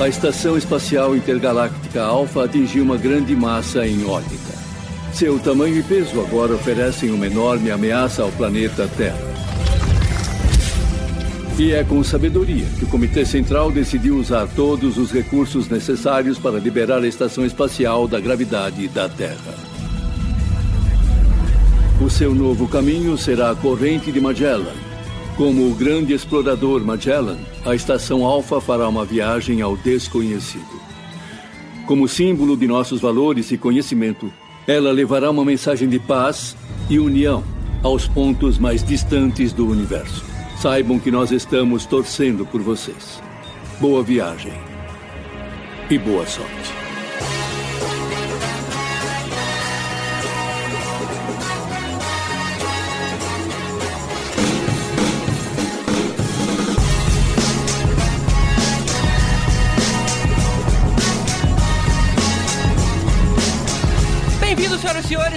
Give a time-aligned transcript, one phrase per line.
[0.00, 4.56] a Estação Espacial Intergaláctica Alpha atingiu uma grande massa em órbita.
[5.12, 9.18] Seu tamanho e peso agora oferecem uma enorme ameaça ao planeta Terra.
[11.58, 16.60] E é com sabedoria que o Comitê Central decidiu usar todos os recursos necessários para
[16.60, 19.54] liberar a estação espacial da gravidade da Terra.
[22.00, 24.87] O seu novo caminho será a corrente de Magellan.
[25.38, 30.80] Como o grande explorador Magellan, a estação Alpha fará uma viagem ao desconhecido.
[31.86, 34.32] Como símbolo de nossos valores e conhecimento,
[34.66, 36.56] ela levará uma mensagem de paz
[36.90, 37.44] e união
[37.84, 40.24] aos pontos mais distantes do universo.
[40.60, 43.22] Saibam que nós estamos torcendo por vocês.
[43.80, 44.52] Boa viagem
[45.88, 46.87] e boa sorte.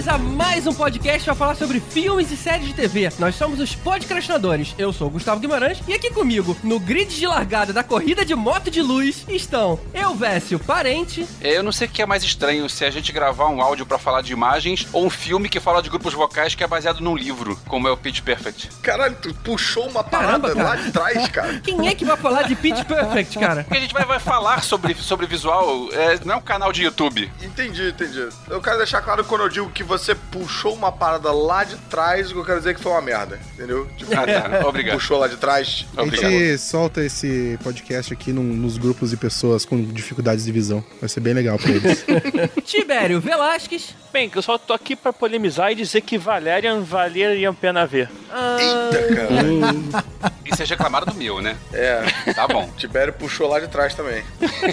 [0.01, 3.11] Bem-vindos, a mais um podcast para falar sobre filmes e séries de TV.
[3.19, 4.73] Nós somos os podcastinadores.
[4.77, 8.33] Eu sou o Gustavo Guimarães e aqui comigo, no grid de largada da corrida de
[8.33, 11.27] moto de luz, estão eu, Vécio, parente.
[11.39, 13.99] Eu não sei o que é mais estranho, se a gente gravar um áudio pra
[13.99, 17.15] falar de imagens ou um filme que fala de grupos vocais que é baseado num
[17.15, 18.69] livro, como é o Pitch Perfect.
[18.81, 20.69] Caralho, tu puxou uma Caramba, parada cara.
[20.69, 21.59] lá de trás, cara.
[21.63, 23.63] Quem é que vai falar de Pitch Perfect, cara?
[23.63, 26.83] Porque a gente vai, vai falar sobre, sobre visual, é, não é um canal de
[26.83, 27.31] YouTube.
[27.43, 28.27] Entendi, entendi.
[28.49, 32.29] Eu quero deixar claro quando eu digo que você puxou uma parada lá de trás,
[32.29, 33.87] o que eu quero dizer é que foi uma merda, entendeu?
[33.97, 34.63] Tipo, Ah, tá.
[34.69, 34.95] Obrigado.
[34.95, 35.85] puxou lá de trás.
[35.95, 36.31] A Obrigado.
[36.31, 40.83] gente solta esse podcast aqui num- nos grupos de pessoas com dificuldades de visão.
[40.99, 42.05] Vai ser bem legal pra eles.
[42.65, 43.95] Tibério Velasquez.
[44.11, 47.85] Bem, que eu só tô aqui pra polemizar e dizer que Valerian valeria a pena
[47.85, 48.09] ver.
[48.59, 50.33] Eita, cara.
[50.45, 51.55] E vocês reclamaram do meu, né?
[51.71, 52.69] É, Tá bom.
[52.75, 54.21] Tibério puxou lá de trás também.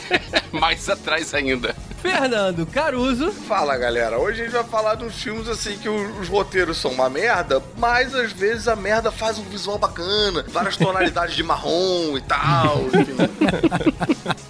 [0.50, 1.74] Mais atrás ainda.
[2.02, 3.30] Fernando Caruso.
[3.30, 4.18] Fala, galera.
[4.18, 7.62] Hoje a gente vai falar de uns filmes assim que os roteiros são uma merda,
[7.76, 12.86] mas às vezes a merda faz um visual bacana, várias tonalidades de marrom e tal.
[12.86, 13.16] Enfim,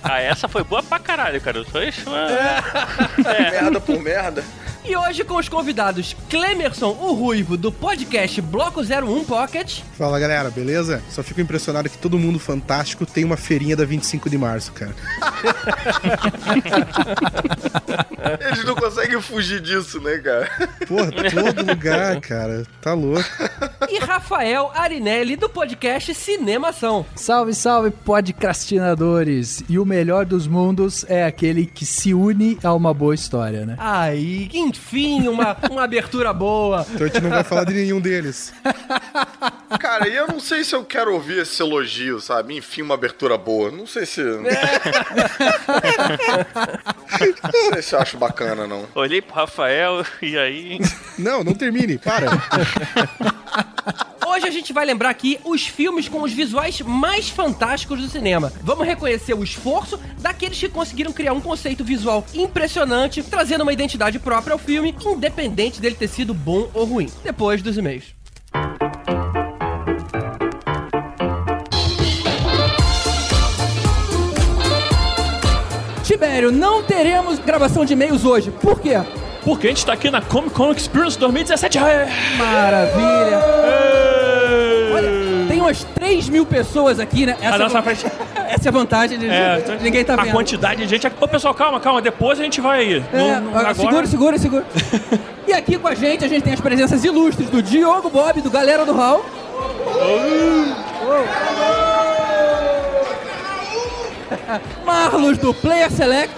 [0.02, 1.62] Ah, essa foi boa pra caralho, cara.
[1.66, 2.08] Foi isso.
[2.14, 3.50] É.
[3.50, 4.42] merda por merda.
[4.84, 9.80] E hoje com os convidados Clemerson, o Ruivo, do podcast Bloco 01 Pocket.
[9.96, 11.02] Fala galera, beleza?
[11.10, 14.94] Só fico impressionado que todo mundo fantástico tem uma feirinha da 25 de março, cara.
[18.40, 20.50] Eles não conseguem fugir disso, né, cara?
[20.86, 22.64] Porra, todo lugar, cara.
[22.80, 23.24] Tá louco.
[23.88, 27.04] E Rafael Arinelli, do podcast Cinemação.
[27.14, 29.62] Salve, salve, podcastinadores!
[29.68, 33.76] E o melhor dos mundos é aquele que se une a uma boa história, né?
[33.78, 36.86] Aí, enfim, uma, uma abertura boa.
[36.90, 38.52] Então a gente não vai falar de nenhum deles.
[39.78, 42.56] Cara, e eu não sei se eu quero ouvir esse elogio, sabe?
[42.56, 43.70] Enfim, uma abertura boa.
[43.70, 44.22] Não sei se.
[44.24, 44.44] não
[47.72, 48.86] sei se eu acho bacana, não.
[48.94, 50.78] Olhei pro Rafael e aí.
[51.18, 52.28] Não, não termine, para.
[54.30, 58.52] Hoje a gente vai lembrar aqui os filmes com os visuais mais fantásticos do cinema.
[58.62, 64.18] Vamos reconhecer o esforço daqueles que conseguiram criar um conceito visual impressionante, trazendo uma identidade
[64.18, 67.10] própria ao filme, independente dele ter sido bom ou ruim.
[67.24, 68.04] Depois dos e-mails.
[76.04, 78.50] Tibério, não teremos gravação de e-mails hoje.
[78.50, 78.92] Por quê?
[79.42, 81.78] Porque a gente tá aqui na Comic Con Experience 2017.
[81.78, 82.08] É.
[82.36, 83.38] Maravilha!
[83.38, 84.17] Umas
[86.08, 87.36] 3 mil pessoas aqui, né?
[87.38, 88.06] Essa, A nossa é, frente.
[88.48, 90.32] essa é a vantagem de É, ninguém tá a vendo.
[90.32, 91.06] quantidade de gente.
[91.20, 92.00] Ô, pessoal, calma, calma.
[92.00, 93.04] Depois a gente vai aí.
[93.12, 94.64] É, ah, segura, segura, segura.
[95.46, 98.50] e aqui com a gente, a gente tem as presenças ilustres do Diogo Bob, do
[98.50, 99.22] Galera do Hall.
[104.86, 106.34] Marlos, do Player Select.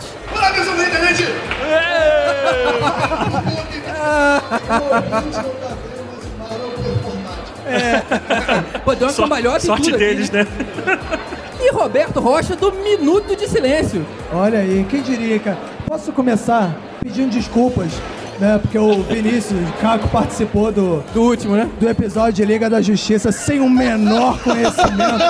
[8.84, 10.46] Pô, deu uma cambalhota em sorte tudo aqui, deles, né?
[11.60, 14.04] E Roberto Rocha, do Minuto de Silêncio.
[14.32, 15.58] Olha aí, quem diria, cara?
[15.86, 17.92] Posso começar pedindo desculpas,
[18.40, 18.58] né?
[18.60, 21.68] Porque o Vinícius Caco participou do, Do último, né?
[21.78, 25.24] do episódio de Liga da Justiça sem o menor conhecimento,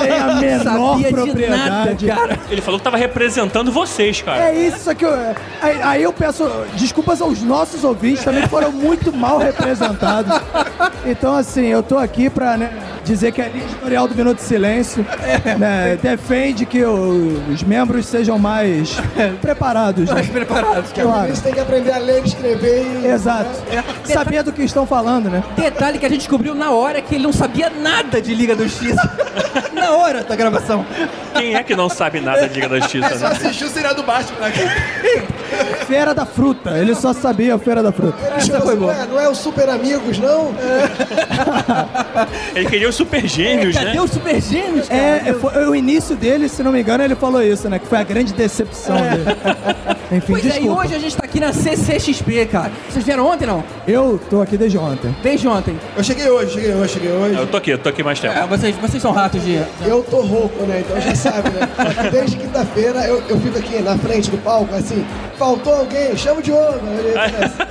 [0.00, 2.06] sem a menor Sabia de propriedade.
[2.06, 2.38] nada, cara.
[2.50, 4.50] Ele falou que tava representando vocês, cara.
[4.50, 5.12] É isso que eu.
[5.60, 10.32] Aí, aí eu peço desculpas aos nossos ouvintes também que foram muito mal representados.
[11.04, 12.70] Então, assim, eu tô aqui pra né,
[13.04, 15.04] dizer que a linha editorial do Minuto de Silêncio
[15.58, 18.96] né, defende que o- os membros sejam mais
[19.40, 20.06] preparados.
[20.08, 20.14] né?
[20.14, 21.08] Mais preparados, cara.
[21.08, 21.32] Claro.
[21.42, 23.06] tem que aprender a ler, escrever e.
[23.06, 23.50] Exato.
[24.04, 25.42] Saber do que estão falando, né?
[25.56, 28.64] Detalhe que a gente descobriu na hora que ele não sabia nada de Liga da
[28.64, 29.10] Justiça.
[29.72, 30.84] na hora da gravação.
[31.34, 33.32] Quem é que não sabe nada de Liga da Justiça, Só né?
[33.36, 34.52] assistiu o seriado do Batman, né?
[35.86, 36.78] Feira da Fruta.
[36.78, 38.16] Ele só sabia a Feira da Fruta.
[38.40, 40.54] Tipo assim, não, é, não é o Super Amigos, não?
[42.54, 43.84] Ele queria os super gêmeos, né?
[43.84, 45.00] Cadê os super gêmeos, cara?
[45.00, 47.78] É, foi, o início dele, se não me engano, ele falou isso, né?
[47.78, 49.24] Que foi a grande decepção dele.
[50.12, 50.80] Enfim, Pois é, e desculpa.
[50.82, 52.70] hoje a gente tá aqui na CCXP, cara.
[52.90, 53.64] Vocês vieram ontem, não?
[53.86, 55.14] Eu tô aqui desde ontem.
[55.22, 55.78] Desde ontem.
[55.96, 57.34] Eu cheguei hoje, cheguei hoje, cheguei hoje.
[57.38, 58.38] Eu tô aqui, eu tô aqui mais tempo.
[58.38, 59.54] É, vocês, vocês são ratos de...
[59.86, 60.82] Eu tô rouco, né?
[60.86, 61.68] Então já sabe, né?
[62.10, 65.04] Desde quinta-feira eu, eu fico aqui na frente do palco, assim,
[65.38, 66.78] faltou alguém, chama o Diogo.
[66.78, 67.68] Começa.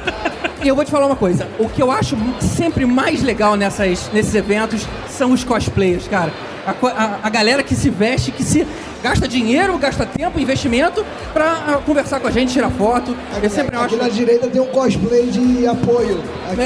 [0.64, 1.48] E eu vou te falar uma coisa.
[1.60, 6.32] O que eu acho sempre mais legal nessas, nesses eventos são os cosplayers, cara.
[6.66, 8.68] A, a- a galera que se veste, que se
[9.02, 13.16] gasta dinheiro, gasta tempo, investimento pra ah, conversar com a gente, tirar foto.
[13.42, 13.98] Eu sempre aqui acho...
[13.98, 16.24] na direita tem um cosplay de apoio.
[16.50, 16.62] Aqui,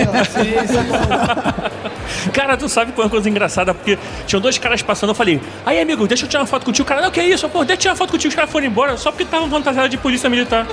[0.81, 1.75] ó.
[2.33, 5.41] Cara, tu sabe que foi uma coisa engraçada, porque tinham dois caras passando, eu falei,
[5.65, 6.85] aí amigo, deixa eu tirar uma foto contigo.
[6.85, 7.47] O cara, não, que isso?
[7.49, 8.29] Pô, deixa eu tirar uma foto contigo.
[8.29, 10.67] Os caras foram embora só porque estavam fantasiados de polícia militar.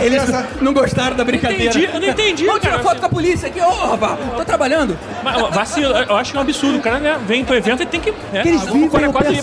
[0.00, 0.22] Eles
[0.60, 1.64] não gostaram da brincadeira.
[1.64, 3.60] Entendi, eu não entendi, Vamos tirar foto com a polícia aqui.
[3.60, 4.98] Ô, rapaz, tô trabalhando.
[5.22, 6.78] Mas, vacilo, eu acho que é um absurdo.
[6.78, 8.10] O cara né, vem pro evento e tem que.
[8.32, 9.42] É, eles vivem o quase-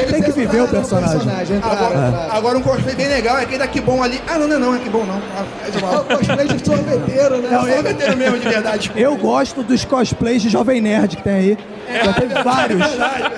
[0.00, 0.22] personagem.
[0.22, 1.16] Tem que viver o personagem.
[1.56, 2.36] entraram, Agora, entraram.
[2.36, 4.20] agora um cosplay bem legal é aquele da que bom ali.
[4.28, 5.20] Ah, não, não, não, é que bom não.
[5.36, 6.04] Ah, é de É o mal.
[6.18, 7.48] cosplay de sorveteiro, né?
[7.50, 8.92] Não, é veterano mesmo, de verdade.
[8.96, 11.58] Eu gosto dos cosplays de Jovem Nerd que tem aí.
[12.04, 12.80] Já teve vários.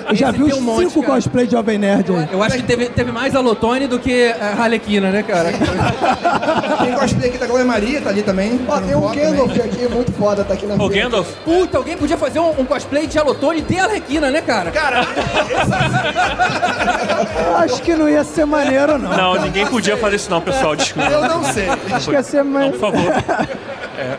[0.09, 1.13] Eu já Esse vi uns um monte, cinco cara.
[1.15, 2.27] cosplays de Jovem Nerd aí.
[2.31, 5.49] Eu acho que teve, teve mais a Lotone do que a Harlequina, né, cara?
[6.83, 8.59] Tem cosplay aqui da Glória Maria, tá ali também.
[8.67, 11.01] Ó, tem um Gandalf aqui, muito foda, tá aqui na Ô, frente.
[11.01, 14.69] Gandalf, Puta, alguém podia fazer um, um cosplay de Alotone de Arlequina, né, cara?
[14.71, 15.01] Cara,
[17.57, 19.15] Acho que não ia ser maneiro, não.
[19.15, 20.75] não, ninguém podia fazer isso, não, pessoal.
[20.75, 21.09] Desculpa.
[21.09, 21.67] eu não sei.
[21.91, 22.71] Acho que ia ser Não, mais.
[22.71, 23.03] por favor.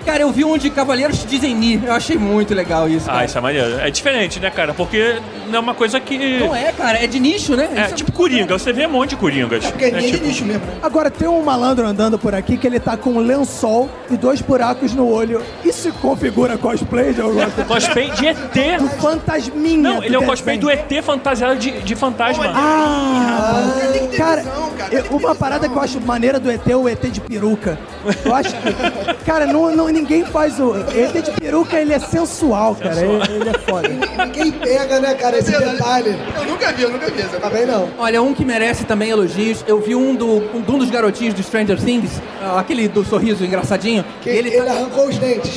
[0.06, 1.82] Cara, eu vi um de Cavaleiros de Zeni.
[1.84, 3.18] Eu achei muito legal isso, cara.
[3.18, 3.80] Ah, isso é maneiro.
[3.80, 4.72] É diferente, né, cara?
[4.72, 5.16] Porque
[5.48, 6.38] não é uma coisa que.
[6.38, 7.68] Não é, cara, é de nicho, né?
[7.74, 9.66] É Isso tipo Coringa, você vê um monte de Coringas.
[9.66, 10.62] Porque é É, de tipo, lixo mesmo.
[10.82, 14.40] Agora tem um malandro andando por aqui que ele tá com um lençol e dois
[14.40, 15.42] buracos no olho.
[15.64, 17.64] Isso configura cosplay de alguma coisa?
[17.64, 18.78] cosplay de ET.
[18.78, 19.94] Do fantasminha.
[19.94, 20.70] Não, ele é o cosplay do.
[20.70, 22.23] ET fantasiado de, de fantasma.
[22.54, 23.72] Ah,
[24.16, 26.88] cara, visão, cara, eu- ter uma parada que eu acho maneira do ET é o
[26.88, 27.78] ET de peruca.
[28.24, 32.74] Eu acho que, cara, não, não- ninguém faz o ET de peruca, ele é sensual,
[32.74, 33.00] cara.
[33.00, 33.88] Ele, ele é foda.
[33.88, 36.16] Ninguém pega, né, cara, esse detalhe.
[36.36, 37.22] Eu nunca vi, eu nunca vi.
[37.22, 37.88] Essa Também não.
[37.98, 39.64] Olha, um que merece também elogios.
[39.66, 40.26] Eu vi um, do,
[40.56, 42.10] um, de um dos garotinhos do Stranger Things,
[42.42, 44.04] ah, aquele do sorriso engraçadinho.
[44.22, 45.52] Que ele ele, arrancou os dentes.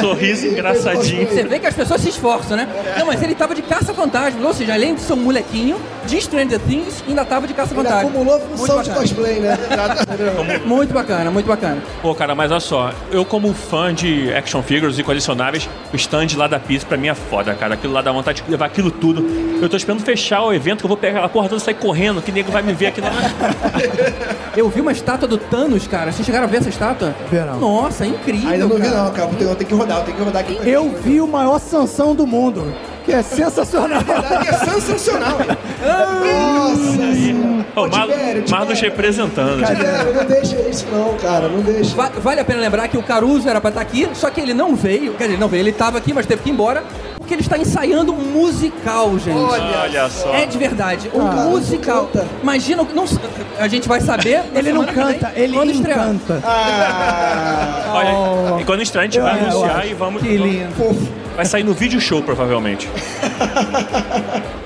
[0.00, 1.26] Sorriso engraçadinho.
[1.28, 2.68] Você vê que as pessoas se esforçam, né?
[2.98, 4.44] Não, mas ele tava de caça-fantasmas.
[4.44, 5.76] Ou seja, além de ser um molequinho
[6.12, 8.04] de Stranger Things, ainda tava de Ele caça-fantasmas.
[8.04, 9.56] acumulou função de cosplay, né?
[10.66, 11.82] Muito bacana, muito bacana.
[12.02, 16.28] Pô, cara, mas olha só, eu como fã de action figures e colecionáveis, o stand
[16.36, 17.74] lá da Pizza pra mim é foda, cara.
[17.74, 19.24] Aquilo lá dá vontade de levar aquilo tudo.
[19.60, 21.74] Eu tô esperando fechar o evento que eu vou pegar aquela porra toda e sair
[21.74, 23.10] correndo, que nego vai me ver aqui lá.
[24.54, 26.12] Eu vi uma estátua do Thanos, cara.
[26.12, 27.14] Vocês chegaram a ver essa estátua?
[27.30, 27.58] Verão.
[27.58, 28.50] Nossa, é incrível.
[28.50, 29.04] Ainda não vi cara.
[29.04, 29.30] não, cara.
[29.32, 30.58] Que rodar, eu tenho que rodar aqui.
[30.68, 32.70] Eu vi o maior Sansão do mundo,
[33.04, 33.98] que é sensacional.
[34.00, 35.38] Aqui é sensacional?
[35.38, 36.76] Nossa
[37.14, 37.62] senhora.
[37.74, 39.64] Ô, Marlos representando.
[39.66, 41.94] Tibério, não deixa isso não, cara, não deixa.
[41.96, 44.52] Va- Vale a pena lembrar que o Caruso era pra estar aqui, só que ele
[44.54, 45.14] não veio.
[45.14, 46.82] Quer dizer, não veio, ele tava aqui, mas teve que ir embora.
[47.18, 49.38] Porque ele está ensaiando um musical, gente.
[49.38, 50.34] Olha só.
[50.34, 52.10] É de verdade, um Caruso musical.
[52.12, 52.26] canta.
[52.42, 53.04] Imagina, não,
[53.58, 54.42] a gente vai saber.
[54.52, 55.98] na Ele não que vem, canta, ele quando estrear.
[56.08, 56.42] encanta.
[57.92, 60.20] Olha, e quando estrear, a gente vai anunciar e vamos.
[60.22, 60.72] Que lindo.
[61.36, 62.88] Vai sair no vídeo show, provavelmente.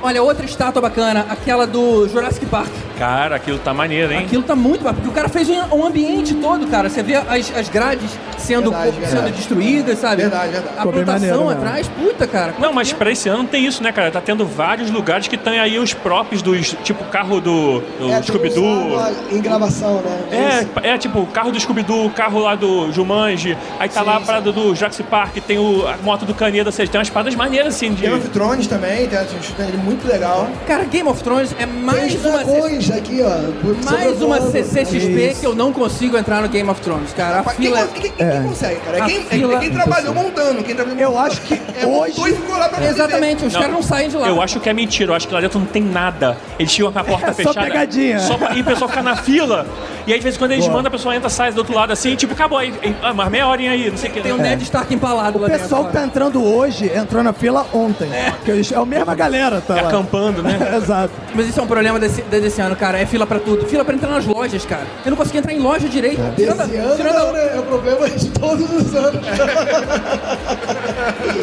[0.03, 2.71] Olha, outra estátua bacana, aquela do Jurassic Park.
[2.99, 4.21] Cara, aquilo tá maneiro, hein?
[4.21, 6.89] Aquilo tá muito bacana, porque o cara fez um, um ambiente todo, cara.
[6.89, 9.25] Você vê as, as grades sendo, Verdade, co- verdade.
[9.27, 10.23] sendo destruídas, sabe?
[10.23, 10.75] Verdade, verdade.
[10.77, 11.61] A Ficou bem plantação maneiro mesmo.
[11.67, 12.55] atrás, puta, cara.
[12.59, 14.11] Não, mas pra esse ano tem isso, né, cara?
[14.11, 16.75] Tá tendo vários lugares que tem aí os próprios dos.
[16.85, 18.95] Tipo, carro do, do É, tem Scooby-Doo.
[18.95, 20.61] usado em gravação, né?
[20.63, 20.69] Isso.
[20.83, 24.17] É, é tipo o carro do Scooby-Doo, o carro lá do Jumanji, aí tá lá
[24.17, 26.33] a parada do Jurassic Park, tem o, a moto do
[26.65, 28.03] Ou seja, tem umas paradas maneiras assim de.
[28.03, 30.49] Game of Thrones também, tem um ele muito legal.
[30.67, 32.33] Cara, Game of Thrones é Tem mais os uma.
[32.45, 33.91] dragões aqui, ó.
[33.91, 34.41] Mais uma.
[34.41, 37.41] CCXP que eu não consigo entrar no Game of Thrones, cara.
[37.41, 37.81] A Quem, fila.
[37.81, 38.99] é- quem- quem consegue, cara?
[38.99, 40.63] É A quem, é- fila- é quem trabalhou montando.
[40.63, 41.27] Quem trabalhou Eu montando.
[41.33, 42.87] acho que é, hoje- e.
[42.87, 44.29] Exatamente, os Não, caras não saem de lá.
[44.29, 46.37] Eu acho que é mentira, eu acho que lá dentro não tem nada.
[46.59, 47.67] Eles com a porta É só fechada.
[47.67, 48.19] pegadinha.
[48.21, 49.67] Só pra, e o pessoal fica na fila.
[50.07, 51.93] E aí, de vez em quando eles mandam, a pessoa entra, sai do outro lado
[51.93, 52.73] assim, tipo, acabou aí.
[53.03, 54.21] Ah, mas meia horinha aí, não sei o que.
[54.21, 57.67] Tem o Ned Stark empalado lá O pessoal que tá entrando hoje entrou na fila
[57.75, 58.09] ontem.
[58.45, 59.89] Que eles- é a mesma galera, tá É lá.
[59.89, 60.57] acampando, né?
[60.77, 61.11] Exato.
[61.35, 63.01] Mas isso é um problema desse, desse ano, cara.
[63.01, 63.67] É fila pra tudo.
[63.67, 64.87] Fila pra entrar nas lojas, cara.
[65.05, 66.21] Eu não consegui entrar em loja direito.
[66.37, 67.57] Tirando, a- Esse ano tirando não, né?
[67.57, 69.27] É o problema de todos os anos.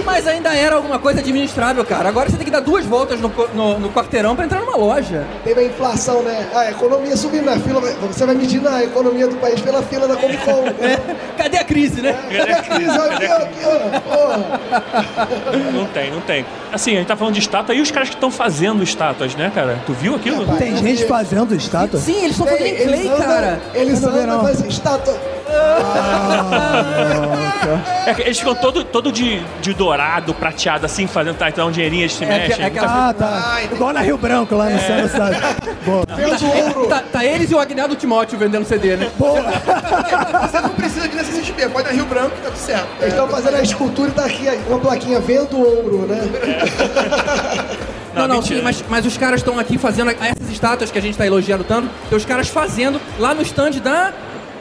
[0.05, 2.07] Mas ainda era alguma coisa administrável, cara.
[2.09, 5.25] Agora você tem que dar duas voltas no, no- no quarteirão pra entrar numa loja.
[5.43, 6.47] Teve a inflação, né?
[6.53, 7.81] A economia subindo na fila.
[7.81, 10.63] Você vai medir a economia do país pela fila da Comic Con.
[11.37, 12.15] Cadê a crise, né?
[12.35, 12.89] Cadê a crise?
[12.91, 13.25] Aqui,
[13.65, 13.99] ó.
[13.99, 14.59] Porra.
[15.73, 16.45] Não tem, não tem.
[16.71, 19.51] Assim, a gente tá falando de estátua e os caras que estão fazendo estátuas, né,
[19.53, 19.79] cara?
[19.85, 20.45] Tu viu aquilo?
[20.57, 21.99] Tem gente fazendo estátua?
[21.99, 23.61] Sim, eles estão fazendo clay, andam- cara.
[23.73, 24.43] Eles vi, andam, não.
[24.43, 25.13] mas estátua.
[28.05, 31.71] É que eles ficam todo, todo de, de dourado, prateado, assim, fazendo tá, então um
[31.71, 32.55] dinheirinho, eles se É mexem.
[32.55, 33.59] que- é que- Ah, tá.
[33.71, 35.39] Igual na Rio Branco, lá no centro da cidade.
[35.85, 36.03] Boa.
[36.15, 36.87] Vendo ouro.
[36.87, 39.11] Tá, tá eles e o Agnaldo Timóteo vendendo CD, né?
[39.19, 42.87] Você não precisa de CCXP, pode ir na Rio Branco, tá tudo certo.
[42.99, 46.19] Eles estão fazendo a escultura e tá aqui uma plaquinha vendo ouro, né?
[48.13, 51.17] Não, não, sim, mas, mas os caras estão aqui fazendo essas estátuas que a gente
[51.17, 54.13] tá elogiando tanto, tem os caras fazendo lá no stand da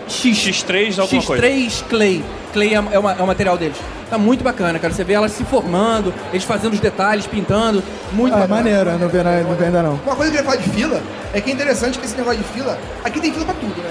[0.08, 0.38] X.
[0.38, 1.84] X3 alguma X3 coisa.
[1.90, 2.24] Clay.
[2.54, 3.76] Clay é, é, uma- é o material deles.
[4.12, 4.92] Tá muito bacana, cara.
[4.92, 7.82] Você vê elas se formando, eles fazendo os detalhes, pintando.
[8.12, 8.56] Muito Ah, bacana.
[8.56, 9.94] maneiro, eu não vi, não, não vi ainda não.
[10.04, 11.00] Uma coisa que eu ia falar de fila
[11.32, 13.88] é que é interessante que esse negócio de fila, aqui tem fila pra tudo, né?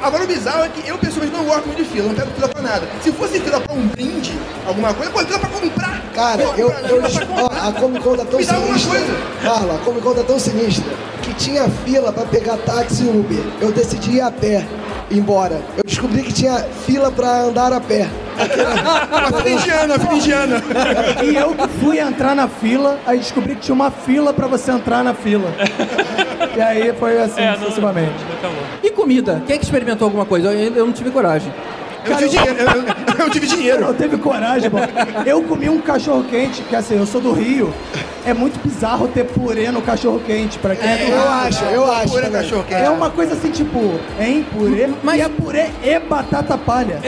[0.00, 2.48] Agora o bizarro é que eu pessoalmente não gosto muito de fila, não pego fila
[2.50, 2.82] pra nada.
[3.02, 6.02] Se fosse fila pra um brinde, alguma coisa, pô, fila pra comprar.
[6.14, 7.02] Cara, Pô, eu, pra- eu,
[7.42, 8.90] ó, a Comic Con tá tão Me sinistra.
[8.92, 9.12] coisa.
[9.42, 13.42] Carla, a Comic Con tá tão sinistra que tinha fila pra pegar táxi e Uber.
[13.60, 14.64] Eu decidi ir a pé,
[15.10, 15.60] ir embora.
[15.76, 18.08] Eu descobri que tinha fila pra andar a pé.
[18.34, 20.62] Uma fila indiana, fila indiana.
[21.22, 24.70] E eu que fui entrar na fila, aí descobri que tinha uma fila pra você
[24.72, 25.50] entrar na fila.
[26.56, 28.12] E aí foi assim, É, não, sucessivamente.
[28.38, 28.58] acabou.
[28.82, 29.42] E comida?
[29.46, 30.52] Quem é que experimentou alguma coisa?
[30.52, 31.52] Eu, eu não tive coragem.
[32.04, 33.84] Eu tive dinheiro, eu, eu- eu tive dinheiro.
[33.86, 34.76] Eu teve coragem, pô.
[35.26, 37.72] Eu comi um cachorro quente, que assim, eu sou do Rio.
[38.26, 41.28] É muito bizarro ter purê no cachorro quente, pra quem é, do Eu Rio.
[41.28, 42.08] acho, eu acho.
[42.08, 42.42] Pura também.
[42.42, 42.80] cachorro quente.
[42.82, 47.00] É uma coisa assim, tipo, em purê, Mas- e é purê e batata palha.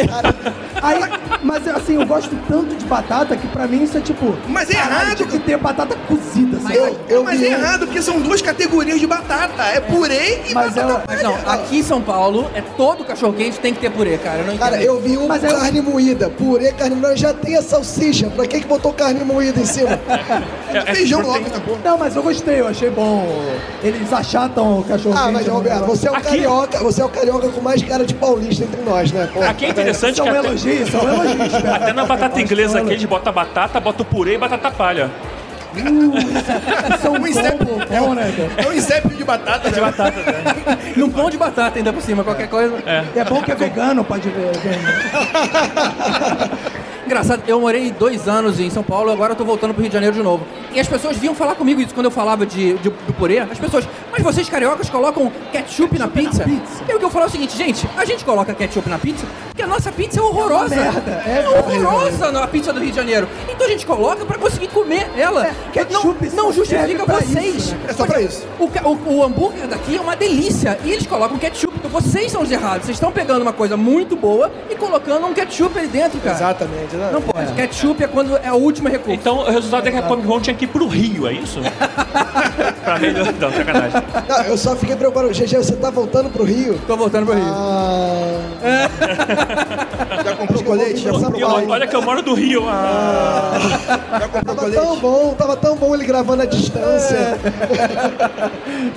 [0.83, 1.01] Aí,
[1.43, 4.35] mas assim, eu gosto tanto de batata que pra mim isso é tipo.
[4.47, 5.17] Mas é caralho, errado.
[5.17, 6.77] Tinha que ter batata cozida, sabe?
[6.77, 9.63] Eu, eu Mas vi é errado, porque são duas categorias de batata.
[9.63, 13.33] É purê e Mas batata ela- Mas não, aqui em São Paulo, é todo cachorro
[13.33, 14.41] quente tem que ter purê, cara.
[14.41, 14.86] Eu não Cara, entendo.
[14.87, 16.31] Eu vi um com é- carne moída.
[16.31, 17.17] Purê, carne moída.
[17.17, 18.29] Já tem a salsicha.
[18.31, 19.99] Pra que que botou carne moída em cima?
[20.69, 21.79] É, é feijão logo essa porra.
[21.83, 23.27] Não, mas eu gostei, eu achei bom.
[23.83, 26.79] Eles achatam o cachorro Ah, mas Roberto, você é o Aqui- carioca.
[26.81, 29.27] Você é o carioca com mais cara de paulista entre nós, né?
[29.33, 31.47] Pô, Aqui é interessante Isso é que um até, elogio, isso é um elogio.
[31.47, 31.77] espera.
[31.77, 35.11] até na batata inglesa que aqui eles botam batata, botam purê e batata palha.
[35.81, 37.65] Isso é um Um step-
[38.15, 38.67] né, cara?
[38.67, 39.81] É um inception de batata, De né?
[39.81, 40.79] batata, né?
[40.97, 42.77] E um pão de batata ainda por cima, qualquer coisa.
[43.15, 44.53] É bom que é vegano, pode ver.
[47.07, 49.95] Engraçado, eu morei dois anos em São Paulo, agora eu tô voltando pro Rio de
[49.95, 50.45] Janeiro de novo.
[50.73, 53.39] E as pessoas vinham falar comigo isso quando eu falava de, de- do purê.
[53.39, 56.45] As pessoas, mas vocês cariocas colocam ketchup na pizza?
[56.47, 59.25] E o que eu falo é o seguinte, gente, a gente coloca ketchup na pizza
[59.49, 60.75] porque a nossa pizza é horrorosa.
[60.75, 63.27] É merda, é é horrorosa na pizza do Rio de Janeiro.
[63.49, 65.47] Então a gente coloca pra conseguir comer ela.
[65.47, 67.55] É, ketchup não, não justifica vocês.
[67.57, 67.81] isso, né?
[67.89, 68.45] É só pra isso.
[68.59, 71.76] O, o- o hambúrguer daqui é uma delícia e eles colocam ketchup.
[71.87, 72.87] Então vocês são os errados.
[72.87, 76.35] Vocês estão pegando uma coisa muito boa e colocando um ketchup ali dentro, cara.
[76.37, 76.97] Exatamente.
[76.97, 77.11] Né?
[77.13, 77.53] Não pode.
[77.53, 79.13] Ketchup é quando é a última recurso.
[79.21, 81.61] Então o resultado é que a Comic Con tinha que ir pro Rio, é isso?
[82.85, 83.33] pra melhor.
[83.39, 84.03] Não, sacanagem.
[84.29, 85.29] Não, eu só fiquei preocupado.
[85.29, 86.77] GG, você tá voltando pro Rio?
[86.89, 87.45] Tô voltando pro Rio.
[87.47, 88.41] Ah,
[90.25, 90.97] Já comprou colete?
[91.03, 91.71] Já São comprou Eu- Paulo.
[91.71, 92.65] olha que eu moro do Rio.
[92.69, 93.53] Ah.
[94.19, 94.83] Já comprou Tava colete?
[94.83, 97.39] tão bom, tava tão bom ele gravando à distância.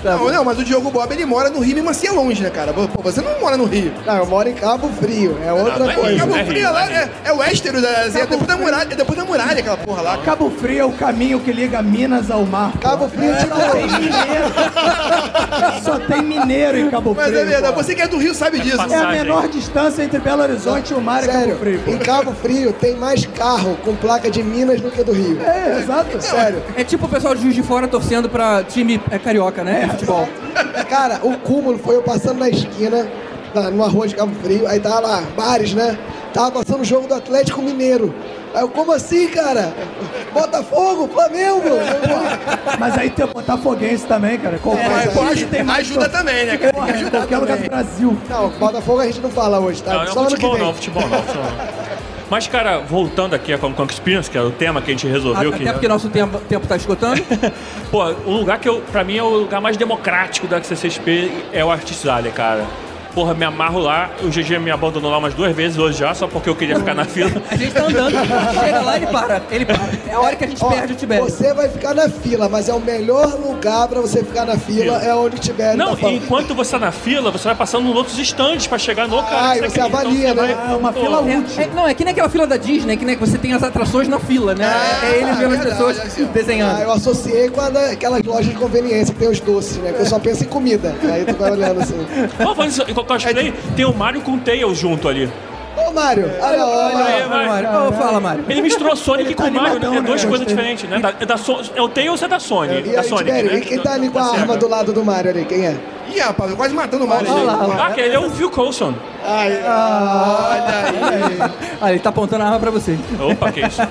[0.04, 2.50] Não, não, mas o Diogo Bob ele mora no Rio, mesmo assim é longe, né,
[2.50, 2.72] cara?
[2.88, 3.92] Pô, você não mora no Rio.
[4.06, 6.10] Não, eu moro em Cabo Frio, é outra não é coisa.
[6.10, 8.42] Rio, Cabo é Frio Rio, é lá, é é, é o Westeros, da, é depois
[8.48, 10.18] da muralha, é depois da muralha aquela porra lá.
[10.20, 12.72] Cabo Frio é o caminho que liga Minas ao mar.
[12.74, 12.78] pô.
[12.80, 15.84] Cabo Frio é tipo Só tem mineiro.
[15.84, 17.40] Só tem mineiro em Cabo Mas Frio.
[17.40, 17.84] é verdade, pô.
[17.84, 18.82] você que é do Rio sabe disso.
[18.82, 21.82] É a menor distância entre Belo Horizonte e o mar é Sério, Cabo Frio.
[21.84, 21.92] pô.
[21.92, 25.40] em Cabo Frio tem mais carro com placa de Minas do que do Rio.
[25.44, 26.22] É, exato.
[26.22, 26.62] Sério.
[26.76, 29.82] É tipo o pessoal de Juiz de Fora torcendo pra time é, carioca, né?
[29.86, 30.28] De futebol.
[30.90, 32.69] Cara, o cúmulo foi eu passando na esquina,
[33.54, 35.98] na, numa rua de Cabo Frio, aí tava lá, bares, né?
[36.34, 38.14] Tava passando o jogo do Atlético Mineiro.
[38.54, 39.74] Aí eu, como assim, cara?
[40.34, 41.70] Botafogo, Flamengo?
[42.80, 44.60] Mas aí tem o Botafoguense também, cara.
[44.64, 46.74] Mas, pô, time ajuda, tem mais ajuda também, né, cara?
[46.74, 47.70] Porra, qualquer lugar do.
[47.70, 48.18] Brasil.
[48.30, 49.94] Não, Botafogo a gente não fala hoje, tá?
[49.94, 50.64] Não, não Só ano que futebol vem.
[50.64, 51.24] não, futebol não.
[51.24, 51.89] futebol não.
[52.30, 55.08] Mas, cara, voltando aqui a Comic Con Experience, que é o tema que a gente
[55.08, 55.50] resolveu.
[55.50, 55.72] Até que...
[55.72, 57.22] porque nosso tempo, tempo tá escutando.
[57.90, 61.66] Pô, um lugar que eu, pra mim é o lugar mais democrático da CCXP é
[61.66, 62.66] o Artist Alley, cara.
[63.14, 64.10] Porra, me amarro lá.
[64.24, 66.94] O GG me abandonou lá umas duas vezes hoje já, só porque eu queria ficar
[66.94, 67.32] na fila.
[67.50, 69.42] A gente tá andando, chega lá e para.
[69.52, 69.80] Ele para.
[70.08, 71.26] É a hora que a gente Ó, perde o Tibério.
[71.26, 74.98] Você vai ficar na fila, mas é o melhor lugar pra você ficar na fila,
[75.04, 77.96] é onde o Tibério Não, tá enquanto você tá na fila, você vai passando nos
[77.96, 79.50] outros estandes pra chegar no cara.
[79.50, 79.80] Ah, que e você.
[79.80, 80.54] Então avalia, você né?
[80.56, 81.64] vai- É uma Pô, fila É, útil.
[81.64, 83.64] é- não, é que nem aquela fila da Disney, que nem que você tem as
[83.64, 84.66] atrações na fila, né?
[85.04, 86.28] é ele vendo as verdade, pessoas assim, ó.
[86.32, 86.78] desenhando.
[86.78, 89.94] Ah, eu associei com a da- aquelas lojas de conveniência que tem os doces, né?
[89.94, 90.96] Que eu só penso em comida.
[91.12, 91.96] Aí tu vai olhando assim.
[92.68, 95.30] Isso, cosplay, tem o Mario com o Tails junto ali.
[95.78, 97.88] Ô, Mário, olha, olha, Olha.
[97.88, 98.44] Ô, fala, Mário.
[98.50, 99.88] Ele misturou Sonic Ele tá com Mario, né?
[99.88, 100.02] É né?
[100.02, 100.56] duas coisas Gostei.
[100.56, 101.00] diferentes, né?
[101.00, 102.80] Da, é, da So- é o Tails é da Sony.
[102.80, 103.60] E da aí, Sonic, né?
[103.62, 105.46] quem tá ali com Da a arma do lado do Mário ali?
[105.46, 105.78] Quem é?
[106.14, 107.10] Ih, rapaz, eu quase matando o.
[107.10, 107.88] Olha lá, olha lá.
[107.88, 108.94] Ah, que ele é o Phil Coulson.
[109.24, 109.46] Ah,
[111.90, 112.98] ele tá apontando a arma pra você.
[113.20, 113.82] Opa, que isso.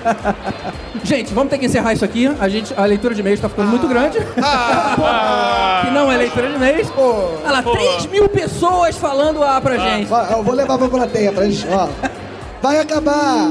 [1.05, 2.27] Gente, vamos ter que encerrar isso aqui.
[2.41, 4.19] A, gente, a leitura de e-mails tá ficando muito grande.
[4.43, 6.91] Ah, que não é leitura de e-mails.
[6.97, 7.71] Olha lá, Pô.
[7.71, 10.09] 3 mil pessoas falando A pra gente.
[10.09, 11.87] Vai, eu vou levar pra plateia pra gente, ó.
[12.61, 13.49] Vai acabar!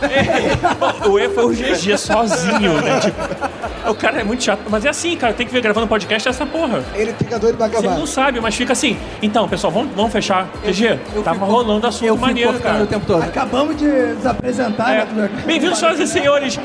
[1.08, 3.00] O E foi o GG sozinho, né?
[3.00, 4.60] Tipo, o cara é muito chato.
[4.68, 6.82] Mas é assim, cara, tem que ver gravando podcast essa porra.
[6.94, 7.98] Ele fica doido pra Você acabar.
[7.98, 8.96] não sabe, mas fica assim.
[9.22, 10.46] Então, pessoal, vamos, vamos fechar.
[10.64, 12.82] GG, tava fico- rolando assunto Eu fico maneiro, cara.
[12.82, 13.22] o tempo todo.
[13.22, 15.04] Acabamos de desapresentar, É.
[15.06, 15.30] né?
[15.46, 16.58] Bem-vindos, senhoras e senhores.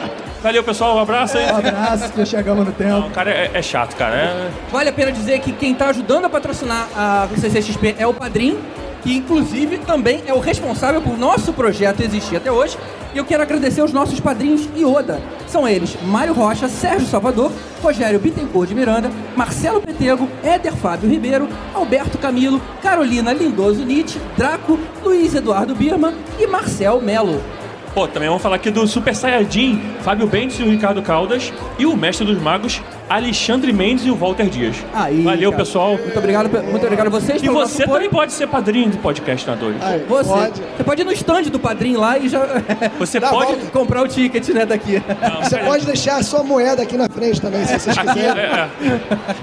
[0.43, 0.97] Valeu, pessoal.
[0.97, 1.45] Um abraço aí.
[1.51, 3.07] Um abraço, já chegamos no tempo.
[3.07, 4.15] O cara é, é chato, cara.
[4.15, 4.49] É...
[4.71, 8.57] Vale a pena dizer que quem tá ajudando a patrocinar a CCXP é o Padrim,
[9.05, 12.75] que inclusive também é o responsável por nosso projeto existir até hoje.
[13.13, 15.21] E eu quero agradecer aos nossos padrinhos Ioda.
[15.47, 17.51] São eles Mário Rocha, Sérgio Salvador,
[17.83, 24.79] Rogério Bittencourt de Miranda, Marcelo Petego, Éder Fábio Ribeiro, Alberto Camilo, Carolina Lindoso Nietzsche, Draco,
[25.03, 27.41] Luiz Eduardo Birman e Marcel Melo.
[27.93, 31.53] Pô, também vamos falar aqui do Super Saiyajin, Fábio Bentes e o Ricardo Caldas.
[31.79, 34.77] E o Mestre dos Magos, Alexandre Mendes e o Walter Dias.
[34.93, 35.63] Aí, Valeu, cara.
[35.63, 35.97] pessoal.
[35.97, 37.41] Muito obrigado, muito obrigado a vocês.
[37.43, 37.95] E você apoio.
[37.97, 39.77] também pode ser padrinho do podcast Nadores.
[39.81, 40.61] Aí, Você pode.
[40.77, 42.45] você pode ir no stand do padrinho lá e já
[42.99, 43.51] Você Dá pode.
[43.53, 43.65] volta.
[43.71, 45.01] comprar o ticket, né, daqui.
[45.21, 48.09] Não, Você pera- pode deixar a sua moeda aqui na frente também, se vocês Aqui,
[48.09, 48.43] é, quiserem.
[48.43, 48.69] é.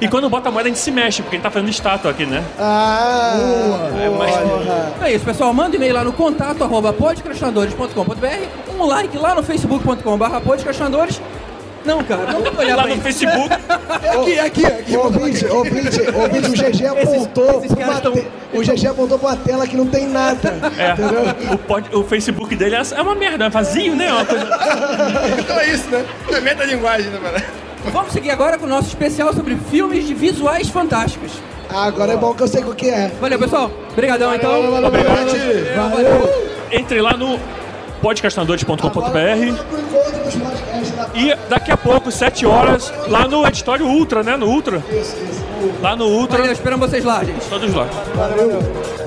[0.00, 2.10] E quando bota a moeda, a gente se mexe, porque a gente tá fazendo estátua
[2.10, 2.42] aqui, né?
[2.58, 5.02] Ah, É, mas-.
[5.08, 5.52] É isso, pessoal.
[5.54, 11.20] Manda e-mail lá no contato arroba podcastinadores.com.br, um like lá no facebook.com.br podcastinadores.
[11.84, 13.02] Não, cara, que olhar Lá pra no isso.
[13.02, 13.48] Facebook.
[14.12, 14.96] Aqui, aqui, aqui.
[14.96, 18.12] Ouvinte, ouvinte, ouvinte, o GG apontou esses uma tão-
[18.52, 20.54] O GG apontou pra uma tela que não tem nada.
[20.78, 21.54] É.
[21.54, 24.08] O, pod- o Facebook dele é é uma merda, é vazio, né?
[24.08, 24.44] É uma coisa...
[25.40, 26.04] Então é isso, né?
[26.30, 27.42] É metalinguagem, né, mano?
[27.92, 31.32] Vamos seguir agora com o nosso especial sobre filmes de visuais fantásticos.
[31.70, 33.10] Ah, agora é bom que eu sei o que é.
[33.20, 33.70] Valeu, pessoal.
[33.92, 34.70] Obrigadão, então.
[34.70, 34.90] Valeu.
[36.70, 37.38] Entre lá no
[38.02, 40.71] podcastinadores.com.br
[41.14, 44.36] E daqui a pouco, 7 horas, lá no editório Ultra, né?
[44.36, 44.82] No Ultra.
[45.80, 47.46] Lá no Ultra, Valeu, esperamos vocês lá, gente.
[47.48, 47.86] todos lá.
[47.86, 49.01] Temos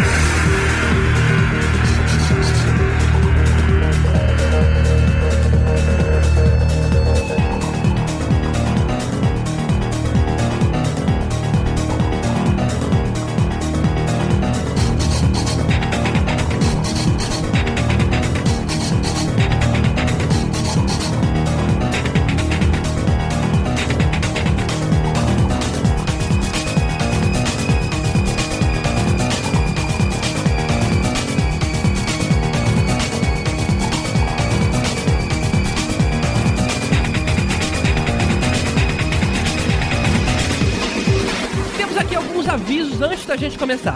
[43.35, 43.94] da gente começar.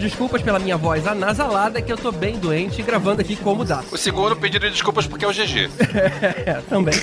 [0.00, 3.82] Desculpas pela minha voz anasalada, que eu tô bem doente gravando aqui como dá.
[3.92, 5.70] O segundo, pedido de desculpas porque é o GG.
[6.46, 6.94] É, também.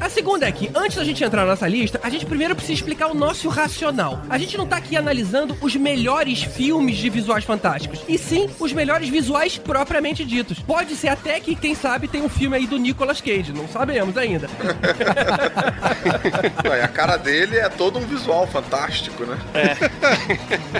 [0.00, 2.74] A segunda é que, antes da gente entrar na nossa lista, a gente primeiro precisa
[2.74, 4.22] explicar o nosso racional.
[4.28, 8.72] A gente não tá aqui analisando os melhores filmes de visuais fantásticos, e sim os
[8.72, 10.58] melhores visuais propriamente ditos.
[10.58, 14.16] Pode ser até que, quem sabe, tem um filme aí do Nicolas Cage, não sabemos
[14.16, 14.48] ainda.
[16.64, 19.38] E a cara dele é todo um visual fantástico, né?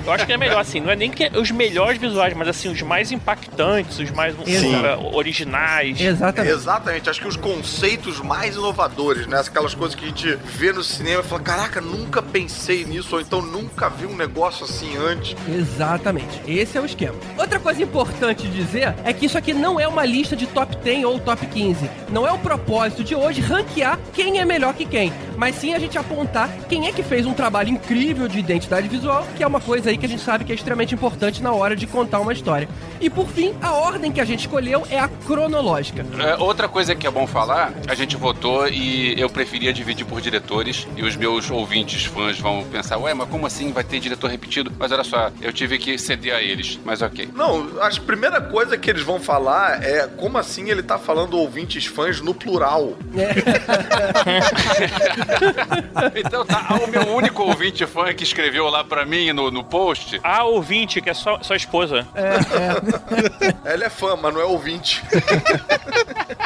[0.04, 2.68] Eu acho que é melhor assim, não é nem que os melhores visuais, mas assim,
[2.68, 5.98] os mais impactantes, os mais eh, originais.
[5.98, 6.54] Exatamente.
[6.54, 9.40] Exatamente, acho que os conceitos mais inovadores, né?
[9.40, 13.20] Aquelas coisas que a gente vê no cinema e fala, caraca, nunca pensei nisso, ou
[13.20, 15.34] então nunca vi um negócio assim antes.
[15.48, 16.40] Exatamente.
[16.46, 17.14] Esse é o esquema.
[17.38, 20.76] Outra coisa importante de dizer é que isso aqui não é uma lista de top
[20.76, 21.88] 10 ou top 15.
[22.10, 25.10] Não é o propósito de hoje ranquear quem é melhor que quem.
[25.36, 29.26] mas sim a gente apontar quem é que fez um trabalho incrível de identidade visual,
[29.36, 31.76] que é uma coisa aí que a gente sabe que é extremamente importante na hora
[31.76, 32.68] de contar uma história.
[33.00, 36.04] E por fim, a ordem que a gente escolheu é a cronológica.
[36.18, 40.20] É, outra coisa que é bom falar, a gente votou e eu preferia dividir por
[40.20, 44.30] diretores e os meus ouvintes fãs vão pensar, ué, mas como assim vai ter diretor
[44.30, 44.72] repetido?
[44.78, 47.28] Mas olha só, eu tive que ceder a eles, mas ok.
[47.34, 51.86] Não, a primeira coisa que eles vão falar é como assim ele tá falando ouvintes
[51.86, 52.94] fãs no plural.
[56.14, 60.20] então tá, o meu único ouvinte fã que escreveu lá pra mim no, no post.
[60.22, 62.06] A ouvinte, que é só sua esposa.
[63.64, 65.04] Ela é fã, mas não é ouvinte.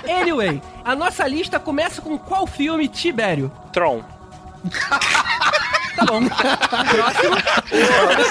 [0.08, 3.52] Anyway, a nossa lista começa com qual filme, Tibério?
[3.72, 4.02] Tron.
[5.98, 6.20] Tá bom.
[6.28, 7.36] Próximo.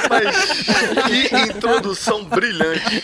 [0.10, 3.04] Mas que introdução brilhante.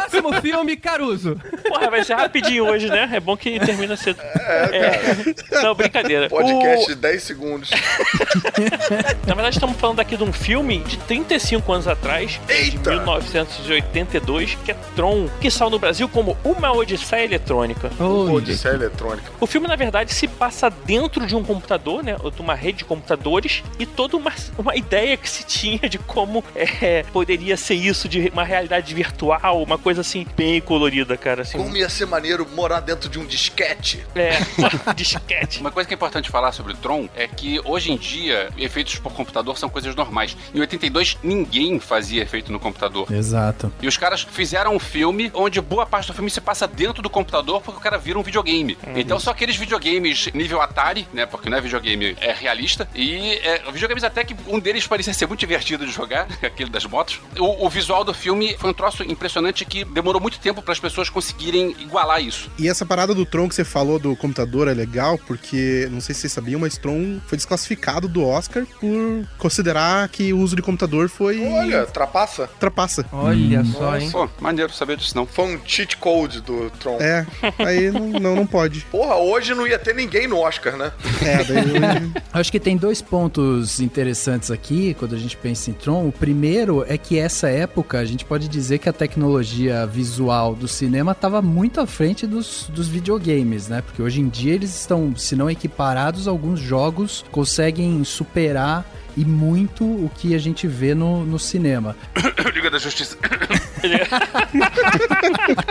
[0.00, 1.36] Próximo filme, Caruso.
[1.68, 3.08] Porra, vai ser rapidinho hoje, né?
[3.12, 4.20] É bom que termina cedo.
[4.22, 6.28] É, Não, brincadeira.
[6.28, 7.70] Podcast O- de 10 segundos.
[9.26, 14.70] Na verdade, estamos falando aqui de um filme de 35 anos atrás, de 1982, que
[14.72, 17.90] é Tron, que saiu no Brasil como Uma Odisseia Eletrônica.
[18.02, 19.30] Odisseia eletrônica.
[19.40, 22.16] O filme, na verdade, se passa dentro de um computador, né?
[22.22, 25.98] Ou de uma rede de computadores, e toda uma, uma ideia que se tinha de
[25.98, 31.42] como é, poderia ser isso, de uma realidade virtual, uma coisa assim, bem colorida, cara.
[31.42, 34.04] Assim, Como ia ser maneiro morar dentro de um disquete.
[34.14, 34.38] É,
[34.96, 35.60] disquete.
[35.60, 38.96] Uma coisa que é importante falar sobre o Tron é que hoje em dia efeitos
[38.96, 40.34] por computador são coisas normais.
[40.54, 43.12] Em 82 ninguém fazia efeito no computador.
[43.12, 43.70] Exato.
[43.82, 47.10] E os caras fizeram um filme onde boa parte do filme se passa dentro do
[47.10, 48.78] computador porque o cara vira um videogame.
[48.96, 51.26] Então só aqueles videogames nível Atari, né?
[51.26, 52.88] Porque não é videogame, é realista.
[52.94, 56.86] E é, videogames até que um deles parecia ser muito divertido de jogar, aquele das
[56.86, 57.20] motos.
[57.38, 60.78] O, o visual do filme foi um troço impressionante que demorou muito tempo para as
[60.78, 62.48] pessoas conseguirem igualar isso.
[62.56, 66.14] E essa parada do Tron que você falou do computador é legal, porque, não sei
[66.14, 70.62] se vocês sabiam, mas Tron foi desclassificado do Oscar por considerar que o uso de
[70.62, 71.44] computador foi.
[71.44, 72.48] Olha, trapaça.
[72.60, 73.04] Trapaça.
[73.12, 74.10] Olha só, hein?
[74.12, 75.26] Pô, maneiro saber disso não.
[75.26, 76.98] Foi um cheat code do Tron.
[77.00, 77.26] É,
[77.58, 78.82] aí não, não, não pode.
[78.92, 80.92] Porra, hoje não ia ter ninguém no Oscar, né?
[81.20, 82.12] É, daí.
[82.32, 86.06] Acho que tem dois pontos interessantes aqui quando a gente pensa em Tron.
[86.06, 90.68] O primeiro é que essa época a gente pode dizer que a tecnologia visual do
[90.68, 93.82] cinema estava muito à frente dos, dos videogames, né?
[93.82, 98.84] Porque hoje em dia eles estão, se não equiparados, alguns jogos conseguem superar
[99.16, 101.96] e muito o que a gente vê no, no cinema.
[102.54, 103.16] Liga da Justiça.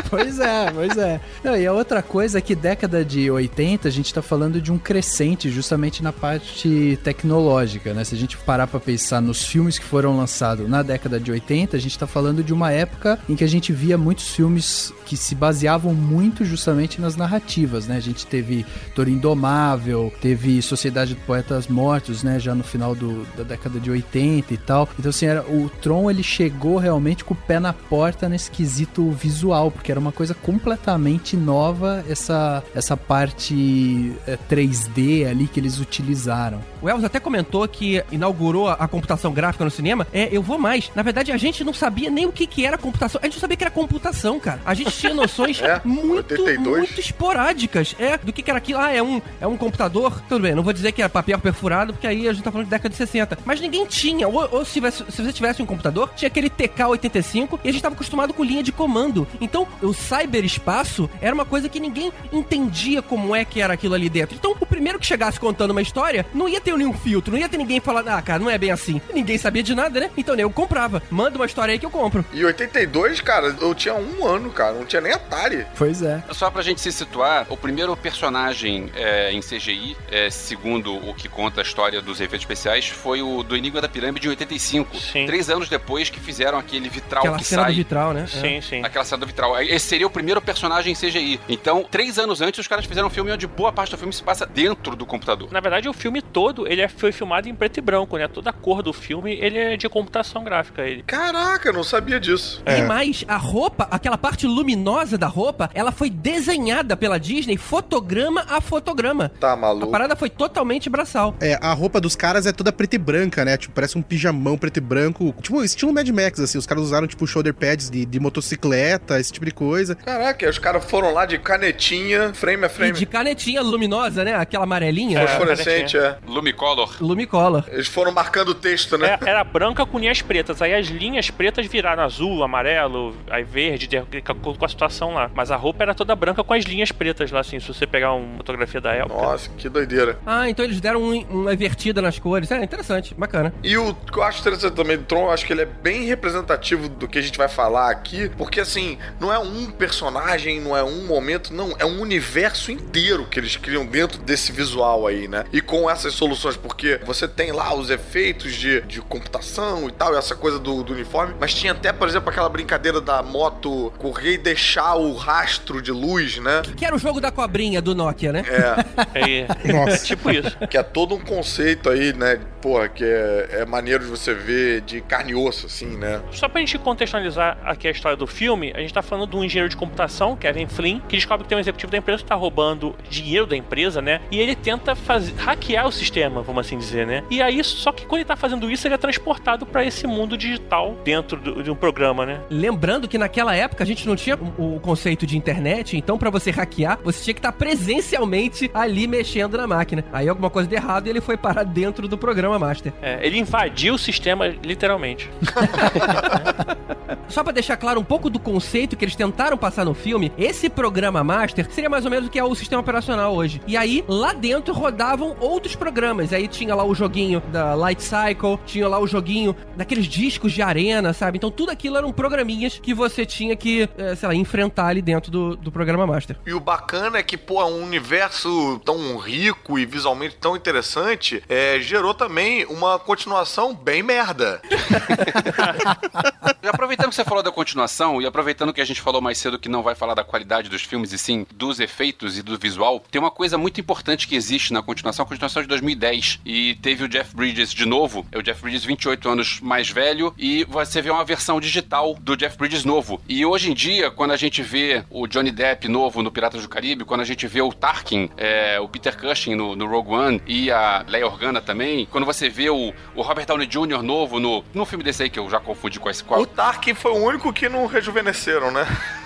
[0.09, 1.19] pois é, pois é.
[1.43, 4.71] Não, e a outra coisa é que década de 80 a gente tá falando de
[4.71, 8.03] um crescente justamente na parte tecnológica, né?
[8.03, 11.75] Se a gente parar pra pensar nos filmes que foram lançados na década de 80,
[11.75, 15.17] a gente tá falando de uma época em que a gente via muitos filmes que
[15.17, 17.97] se baseavam muito justamente nas narrativas, né?
[17.97, 22.39] A gente teve Toro Indomável, teve Sociedade de Poetas Mortos, né?
[22.39, 24.87] Já no final do, da década de 80 e tal.
[24.97, 29.09] Então, assim, era, o Tron, ele chegou realmente com o pé na porta nesse quesito
[29.11, 35.79] visual, porque era uma coisa completamente nova, essa, essa parte é, 3D ali que eles
[35.79, 36.61] utilizaram.
[36.81, 40.07] O Elvis até comentou que inaugurou a, a computação gráfica no cinema.
[40.13, 40.91] É, eu vou mais.
[40.95, 43.19] Na verdade, a gente não sabia nem o que, que era computação.
[43.21, 44.61] A gente não sabia que era computação, cara.
[44.65, 46.77] A gente tinha noções É, muito, 82.
[46.79, 47.95] muito esporádicas.
[47.97, 48.79] É, do que, que era aquilo.
[48.79, 50.21] Ah, é um, é um computador.
[50.27, 52.65] Tudo bem, não vou dizer que era papel perfurado, porque aí a gente tá falando
[52.65, 53.22] de década de 60.
[53.45, 54.27] Mas ninguém tinha.
[54.27, 57.81] Ou, ou se, tivesse- se você tivesse um computador, tinha aquele TK-85 e a gente
[57.81, 59.27] tava acostumado com linha de comando.
[59.39, 64.09] Então, o cyberespaço era uma coisa que ninguém entendia como é que era aquilo ali
[64.09, 64.35] dentro.
[64.35, 67.47] Então, o primeiro que chegasse contando uma história, não ia ter nenhum filtro, não ia
[67.49, 69.01] ter ninguém falando, ah, cara, não é bem assim.
[69.13, 70.09] Ninguém sabia de nada, né?
[70.17, 71.01] Então, eu comprava.
[71.09, 72.25] Manda uma história aí que eu compro.
[72.33, 74.73] E 82, cara, eu tinha um ano, cara.
[74.73, 75.65] Não tinha nem Atari.
[75.77, 76.23] Pois é.
[76.31, 81.27] Só pra gente se situar, o primeiro personagem é, em CGI, é, segundo o que
[81.29, 84.97] conta a história dos efeitos especiais, foi o do Enigma da Pirâmide de 85.
[84.97, 85.25] Sim.
[85.25, 87.71] Três anos depois que fizeram aquele vitral Aquela que cena sai.
[87.71, 88.25] do vitral, né?
[88.27, 88.81] Sim, sim.
[88.83, 89.59] Aquela cena do vitral.
[89.61, 91.39] Esse seria o primeiro personagem em CGI.
[91.47, 94.23] Então, três anos antes, os caras fizeram um filme onde boa parte do filme se
[94.23, 95.51] passa dentro do computador.
[95.51, 98.27] Na verdade, o filme todo, ele é- foi filmado em preto e branco, né?
[98.27, 100.81] Toda a cor do filme, ele é de computação gráfica.
[100.83, 101.03] Ele.
[101.03, 102.61] Caraca, eu não sabia disso.
[102.65, 108.45] E mais, a roupa, aquela parte luminosa da roupa, ela foi desenhada pela Disney fotograma
[108.49, 109.29] a fotograma.
[109.39, 109.91] Tá A maluco.
[109.91, 111.35] parada foi totalmente braçal.
[111.39, 113.57] É, a roupa dos caras é toda preta e branca, né?
[113.57, 115.33] Tipo, parece um pijamão preto e branco.
[115.41, 116.57] Tipo, estilo Mad Max, assim.
[116.57, 119.95] Os caras usaram, tipo, shoulder pads de, de motocicleta, esse tipo de coisa.
[119.95, 122.91] Caraca, os caras foram lá de canetinha, frame a E frame.
[122.93, 124.35] de canetinha luminosa, né?
[124.35, 125.19] Aquela amarelinha.
[125.27, 126.17] Fosforescente, é.
[126.27, 126.95] Lumicolor.
[127.01, 127.63] Lumicolor.
[127.67, 129.17] Eles foram marcando o texto, né?
[129.25, 130.61] É, era branca com linhas pretas.
[130.61, 135.29] Aí as linhas pretas viraram azul, amarelo, aí verde, de acordo com a situação lá.
[135.33, 138.13] Mas a roupa era toda branca com as linhas pretas lá, assim, se você pegar
[138.13, 139.15] uma fotografia da época.
[139.21, 140.19] Nossa, que doideira.
[140.25, 142.49] Ah, então eles deram um- uma invertida nas cores.
[142.51, 143.53] É, interessante, bacana.
[143.63, 146.05] E o que eu acho interessante também do Tron, eu acho que ele é bem
[146.05, 150.75] representativo do que a gente vai falar aqui, porque assim, não é um personagem, não
[150.75, 155.27] é um momento, não, é um universo inteiro que eles criam dentro desse visual aí,
[155.27, 155.45] né?
[155.51, 160.13] E com essas soluções, porque você tem lá os efeitos de, de computação e tal,
[160.13, 163.91] e essa coisa do, do uniforme, mas tinha até, por exemplo, aquela brincadeira da moto
[163.97, 166.61] correr e deixar o rastro de luz, né?
[166.75, 168.43] Que era o jogo da cobrinha do Nokia, né?
[168.47, 169.13] É.
[169.13, 170.05] É, Nossa.
[170.05, 170.57] tipo isso.
[170.69, 172.39] Que é todo um conceito aí, né?
[172.73, 176.19] Porra, que é, é maneiro de você ver de carne e osso, assim, né?
[176.31, 179.43] Só pra gente contextualizar aqui a história do filme, a gente tá falando de um
[179.43, 182.33] engenheiro de computação, Kevin Flynn, que descobre que tem um executivo da empresa que tá
[182.33, 184.21] roubando dinheiro da empresa, né?
[184.31, 187.23] E ele tenta fazer, hackear o sistema, vamos assim dizer, né?
[187.29, 190.35] E aí, só que quando ele tá fazendo isso, ele é transportado pra esse mundo
[190.35, 192.41] digital dentro do- de um programa, né?
[192.49, 196.31] Lembrando que naquela época a gente não tinha o, o conceito de internet, então pra
[196.31, 200.03] você hackear, você tinha que estar presencialmente ali mexendo na máquina.
[200.11, 202.93] Aí alguma coisa de errado e ele foi parar dentro do programa Master.
[203.01, 205.29] É, ele invadiu o sistema literalmente.
[207.27, 210.69] Só pra deixar claro um pouco do conceito que eles tentaram passar no filme, esse
[210.69, 213.61] programa Master seria mais ou menos o que é o sistema operacional hoje.
[213.67, 216.31] E aí, lá dentro rodavam outros programas.
[216.31, 220.61] Aí tinha lá o joguinho da Light Cycle, tinha lá o joguinho daqueles discos de
[220.61, 221.37] arena, sabe?
[221.37, 225.31] Então tudo aquilo eram programinhas que você tinha que, eh, sei lá, enfrentar ali dentro
[225.31, 226.37] do, do programa Master.
[226.45, 231.43] E o bacana é que, pô, é um universo tão rico e visualmente tão interessante,
[231.49, 234.61] é, gerou também uma continuação bem merda.
[236.63, 239.59] E aproveitando que você falou da continuação, e aproveitando que a gente falou mais cedo
[239.59, 243.03] que não vai falar da qualidade dos filmes, e sim dos efeitos e do visual,
[243.11, 246.75] tem uma coisa muito importante que existe na continuação, a continuação é de 2010, e
[246.75, 250.63] teve o Jeff Bridges de novo, é o Jeff Bridges 28 anos mais velho, e
[250.63, 253.21] você vê uma versão digital do Jeff Bridges novo.
[253.27, 256.69] E hoje em dia, quando a gente vê o Johnny Depp novo no Piratas do
[256.69, 260.41] Caribe, quando a gente vê o Tarkin, é, o Peter Cushing no, no Rogue One,
[260.47, 264.01] e a Leia Organa também, quando você vê o, o Robert Downey Jr.
[264.01, 266.41] novo no, no filme desse aí, que eu já confundi com esse qual.
[266.41, 268.85] O Tarkin foi o único que não rejuvenesceram, né?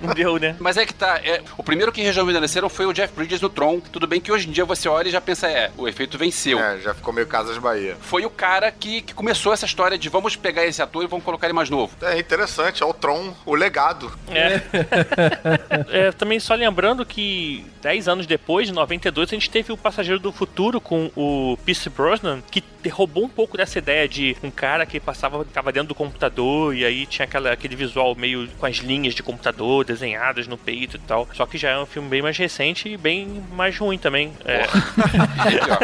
[0.00, 0.56] Não deu, né?
[0.58, 3.80] Mas é que tá, é, o primeiro que rejuvenesceram foi o Jeff Bridges no Tron.
[3.80, 6.58] Tudo bem que hoje em dia você olha e já pensa, é, o efeito venceu.
[6.58, 7.96] É, já ficou meio Casas Bahia.
[8.00, 11.24] Foi o cara que, que começou essa história de vamos pegar esse ator e vamos
[11.24, 11.92] colocar ele mais novo.
[12.02, 14.10] É interessante, é o Tron, o legado.
[14.28, 14.58] É.
[15.90, 20.20] É, também só lembrando que 10 anos depois, em 92, a gente teve o Passageiro
[20.20, 24.86] do Futuro com o Pierce Brosnan, que derrubou um pouco dessa ideia de um cara
[24.86, 28.76] que passava, ficava dentro do computador e aí tinha aquela, aquele visual meio com as
[28.76, 31.28] linhas de computador desenhadas no peito e tal.
[31.34, 34.32] Só que já é um filme bem mais recente e bem mais ruim também.
[34.44, 34.66] É.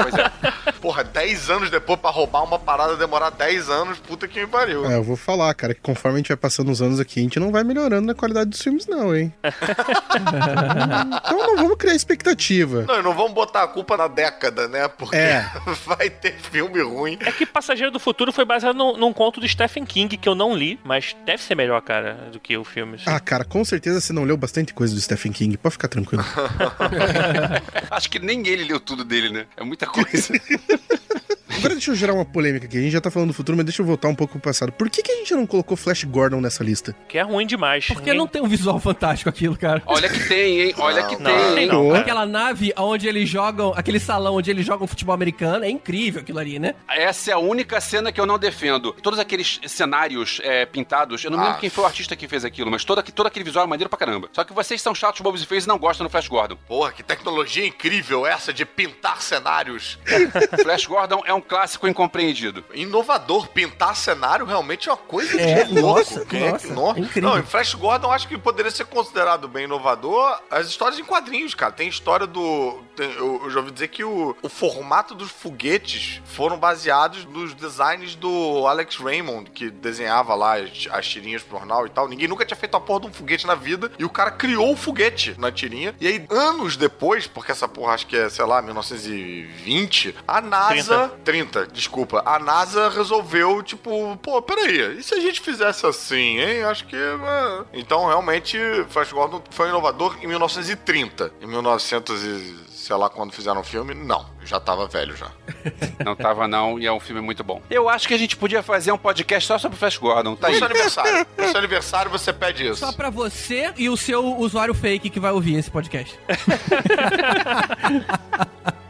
[0.03, 0.73] pois é.
[0.81, 4.85] Porra, 10 anos depois pra roubar uma parada demorar 10 anos, puta que me pariu.
[4.91, 7.23] É, eu vou falar, cara, que conforme a gente vai passando os anos aqui, a
[7.23, 9.33] gente não vai melhorando na qualidade dos filmes, não, hein?
[9.43, 12.85] então não vamos criar expectativa.
[12.87, 14.89] Não, e não vamos botar a culpa na década, né?
[14.89, 15.45] Porque É.
[15.87, 17.19] vai ter filme ruim.
[17.21, 20.35] É que Passageiro do Futuro foi baseado num, num conto do Stephen King que eu
[20.35, 22.99] não li, mas deve ser melhor, cara, do que o filme.
[23.07, 26.25] Ah, cara, com certeza você não leu bastante coisa do Stephen King, pode ficar tranquilo.
[27.91, 29.47] Acho que nem ele leu tudo dele, né?
[29.57, 30.33] É muita coisa.
[31.49, 32.79] Agora deixa eu gerar uma polêmica aqui.
[32.79, 34.73] A gente já tá falando do futuro, mas deixa eu voltar um pouco pro passado.
[34.73, 36.95] Por que, que a gente não colocou Flash Gordon nessa lista?
[37.09, 37.87] Que é ruim demais.
[37.89, 39.83] Porque não tem um visual fantástico aquilo, cara.
[39.87, 40.75] Olha que tem, hein?
[40.79, 41.97] Olha que Não, tem, hein?
[41.97, 46.39] Aquela nave onde eles jogam, aquele salão onde eles jogam futebol americano, é incrível aquilo
[46.39, 46.75] ali, né?
[46.89, 48.93] Essa é a única cena que eu não defendo.
[48.93, 51.61] Todos aqueles cenários é, pintados, eu não me lembro Ah.
[51.61, 53.99] quem foi o artista que fez aquilo, mas todo, todo aquele visual é maneiro pra
[53.99, 54.29] caramba.
[54.33, 56.57] Só que vocês são chatos, bobos e feios e não gostam do Flash Gordon.
[56.67, 59.99] Porra, que tecnologia incrível essa de pintar cenários.
[60.63, 62.65] Flash Gordon é um clássico incompreendido.
[62.75, 65.99] Inovador, pintar cenário realmente é uma coisa É, de louco.
[66.01, 67.31] nossa, Quem é nossa, que- no- incrível.
[67.31, 71.55] Não, em Flash Gordon acho que poderia ser considerado bem inovador as histórias em quadrinhos,
[71.55, 71.73] cara.
[71.73, 72.83] Tem história do.
[72.97, 77.55] tem- eu, eu já ouvi dizer que o, o formato dos foguetes foram baseados nos
[77.55, 82.09] designs do Alex Raymond, que desenhava lá as, as tirinhas pro jornal e tal.
[82.09, 83.91] Ninguém nunca tinha feito a porra de um foguete na vida.
[83.99, 85.95] E o cara criou o foguete na tirinha.
[86.01, 91.09] E aí, anos depois, porque essa porra acho que é, sei lá, 1920, a NASA.
[91.09, 91.24] 30,
[91.73, 92.23] desculpa.
[92.25, 96.63] A NASA resolveu, tipo, pô, peraí, e se a gente fizesse assim, hein?
[96.65, 96.97] Acho que.
[96.97, 97.65] é.
[97.73, 98.59] Então, realmente,
[98.89, 101.33] Flash Gordon foi inovador em 1930.
[101.41, 104.27] Em 1900 e sei lá quando fizeram o filme, não.
[104.45, 105.31] Já tava velho já.
[106.05, 107.63] Não tava, não, e é um filme muito bom.
[107.71, 110.49] Eu acho que a gente podia fazer um podcast só sobre o Flash Gordon, tá
[110.49, 110.59] No aí.
[110.59, 111.27] seu aniversário.
[111.39, 112.77] No seu aniversário você pede isso.
[112.77, 116.19] Só pra você e o seu usuário fake que vai ouvir esse podcast.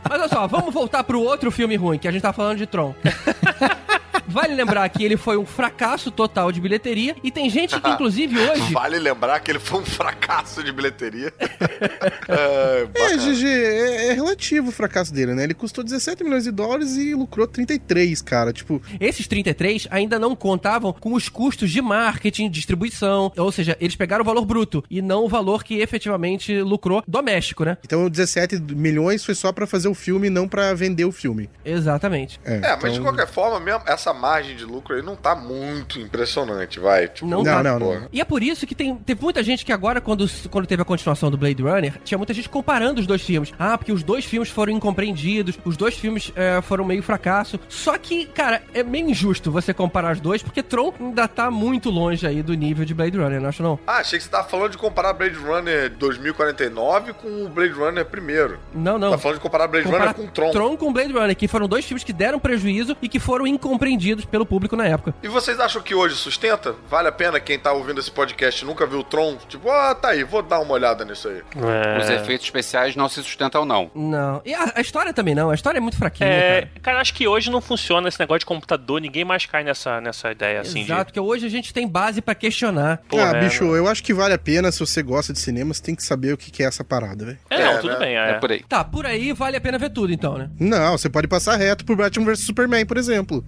[0.09, 2.67] Mas olha só, vamos voltar pro outro filme ruim, que a gente tá falando de
[2.67, 2.95] Tron.
[4.27, 8.39] Vale lembrar que ele foi um fracasso total de bilheteria e tem gente que, inclusive,
[8.39, 8.73] hoje.
[8.73, 11.33] Vale lembrar que ele foi um fracasso de bilheteria.
[12.29, 13.17] é, É.
[13.17, 15.45] GG, é, é relativo o fracasso dele, né?
[15.45, 18.53] Ele custou 17 milhões de dólares e lucrou 33, cara.
[18.53, 23.97] Tipo, Esses 33 ainda não contavam com os custos de marketing, distribuição, ou seja, eles
[23.97, 27.77] pegaram o valor bruto e não o valor que efetivamente lucrou doméstico, né?
[27.85, 31.49] então 17 milhões foi só pra fazer o filme, não pra vender o filme.
[31.65, 32.41] Exatamente.
[32.45, 35.35] É, É, mas de então- qualquer forma, mesmo essa margem de lucro aí não tá
[35.35, 37.09] muito impressionante, vai.
[37.09, 37.63] Tipo, Não Não, tá.
[37.63, 38.09] não, não.
[38.13, 40.85] E é por isso que tem, teve muita gente que agora, quando, quando teve a
[40.85, 43.53] continuação do Blade Runner, tinha muita gente comparando os dois filmes.
[43.59, 47.59] Ah, porque os dois filmes foram incompreendidos, os dois filmes é, foram meio fracasso.
[47.69, 51.91] Só que, cara, é meio injusto você comparar os dois, porque Tron ainda tá muito
[51.91, 53.79] longe aí do nível de Blade Runner, não acho não?
[53.87, 58.05] Ah, achei que você tava falando de comparar Blade Runner 2049 com o Blade Runner
[58.05, 58.59] primeiro.
[58.75, 59.11] Não, não.
[59.11, 60.51] Tá falando de comparar Blade Comparar Runner com Tron.
[60.51, 64.04] Tron com Blade Runner, que foram dois filmes que deram prejuízo e que foram incompreendidos
[64.29, 65.15] pelo público na época.
[65.23, 66.75] E vocês acham que hoje sustenta?
[66.89, 69.37] Vale a pena quem tá ouvindo esse podcast e nunca viu o Tron?
[69.49, 71.43] Tipo, ah, tá aí, vou dar uma olhada nisso aí.
[71.57, 71.99] É.
[71.99, 73.91] Os efeitos especiais não se sustentam, não.
[73.95, 74.43] Não.
[74.45, 75.51] E a, a história também não.
[75.51, 76.71] A história é muito fraquinha, É, cara.
[76.83, 80.31] cara, acho que hoje não funciona esse negócio de computador, ninguém mais cai nessa, nessa
[80.33, 82.97] ideia assim Exato, porque hoje a gente tem base pra questionar.
[82.99, 83.09] de.
[83.09, 85.73] Pô, ah, é, bicho, eu acho que vale a pena, se você gosta de cinema,
[85.73, 87.39] você tem que saber o que que é essa parada, velho.
[87.51, 87.99] É, não, É, tudo né?
[87.99, 88.35] bem, É, é.
[88.35, 88.63] por aí.
[88.69, 90.51] Tá, por aí vale a pena ver tudo, então, né?
[90.59, 93.45] Não, você pode passar reto pro Batman vs Superman, por exemplo.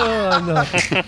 [0.00, 0.60] Não.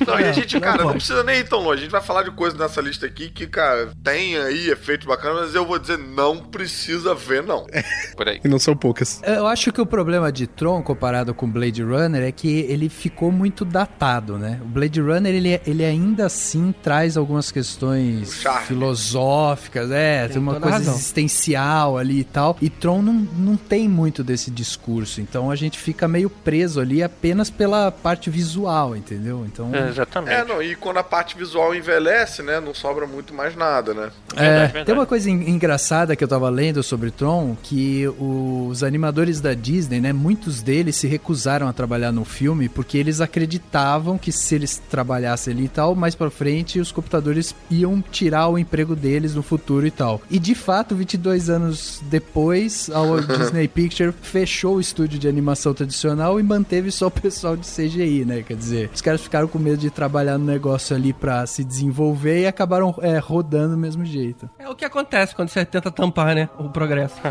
[0.07, 1.79] Não, e a gente, cara, não precisa nem ir tão longe.
[1.81, 5.43] A gente vai falar de coisas nessa lista aqui que, cara, tem aí efeitos bacanas,
[5.43, 7.67] mas eu vou dizer, não precisa ver, não.
[8.17, 8.41] Por aí.
[8.45, 9.21] E não são poucas.
[9.25, 13.31] Eu acho que o problema de Tron comparado com Blade Runner é que ele ficou
[13.31, 14.61] muito datado, né?
[14.63, 20.61] O Blade Runner, ele, ele ainda assim traz algumas questões filosóficas, é, tem, Tem uma
[20.61, 20.95] coisa razão.
[20.95, 22.57] existencial ali e tal.
[22.61, 27.03] E Tron não, não tem muito desse discurso, então a gente fica meio preso ali
[27.03, 29.45] apenas pela parte visual, entendeu?
[29.47, 29.71] Então...
[29.75, 30.35] É, exatamente.
[30.35, 34.11] É, não, e quando a parte visual envelhece, né, não sobra muito mais nada, né?
[34.35, 34.87] É, Verdade, verdade.
[34.87, 39.55] tem uma coisa en- engraçada que eu tava lendo sobre Tron, que os animadores da
[39.55, 44.55] Disney, né, muitos deles se recusaram a trabalhar no filme porque eles acreditavam que se
[44.55, 49.35] eles trabalhassem ali e tal, mais pra frente os computadores iam tirar o emprego deles
[49.35, 50.21] no futuro e tal.
[50.31, 53.03] E de fato, 22 anos depois, a
[53.39, 58.25] Disney Picture fechou o estúdio de animação tradicional e manteve só o pessoal de CGI,
[58.25, 58.43] né?
[58.43, 62.43] Quer dizer, os caras ficaram com medo de trabalhar no negócio ali pra se desenvolver
[62.43, 64.49] e acabaram é, rodando do mesmo jeito.
[64.59, 66.49] É o que acontece quando você tenta tampar, né?
[66.59, 67.17] O progresso.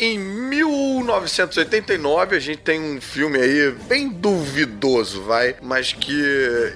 [0.00, 0.16] Em
[1.20, 6.20] 1989 a gente tem um filme aí bem duvidoso, vai, mas que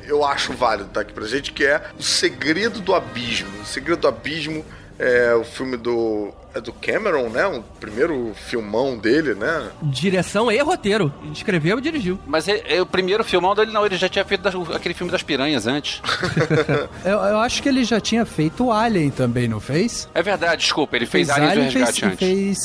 [0.06, 3.60] eu acho válido tá aqui pra gente, que é O Segredo do Abismo.
[3.60, 4.64] O Segredo do Abismo
[4.98, 7.46] é o filme do é do Cameron, né?
[7.46, 9.70] O primeiro filmão dele, né?
[9.82, 11.12] Direção e roteiro.
[11.22, 12.18] Ele escreveu e dirigiu.
[12.26, 13.84] Mas é, é o primeiro filmão dele, não.
[13.86, 16.00] Ele já tinha feito das- aquele filme das piranhas antes.
[17.04, 20.08] Eu, eu acho que ele já tinha feito Alien também, não fez?
[20.14, 20.96] É verdade, desculpa.
[20.96, 22.18] Ele fez, Fez Aliens do Alien, Resgate fez- antes.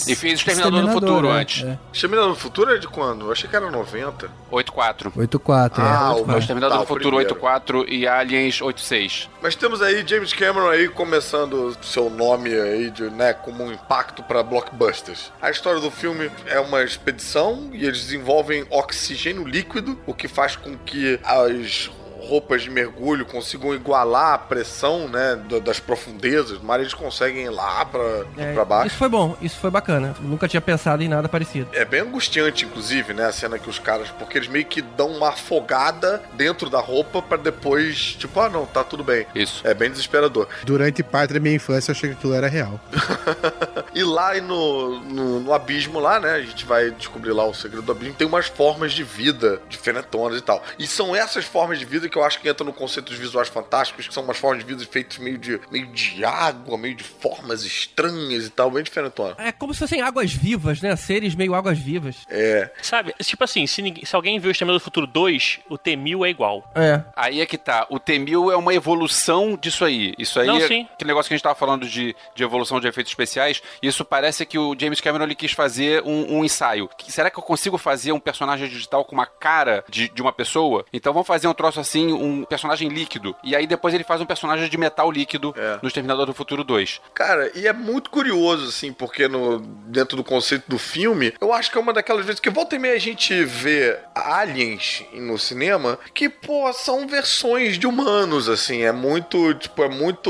[0.03, 1.41] fez e fez o Exterminador do Exterminador, Futuro né?
[1.41, 1.63] antes.
[1.63, 1.77] É.
[1.93, 3.25] Exterminador do Futuro é de quando?
[3.25, 4.29] Eu achei que era 90.
[4.51, 5.11] 8-4.
[5.15, 6.21] 8-4, Ah, é.
[6.21, 7.35] o O Exterminador Tá, do o Futuro primeiro.
[7.35, 9.27] 8-4 e Aliens 8-6.
[9.41, 14.23] Mas temos aí James Cameron aí começando seu nome aí de, né, como um impacto
[14.23, 15.31] para blockbusters.
[15.41, 20.55] A história do filme é uma expedição e eles desenvolvem oxigênio líquido, o que faz
[20.55, 21.89] com que as
[22.27, 27.45] roupas de mergulho consigam igualar a pressão, né, da- das profundezas do mar, eles conseguem
[27.45, 28.01] ir lá pra,
[28.37, 28.87] É, pra baixo.
[28.87, 30.15] Isso foi bom, isso foi bacana.
[30.19, 31.69] Nunca tinha pensado em nada parecido.
[31.73, 33.25] É bem angustiante, inclusive, né?
[33.25, 34.09] A cena que os caras.
[34.11, 38.65] Porque eles meio que dão uma afogada dentro da roupa pra depois, tipo, ah, não,
[38.65, 39.25] tá tudo bem.
[39.33, 39.61] Isso.
[39.65, 40.47] É bem desesperador.
[40.63, 42.79] Durante parte da minha infância eu achei que aquilo era real.
[43.97, 46.33] E lá no, no, no abismo, lá, né?
[46.33, 48.13] A gente vai descobrir lá o segredo do abismo.
[48.13, 50.63] Tem umas formas de vida diferentonas e tal.
[50.77, 53.47] E são essas formas de vida que eu acho que entram no conceito dos visuais
[53.49, 57.03] fantásticos, que são umas formas de vida feitas meio de, meio de água, meio de
[57.03, 59.35] formas estranhas e tal, bem diferentonas.
[59.39, 60.95] É como se fossem águas vivas, né?
[60.95, 62.17] Seres meio águas vivas.
[62.29, 62.69] É.
[62.81, 66.25] Sabe, tipo assim, se, ninguém- se alguém viu o Exterminador do Futuro 2, o T-1000
[66.25, 66.71] é igual.
[66.75, 67.01] É.
[67.15, 67.87] Aí é que tá.
[67.89, 70.13] O T-1000 é uma evolução disso aí.
[70.19, 70.87] Isso aí Não, é sim.
[70.93, 73.61] aquele negócio que a gente tava falando de, de evolução de efeitos especiais.
[73.87, 76.89] Isso parece que o James Cameron ele quis fazer um, um ensaio.
[77.07, 80.85] Será que eu consigo fazer um personagem digital com uma cara de, de uma pessoa?
[80.91, 83.35] Então vamos fazer um troço assim, um personagem líquido.
[83.43, 85.79] E aí depois ele faz um personagem de metal líquido É.
[85.81, 87.01] no Exterminador do Futuro 2.
[87.13, 91.71] Cara, e é muito curioso, assim, porque no, dentro do conceito do filme, eu acho
[91.71, 95.97] que é uma daquelas vezes que volta e meia a gente vê aliens no cinema
[96.13, 98.83] que, pô, são versões de humanos, assim.
[98.83, 100.29] É muito, tipo, é muito.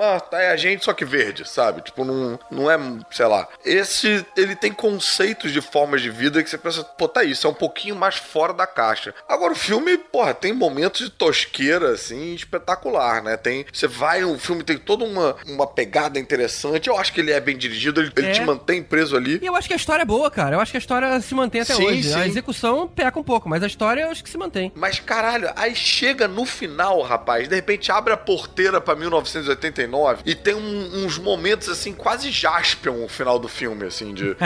[0.00, 1.82] Ah, é a gente, só que verde, sabe?
[1.82, 2.76] Tipo, não, não é,
[3.10, 3.46] sei lá.
[3.64, 7.50] Esse, ele tem conceitos de formas de vida que você pensa, pô, tá isso, é
[7.50, 9.14] um pouquinho mais fora da caixa.
[9.28, 13.36] Agora, o filme, porra, tem momentos de tosqueira, assim, espetacular, né?
[13.36, 13.64] Tem.
[13.72, 16.88] Você vai, o filme tem toda uma, uma pegada interessante.
[16.88, 18.32] Eu acho que ele é bem dirigido, ele, ele É.
[18.32, 19.38] te mantém preso ali.
[19.42, 20.56] E eu acho que a história é boa, cara.
[20.56, 22.12] Eu acho que a história se mantém até Sim, hoje.
[22.14, 22.28] A sim.
[22.28, 24.72] execução peca um pouco, mas a história eu acho que se mantém.
[24.74, 30.34] Mas caralho, aí chega no final, rapaz, de repente abre a porteira pra 1989 e
[30.34, 32.30] tem um- uns momentos assim, quase
[32.82, 34.36] Jaspion o final do filme, assim, de,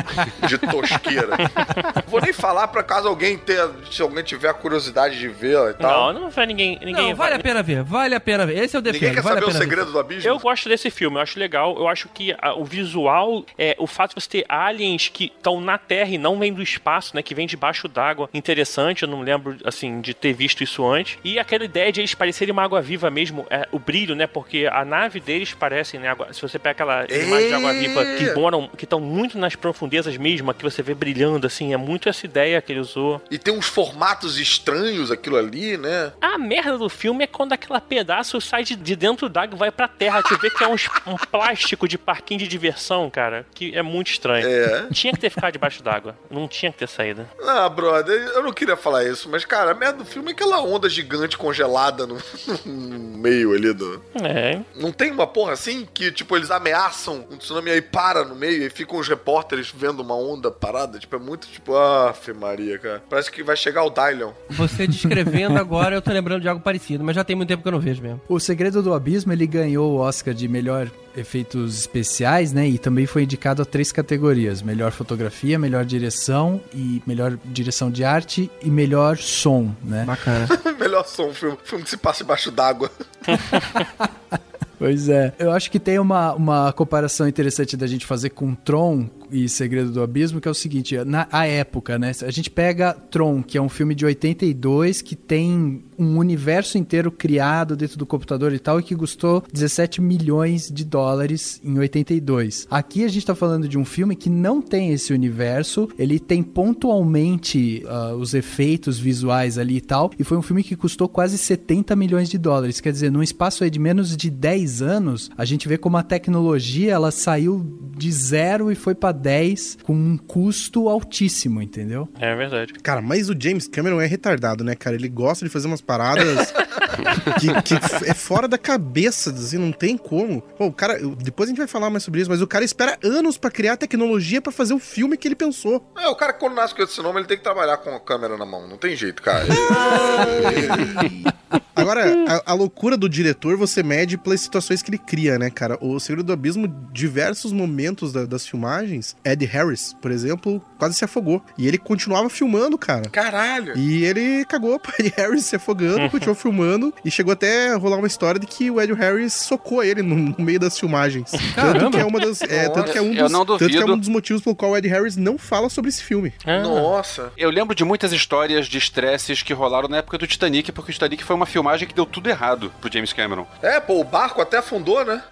[0.47, 1.37] de tosqueira.
[2.07, 3.59] Vou nem falar pra caso alguém ter,
[3.91, 6.13] se alguém tiver a curiosidade de ver e tal.
[6.13, 6.79] Não, não vai ninguém.
[6.83, 7.83] ninguém Não, vale vai- a pena ver.
[7.83, 8.59] Vale a pena ver.
[8.63, 9.03] Esse é o defeito.
[9.03, 9.65] Ninguém quer vale saber a o pena ver.
[9.71, 10.29] segredo do abismo?
[10.29, 11.77] Eu gosto desse filme, eu acho legal.
[11.79, 15.61] Eu acho que ah, o visual, é, o fato de você ter aliens que estão
[15.61, 17.23] na Terra e não vêm do espaço, né?
[17.23, 18.29] Que vêm debaixo d'água.
[18.35, 21.19] Interessante, eu não lembro, assim, de ter visto isso antes.
[21.25, 24.27] E aquela ideia de eles parecerem uma água viva mesmo, é, o brilho, né?
[24.27, 26.09] Porque a nave deles parece, né?
[26.09, 29.55] água- se você pega aquela imagem de água viva que moram, que estão muito nas
[29.55, 33.21] profundezas mesmo, que você vê brilhando, assim, é muito essa ideia que ele usou.
[33.31, 36.13] E tem uns formatos estranhos aquilo ali, né?
[36.21, 39.71] A merda do filme é quando aquela pedaço sai de, de dentro d'água e vai
[39.71, 40.23] pra terra.
[40.23, 44.11] Tu vê que é uns- um plástico de parquinho de diversão, cara, que é muito
[44.11, 44.47] estranho.
[44.49, 44.87] É.
[44.93, 46.17] Tinha que ter ficado debaixo d'água.
[46.31, 47.27] Não tinha que ter saído.
[47.45, 50.61] Ah, brother, eu não queria falar isso, mas, cara, a merda do filme é aquela
[50.63, 52.19] onda gigante congelada no,
[52.65, 54.03] no meio ali do.
[54.23, 54.61] É.
[54.75, 58.63] Não tem uma porra assim que, tipo, eles ameaçam um tsunami aí para no meio
[58.65, 60.97] e ficam os repórteres vendo uma onda parada?
[60.97, 63.03] Tipo, é muito tipo, aff, Maria, cara.
[63.11, 64.31] Parece que vai chegar o Dylion.
[64.51, 67.69] Você descrevendo agora, eu tô lembrando de algo parecido, mas já tem muito tempo que
[67.69, 68.21] eu não vejo mesmo.
[68.29, 72.69] O Segredo do Abismo, ele ganhou o Oscar de melhor efeitos especiais, né?
[72.69, 78.05] E também foi indicado a três categorias: melhor fotografia, melhor direção e melhor direção de
[78.05, 80.05] arte e melhor som, né?
[80.05, 80.47] Bacana.
[80.79, 82.89] Melhor som, filme, filme que se passa embaixo d'água.
[84.79, 85.33] Pois é.
[85.39, 89.91] Eu acho que tem uma, uma comparação interessante da gente fazer com Tron e Segredo
[89.91, 92.13] do Abismo, que é o seguinte, na a época, né?
[92.23, 97.11] A gente pega Tron, que é um filme de 82, que tem um universo inteiro
[97.11, 102.67] criado dentro do computador e tal, e que custou 17 milhões de dólares em 82.
[102.71, 106.43] Aqui a gente tá falando de um filme que não tem esse universo, ele tem
[106.43, 111.39] pontualmente ah, os efeitos visuais ali e tal, e foi um filme que custou quase
[111.39, 112.81] 70 milhões de dólares.
[112.81, 116.03] Quer dizer, num espaço aí de menos de 10 anos, a gente vê como a
[116.03, 117.65] tecnologia ela saiu
[117.97, 122.09] de zero e foi pra 10 com um custo altíssimo, entendeu?
[122.19, 122.75] É verdade.
[122.75, 124.97] Cara, mas o James Cameron é retardado, né, cara?
[124.97, 126.53] Ele gosta de fazer umas paradas
[127.41, 127.75] que, que
[128.05, 130.41] é fora da cabeça, assim, não tem como.
[130.41, 132.99] Pô, o cara, depois a gente vai falar mais sobre isso, mas o cara espera
[133.03, 135.91] anos pra criar tecnologia pra fazer o filme que ele pensou.
[135.99, 138.37] É, o cara quando nasce com esse nome, ele tem que trabalhar com a câmera
[138.37, 138.69] na mão.
[138.69, 139.47] Não tem jeito, cara.
[141.77, 145.79] Agora, a, a loucura do diretor você mede pelas situações que ele cria, né, cara?
[145.81, 151.05] O Segredo do Abismo, diversos momentos da- das filmagens, Ed Harris, por exemplo, quase se
[151.05, 151.43] afogou.
[151.59, 153.09] E ele continuava filmando, cara.
[153.11, 153.77] Caralho.
[153.77, 157.97] E ele cagou pro Ed Harris se afogando, continuou filmando e chegou até a rolar
[157.99, 161.31] uma história de que o Ed Harris socou ele no, no meio das filmagens.
[161.31, 161.91] Tanto Caramba.
[161.91, 163.85] que é uma das, é, tanto que é um Eu dos, não tanto que é
[163.85, 166.33] um dos motivos pelo qual o Ed Harris não fala sobre esse filme.
[166.45, 167.33] Ah, Nossa.
[167.37, 170.95] Eu lembro de muitas histórias de estresses que rolaram na época do Titanic, porque o
[170.95, 173.47] Titanic foi uma filmagem que deu tudo errado pro James Cameron.
[173.63, 175.23] É, pô, o barco até afundou, né?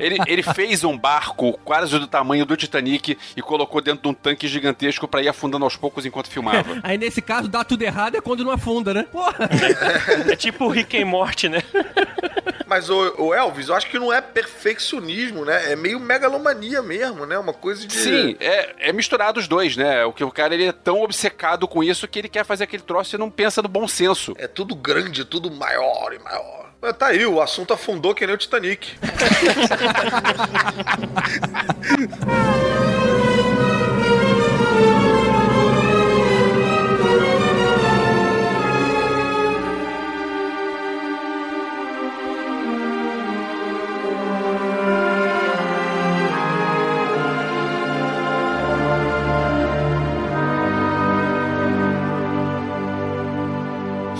[0.00, 4.14] Ele, ele fez um barco quase do tamanho do Titanic e colocou dentro de um
[4.14, 6.80] tanque gigantesco pra ir afundando aos poucos enquanto filmava.
[6.82, 9.06] Aí nesse caso, dá tudo errado é quando não afunda, né?
[9.10, 9.48] Porra!
[10.28, 11.62] É tipo o Rick and Morty, né?
[12.66, 15.72] Mas o, o Elvis, eu acho que não é perfeccionismo, né?
[15.72, 17.38] É meio megalomania mesmo, né?
[17.38, 17.94] Uma coisa de.
[17.94, 20.04] Sim, é, é misturado os dois, né?
[20.06, 22.82] O que o cara ele é tão obcecado com isso que ele quer fazer aquele
[22.82, 24.34] troço e não pensa no bom senso.
[24.38, 26.61] É tudo grande, tudo maior e maior.
[26.98, 28.96] Tá aí, o assunto afundou que nem o Titanic.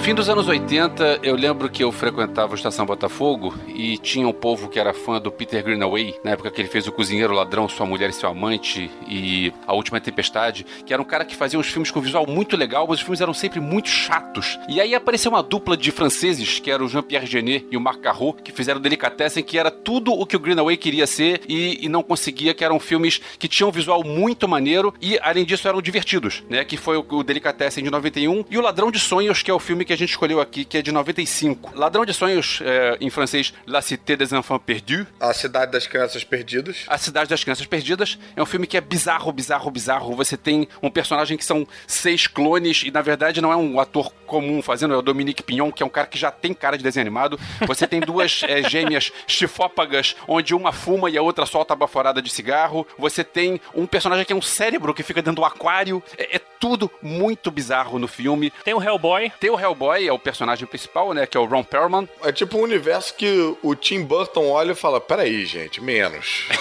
[0.03, 4.33] Fim dos anos 80, eu lembro que eu frequentava a Estação Botafogo e tinha um
[4.33, 7.69] povo que era fã do Peter Greenaway, na época que ele fez O Cozinheiro Ladrão,
[7.69, 11.57] Sua Mulher e Seu Amante e A Última Tempestade, que era um cara que fazia
[11.57, 14.59] uns filmes com visual muito legal, mas os filmes eram sempre muito chatos.
[14.69, 18.01] E aí apareceu uma dupla de franceses, que era o Jean-Pierre Genet e o Marc
[18.01, 21.89] Carreau, que fizeram Delicatessen, que era tudo o que o Greenaway queria ser e, e
[21.89, 25.81] não conseguia, que eram filmes que tinham um visual muito maneiro e, além disso, eram
[25.81, 26.65] divertidos, né?
[26.65, 29.61] Que foi o, o Delicatessen de 91 e o Ladrão de Sonhos, que é o
[29.61, 31.73] filme que a gente escolheu aqui, que é de 95.
[31.75, 35.07] Ladrão de Sonhos, é, em francês, La Cité des Enfants Perdus.
[35.21, 36.85] A Cidade das Crianças Perdidas.
[36.87, 40.17] A Cidade das Crianças Perdidas é um filme que é bizarro, bizarro, bizarro.
[40.17, 44.13] Você tem um personagem que são seis clones e, na verdade, não é um ator
[44.33, 46.83] comum fazendo, é o Dominique Pignon, que é um cara que já tem cara de
[46.83, 47.39] desenho animado.
[47.67, 52.23] Você tem duas é, gêmeas chifópagas, onde uma fuma e a outra solta a baforada
[52.23, 52.87] de cigarro.
[52.99, 56.03] Você tem um personagem que é um cérebro que fica dentro do aquário.
[56.17, 58.51] É, é tudo muito bizarro no filme.
[58.65, 59.31] Tem o Hellboy.
[59.39, 61.27] Tem o Hellboy, é o personagem principal, né?
[61.27, 62.09] Que é o Ron Perlman.
[62.25, 66.47] É tipo um universo que o Tim Burton olha e fala: peraí, gente, menos.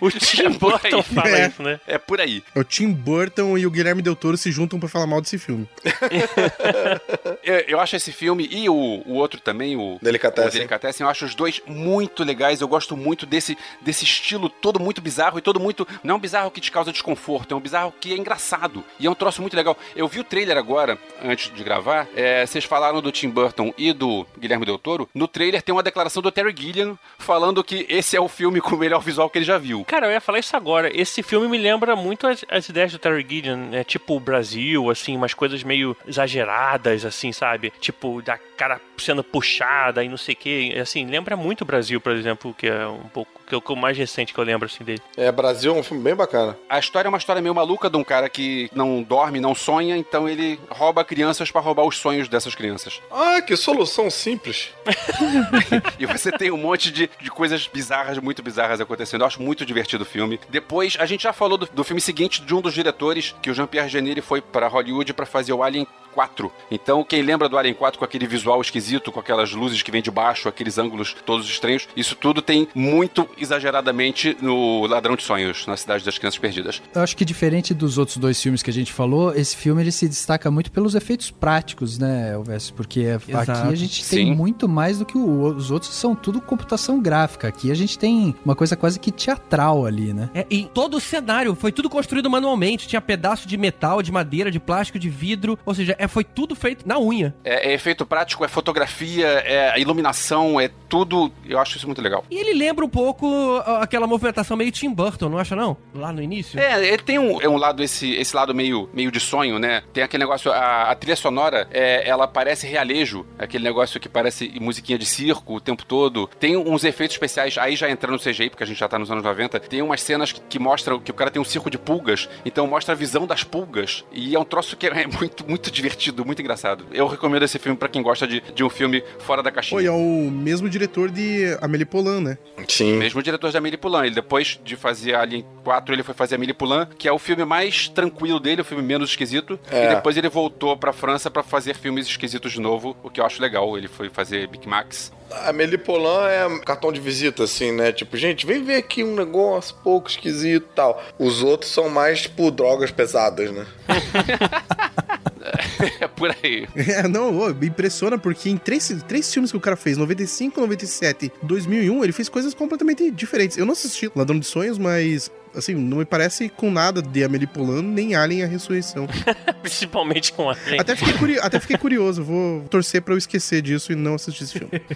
[0.00, 1.46] O Tim Burton fala É.
[1.48, 1.80] isso, né?
[1.86, 2.42] É por aí.
[2.54, 5.66] O Tim Burton e o Guilherme Del Toro se juntam pra falar mal desse filme.
[7.42, 10.48] Eu, eu acho esse filme e o, o outro também, o Delicatessen.
[10.48, 12.60] o Delicatessen, eu acho os dois muito legais.
[12.60, 15.86] Eu gosto muito desse, desse estilo todo muito bizarro e todo muito.
[16.02, 18.82] Não é um bizarro que te causa desconforto, é um bizarro que é engraçado.
[18.98, 19.76] E é um troço muito legal.
[19.94, 22.08] Eu vi o trailer agora, antes de gravar.
[22.16, 25.08] é, vocês falaram do Tim Burton e do Guilherme Del Toro.
[25.14, 28.74] No trailer tem uma declaração do Terry Gilliam falando que esse é o filme com
[28.74, 29.84] o melhor visual que ele já viu.
[29.84, 30.90] Cara, eu ia falar isso agora.
[30.92, 33.84] Esse filme me lembra muito as, as ideias do Terry Gilliam, né?
[33.84, 37.72] Tipo o Brasil, assim, umas coisas meio exageradas, assim, sabe?
[37.80, 40.78] Tipo, da cara sendo puxada e não sei o quê.
[40.80, 43.96] Assim, lembra muito o Brasil, por exemplo, que é um pouco que é o mais
[43.96, 45.00] recente que eu lembro, assim, dele.
[45.16, 46.56] É, Brasil é um filme bem bacana.
[46.68, 49.96] A história é uma história meio maluca de um cara que não dorme, não sonha,
[49.96, 53.00] então ele rouba crianças pra roubar os sonhos dessas crianças.
[53.10, 54.70] Ah, que solução simples.
[55.98, 59.22] E você tem um monte de, de coisas bizarras, muito bizarras acontecendo.
[59.22, 60.38] Eu acho muito divertido o filme.
[60.48, 63.54] Depois, a gente já falou do, do filme seguinte de um dos diretores, que o
[63.54, 65.86] Jean-Pierre Genet foi pra Hollywood pra fazer o Alien
[66.16, 66.50] 4.
[66.70, 70.00] Então, quem lembra do Alien 4 com aquele visual esquisito, com aquelas luzes que vêm
[70.00, 75.66] de baixo, aqueles ângulos todos estranhos, isso tudo tem muito exageradamente no Ladrão de Sonhos,
[75.66, 76.82] na Cidade das Crianças Perdidas.
[76.94, 79.92] Eu acho que diferente dos outros dois filmes que a gente falou, esse filme ele
[79.92, 82.70] se destaca muito pelos efeitos práticos, né, Elvis?
[82.70, 83.52] Porque Exato.
[83.52, 84.34] aqui a gente tem Sim.
[84.34, 87.48] muito mais do que o- os outros, são tudo computação gráfica.
[87.48, 90.30] Aqui a gente tem uma coisa quase que teatral ali, né?
[90.34, 92.86] É, e todo o cenário foi tudo construído manualmente.
[92.88, 95.58] Tinha pedaço de metal, de madeira, de plástico, de vidro.
[95.64, 97.34] Ou seja, é, foi tudo feito na unha.
[97.44, 101.32] É, é efeito prático, é fotografia, é a iluminação, é tudo.
[101.44, 102.24] Eu acho isso muito legal.
[102.30, 105.76] E ele lembra um pouco ó, aquela movimentação meio Tim Burton, não acha não?
[105.94, 106.58] Lá no início.
[106.58, 109.82] É, ele tem um, é um lado, esse, esse lado meio, meio de sonho, né?
[109.92, 114.52] Tem aquele negócio, a, a trilha sonora, é, ela parece realejo, aquele negócio que parece
[114.60, 116.28] musiquinha de circo o tempo todo.
[116.38, 119.10] Tem uns efeitos especiais, aí já entrando no CGI, porque a gente já tá nos
[119.10, 121.78] anos 90, tem umas cenas que, que mostram que o cara tem um circo de
[121.78, 124.04] pulgas, então mostra a visão das pulgas.
[124.12, 126.86] E é um troço que é muito, muito divertido, muito engraçado.
[126.92, 129.80] Eu recomendo esse filme pra quem gosta de, de um filme fora da caixinha.
[129.80, 132.38] E é o mesmo diretor de Amélie Poulain, né?
[132.68, 132.96] Sim.
[132.96, 134.04] Mesmo diretor de Amélie Poulain.
[134.04, 137.44] Ele, depois de fazer Alien 4, ele foi fazer Amélie Poulain, que é o filme
[137.44, 139.58] mais tranquilo dele, o filme menos esquisito.
[139.70, 139.86] É.
[139.86, 143.26] E depois ele voltou pra França pra fazer filmes esquisitos de novo, o que eu
[143.26, 143.76] acho legal.
[143.76, 145.12] Ele foi fazer Big Max.
[145.30, 147.92] A Amélie Poulain é cartão de visita, assim, né?
[147.92, 151.02] Tipo, gente, vem ver aqui um negócio pouco esquisito e tal.
[151.18, 153.66] Os outros são mais, tipo, drogas pesadas, né?
[156.00, 156.66] é por aí.
[156.74, 161.32] É, não, me impressiona porque em três, três filmes que o cara fez, 95, 97,
[161.42, 163.56] 2001, ele fez coisas completamente diferentes.
[163.56, 167.46] Eu não assisti Ladrão de Sonhos, mas, assim, não me parece com nada de Amélie
[167.46, 169.06] Poulain nem Alien a Ressurreição.
[169.62, 170.80] Principalmente com a gente.
[170.80, 174.44] Até fiquei, curi- até fiquei curioso, vou torcer pra eu esquecer disso e não assistir
[174.44, 174.70] esse filme.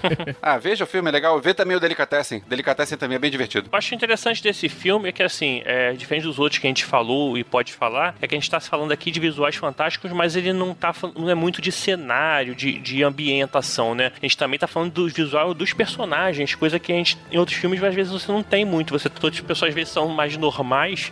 [0.42, 1.40] Ah, veja o filme, é legal.
[1.40, 2.42] Vê também o Delicatessen.
[2.48, 3.68] Delicatessen também é bem divertido.
[3.72, 6.84] Eu acho interessante desse filme é que, assim, é, diferente dos outros que a gente
[6.84, 10.36] falou e pode falar, é que a gente tá falando aqui de visuais fantásticos, mas
[10.36, 14.12] ele não tá não é muito de cenário, de, de ambientação, né?
[14.16, 17.56] A gente também tá falando do visual dos personagens, coisa que a gente, em outros
[17.58, 18.92] filmes, às vezes você não tem muito.
[18.98, 20.49] Você, todas as pessoas às vezes são mais normais,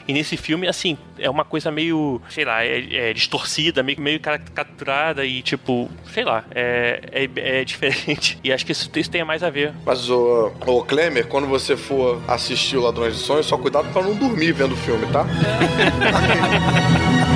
[0.07, 4.20] e nesse filme, assim, é uma coisa meio, sei lá, é, é distorcida, meio, meio
[4.20, 8.39] caricaturada e, tipo, sei lá, é, é, é diferente.
[8.43, 11.76] E acho que isso, isso tem mais a ver Mas, ô, ô Klemer, quando você
[11.76, 15.26] for assistir o Ladrões de Sonhos, só cuidado pra não dormir vendo o filme, tá?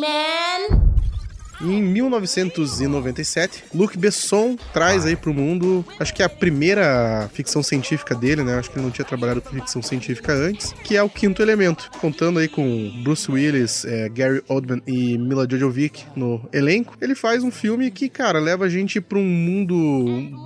[0.00, 0.39] man.
[1.60, 2.20] 50 million paramedics out there.
[2.20, 3.10] Pop it, D-man.
[3.20, 8.14] Em 1997, Luc Besson traz aí pro mundo, acho que é a primeira ficção científica
[8.14, 8.58] dele, né?
[8.58, 11.90] Acho que ele não tinha trabalhado com ficção científica antes, que é o Quinto Elemento,
[12.00, 16.96] contando aí com Bruce Willis, é, Gary Oldman e Mila Jojovic no elenco.
[17.00, 19.74] Ele faz um filme que, cara, leva a gente pra um mundo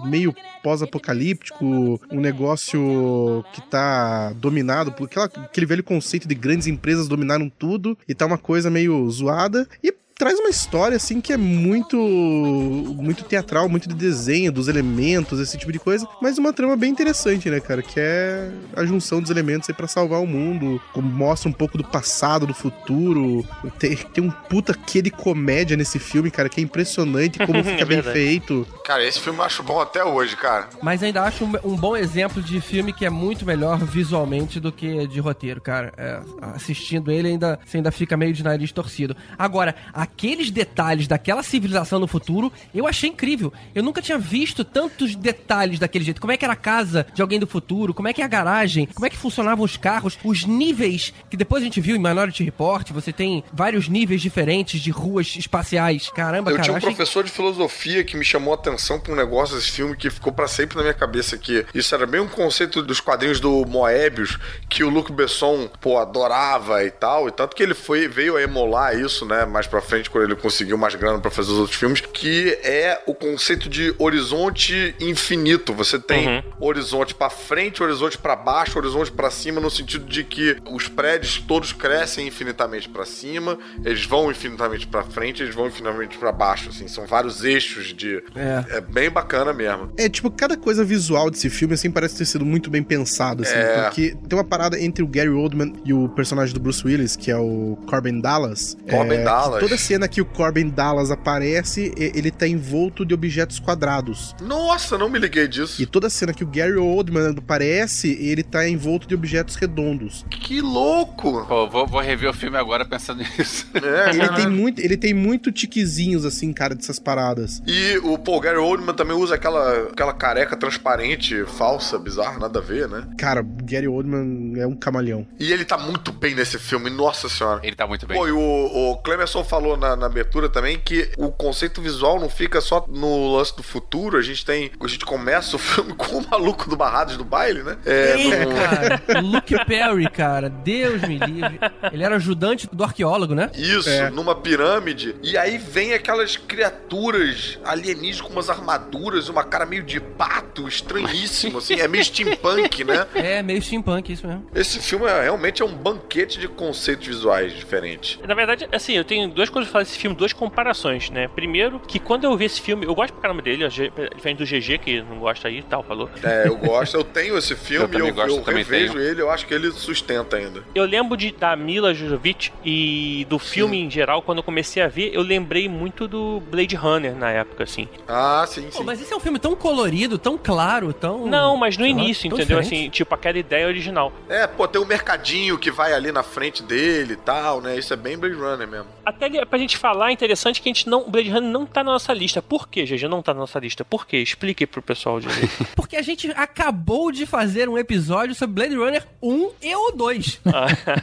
[0.07, 7.07] meio pós-apocalíptico, um negócio que tá dominado por aquela, aquele velho conceito de grandes empresas
[7.07, 9.69] dominaram tudo e tá uma coisa meio zoada.
[9.83, 15.41] E traz uma história assim que é muito muito teatral, muito de desenho, dos elementos,
[15.41, 19.21] esse tipo de coisa, mas uma trama bem interessante, né, cara, que é a junção
[19.21, 23.45] dos elementos aí para salvar o mundo, como mostra um pouco do passado, do futuro.
[23.79, 27.85] Tem, tem um puta que de comédia nesse filme, cara, que é impressionante como fica
[27.85, 28.13] bem verdade.
[28.13, 28.67] feito.
[28.85, 30.69] Cara, esse filme eu acho bom até hoje, cara.
[30.83, 34.71] Mas ainda acho um, um bom exemplo de filme que é muito melhor visualmente do
[34.71, 35.93] que de roteiro, cara.
[35.97, 36.21] É,
[36.55, 39.17] assistindo ele, ainda, você ainda fica meio de nariz torcido.
[39.39, 39.75] Agora,
[40.05, 43.53] aqueles detalhes daquela civilização no futuro, eu achei incrível.
[43.75, 46.21] Eu nunca tinha visto tantos detalhes daquele jeito.
[46.21, 48.29] Como é que era a casa de alguém do futuro, como é que é a
[48.29, 51.99] garagem, como é que funcionavam os carros, os níveis que depois a gente viu em
[51.99, 56.09] Minority Report, você tem vários níveis diferentes de ruas espaciais.
[56.11, 59.13] Caramba, Eu cara, tinha um achei professor de filosofia que me chamou a atenção pra
[59.13, 62.21] um negócio desse filme que ficou pra sempre na minha cabeça que isso era bem
[62.21, 64.39] um conceito dos quadrinhos do Moebius
[64.69, 68.43] que o Luc Besson, pô, adorava e tal, e tanto que ele foi veio a
[68.43, 71.79] emular isso, né, mais pra frente quando ele conseguiu mais grana pra fazer os outros
[71.79, 75.73] filmes, que é o conceito de horizonte infinito.
[75.75, 76.43] Você tem Uhum.
[76.61, 81.39] horizonte pra frente, horizonte pra baixo, horizonte pra cima no sentido de que os prédios
[81.47, 86.69] todos crescem infinitamente pra cima, eles vão infinitamente pra frente, eles vão infinitamente pra baixo,
[86.71, 88.77] assim, são vários eixos de É.
[88.77, 89.93] é bem bacana mesmo.
[89.97, 93.55] É, tipo, cada coisa visual desse filme, assim, parece ter sido muito bem pensado, assim.
[93.55, 93.83] É.
[93.85, 97.31] Porque tem uma parada entre o Gary Oldman e o personagem do Bruce Willis, que
[97.31, 98.77] é o Corbin Dallas.
[98.91, 99.61] Corbin é, Dallas.
[99.61, 104.35] Toda cena que o Corbin Dallas aparece, ele tá envolto de objetos quadrados.
[104.41, 105.81] Nossa, não me liguei disso.
[105.83, 110.25] E toda cena que o Gary Oldman aparece, ele tá envolto de objetos redondos.
[110.31, 111.45] Que louco!
[111.47, 113.67] Pô, vou, vou rever o filme agora pensando nisso.
[113.85, 117.63] É, Ele tem muito, ele tem muito tiquezinhos, assim, cara, dessas paradas.
[117.67, 122.63] E o Paul Gary Oldman também usa aquela, aquela careca transparente, falsa, bizarra, nada a
[122.63, 123.07] ver, né?
[123.19, 125.27] Cara, o Gary Oldman é um camaleão.
[125.39, 127.61] E ele tá muito bem nesse filme, nossa senhora.
[127.63, 128.17] Ele tá muito bem.
[128.17, 132.29] Pô, e o, o Clemerson falou na, na abertura também que o conceito visual não
[132.29, 134.17] fica só no lance do futuro.
[134.19, 134.71] A gente tem.
[134.81, 137.77] A gente começa o filme com o maluco do Barrados do baile, né?
[137.87, 141.59] É, Ei, no- cara, Luke Perry, cara, Deus me livre.
[141.93, 143.51] Ele era ajudante do arqueólogo, né?
[143.55, 144.11] Isso, É.
[144.11, 145.15] numa pirâmide.
[145.23, 151.59] E aí vem aquelas criaturas alienígenas com umas armaduras, uma cara meio de pato, estranhíssimo,
[151.59, 151.75] assim.
[151.81, 153.07] É meio steampunk, né?
[153.15, 154.47] É, meio steampunk, isso mesmo.
[154.55, 158.19] Esse filme é, realmente é um banquete de conceitos visuais diferentes.
[158.27, 161.29] Na verdade, assim, eu tenho duas coisas pra falar desse filme, duas comparações, né?
[161.29, 164.79] Primeiro, que quando eu vi esse filme, eu gosto pra caramba dele, diferente do GG,
[164.79, 166.09] que não gosta aí e tal, falou.
[166.23, 168.99] É, eu gosto, eu tenho esse filme, Eu eu, gosto, eu eu tenho.
[169.01, 170.63] ele, eu acho que ele sustenta ainda.
[170.75, 174.89] Eu lembro de, da Mila Jojovic e do filme em geral, quando eu comecei a
[174.89, 177.89] ver, eu lembrei muito do Blade Runner na época, assim.
[178.09, 178.83] Ah, sim, sim.
[178.85, 181.27] mas esse é um filme tão colorido, tão claro, tão.
[181.27, 182.61] Não, mas no início, entendeu?
[182.61, 182.75] diferente.
[182.75, 184.13] Assim, tipo, aquela ideia original.
[184.29, 187.79] É, pô, tem um mercadinho que vai ali na frente dele e tal, né?
[187.79, 188.87] Isso é bem Blade Runner mesmo.
[189.05, 191.03] Até ali, pra gente falar, é interessante que a gente não.
[191.07, 192.43] O Blade Runner não tá na nossa lista.
[192.43, 193.07] Por quê, GG?
[193.07, 193.85] Não tá na nossa lista.
[193.85, 194.17] Por quê?
[194.19, 195.29] Explique pro pessoal, GG.
[195.77, 200.41] Porque a gente acabou de fazer um episódio sobre Blade Runner 1 e o 2.